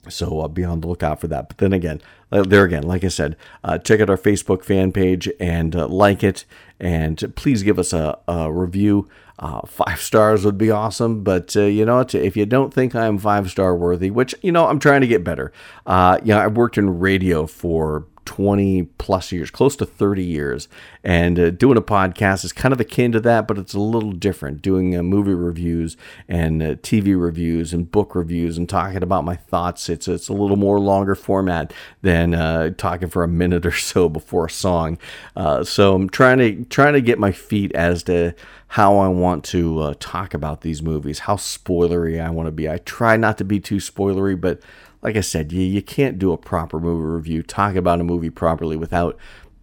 So 0.10 0.42
uh, 0.42 0.48
be 0.48 0.64
on 0.64 0.82
the 0.82 0.88
lookout 0.88 1.22
for 1.22 1.28
that. 1.28 1.48
But 1.48 1.60
then 1.60 1.74
again, 1.74 2.02
uh, 2.32 2.44
there 2.44 2.66
again, 2.66 2.84
like 2.84 3.04
I 3.04 3.08
said, 3.08 3.38
uh, 3.64 3.78
check 3.78 4.02
out 4.02 4.10
our 4.10 4.18
Facebook 4.18 4.64
fan 4.64 4.92
page 4.92 5.30
and 5.40 5.76
uh, 5.76 5.88
like 5.88 6.24
it. 6.24 6.46
And 6.80 7.34
please 7.36 7.64
give 7.64 7.80
us 7.80 7.94
a, 7.94 8.20
a 8.28 8.52
review. 8.52 9.08
Uh, 9.40 9.62
five 9.66 10.00
stars 10.00 10.46
would 10.46 10.58
be 10.58 10.70
awesome. 10.72 11.24
But 11.24 11.56
uh, 11.56 11.62
you 11.62 11.86
know, 11.86 12.00
if 12.00 12.38
you 12.38 12.46
don't 12.46 12.74
think 12.74 12.96
I'm 12.96 13.18
five 13.18 13.50
star 13.50 13.76
worthy, 13.76 14.12
which, 14.12 14.36
you 14.42 14.52
know, 14.52 14.68
I'm 14.68 14.80
trying 14.80 15.02
to 15.02 15.08
get 15.08 15.24
better. 15.24 15.52
Uh, 15.86 16.20
you 16.24 16.34
know, 16.34 16.40
I've 16.40 16.56
worked 16.56 16.78
in 16.78 17.00
radio 17.00 17.48
for 17.48 18.06
20 18.26 18.84
plus 18.98 19.32
years, 19.32 19.52
close 19.52 19.76
to 19.76 19.86
30 19.86 20.24
years. 20.24 20.68
And 21.04 21.40
uh, 21.40 21.50
doing 21.50 21.78
a 21.78 21.82
podcast 21.82 22.46
is 22.46 22.54
kind 22.54 22.74
of 22.74 22.80
akin 22.80 23.12
to 23.12 23.20
that, 23.22 23.48
but 23.48 23.58
it's 23.58 23.74
a 23.74 23.80
little 23.80 24.12
different. 24.12 24.62
Doing 24.62 24.96
uh, 24.96 25.04
movie 25.04 25.34
reviews 25.34 25.98
and 26.28 26.62
uh, 26.62 26.76
TV 26.76 27.20
reviews 27.20 27.74
and 27.74 27.92
book 27.92 28.16
reviews 28.16 28.58
and 28.58 28.68
talking 28.70 29.04
about 29.04 29.26
my 29.26 29.36
thoughts, 29.36 29.90
it's, 29.90 30.08
it's 30.08 30.30
a 30.30 30.34
little 30.34 30.58
more 30.58 30.80
longer 30.80 31.16
format 31.16 31.74
than 32.02 32.34
uh, 32.34 32.72
talking 32.78 33.10
for 33.10 33.24
a 33.24 33.28
minute 33.28 33.66
or 33.66 33.72
so 33.72 34.10
before 34.10 34.46
a 34.46 34.52
song. 34.52 34.98
Uh, 35.36 35.64
so 35.64 35.96
I'm 35.96 36.10
trying 36.10 36.38
to, 36.38 36.66
trying 36.66 36.94
to 36.94 37.02
get 37.02 37.20
my 37.20 37.32
feet 37.32 37.74
as 37.74 38.04
to 38.04 38.34
how 38.74 38.98
I 38.98 39.08
want 39.08 39.44
to 39.46 39.80
uh, 39.82 39.94
talk 40.00 40.34
about 40.34 40.62
these 40.62 40.82
movies, 40.82 41.20
how 41.20 41.36
spoilery 41.36 42.20
I 42.20 42.32
want 42.32 42.48
to 42.48 42.52
be. 42.52 42.68
I 42.68 42.80
try 42.80 43.18
not 43.18 43.38
to 43.38 43.44
be 43.44 43.60
too 43.60 43.76
spoilery, 43.76 44.40
but 44.40 44.62
like 45.04 45.18
I 45.18 45.22
said, 45.22 45.52
you, 45.52 45.62
you 45.62 45.82
can't 45.82 46.18
do 46.18 46.32
a 46.32 46.38
proper 46.38 46.80
movie 46.80 47.06
review, 47.06 47.44
talk 47.44 47.76
about 47.76 48.00
a 48.00 48.06
movie 48.06 48.30
properly 48.30 48.78
without 48.78 49.18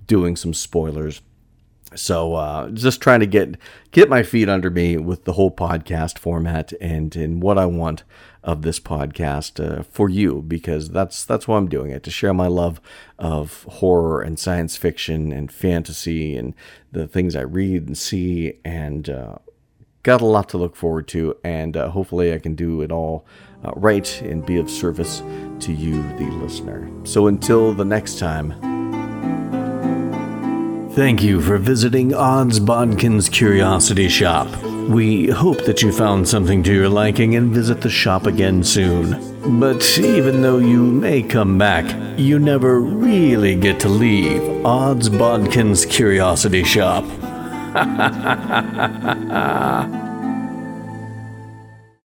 doing 0.06 0.36
some 0.36 0.52
spoilers. 0.52 1.22
So 1.96 2.34
uh, 2.34 2.70
just 2.70 3.00
trying 3.00 3.20
to 3.20 3.26
get 3.26 3.56
get 3.90 4.08
my 4.08 4.22
feet 4.22 4.48
under 4.48 4.70
me 4.70 4.96
with 4.96 5.24
the 5.24 5.32
whole 5.32 5.50
podcast 5.50 6.18
format 6.18 6.72
and 6.80 7.16
and 7.16 7.42
what 7.42 7.58
I 7.58 7.66
want 7.66 8.04
of 8.44 8.62
this 8.62 8.78
podcast 8.78 9.58
uh, 9.58 9.82
for 9.82 10.08
you 10.08 10.42
because 10.46 10.90
that's 10.90 11.24
that's 11.24 11.48
why 11.48 11.56
I'm 11.56 11.68
doing 11.68 11.90
it 11.90 12.04
to 12.04 12.10
share 12.10 12.32
my 12.32 12.46
love 12.46 12.80
of 13.18 13.64
horror 13.64 14.22
and 14.22 14.38
science 14.38 14.76
fiction 14.76 15.32
and 15.32 15.50
fantasy 15.50 16.36
and 16.36 16.54
the 16.92 17.08
things 17.08 17.34
I 17.34 17.42
read 17.42 17.88
and 17.88 17.98
see 17.98 18.60
and 18.64 19.10
uh, 19.10 19.38
got 20.04 20.20
a 20.20 20.26
lot 20.26 20.48
to 20.50 20.58
look 20.58 20.76
forward 20.76 21.08
to 21.08 21.36
and 21.42 21.76
uh, 21.76 21.90
hopefully 21.90 22.32
I 22.32 22.38
can 22.38 22.54
do 22.54 22.82
it 22.82 22.92
all 22.92 23.26
uh, 23.64 23.72
right 23.76 24.20
and 24.22 24.44
be 24.44 24.58
of 24.58 24.70
service 24.70 25.22
to 25.60 25.72
you, 25.72 26.02
the 26.18 26.30
listener. 26.42 26.90
So 27.04 27.26
until 27.26 27.72
the 27.72 27.84
next 27.84 28.18
time. 28.18 28.54
Thank 30.92 31.22
you 31.22 31.40
for 31.40 31.56
visiting 31.56 32.12
Odds 32.14 32.58
Bodkins 32.58 33.30
Curiosity 33.30 34.08
Shoppe. 34.08 34.88
We 34.88 35.28
hope 35.28 35.64
that 35.64 35.82
you 35.82 35.92
found 35.92 36.28
something 36.28 36.64
to 36.64 36.74
your 36.74 36.88
liking 36.88 37.36
and 37.36 37.54
visit 37.54 37.80
the 37.80 37.88
shop 37.88 38.26
again 38.26 38.64
soon. 38.64 39.60
But 39.60 39.98
even 39.98 40.42
though 40.42 40.58
you 40.58 40.82
may 40.82 41.22
come 41.22 41.58
back, 41.58 41.84
you 42.18 42.40
never 42.40 42.80
really 42.80 43.54
get 43.54 43.78
to 43.80 43.88
leave 43.88 44.66
Odds 44.66 45.08
Bodkins 45.08 45.88
Curiosity 45.88 46.64
Shoppe. 46.64 47.06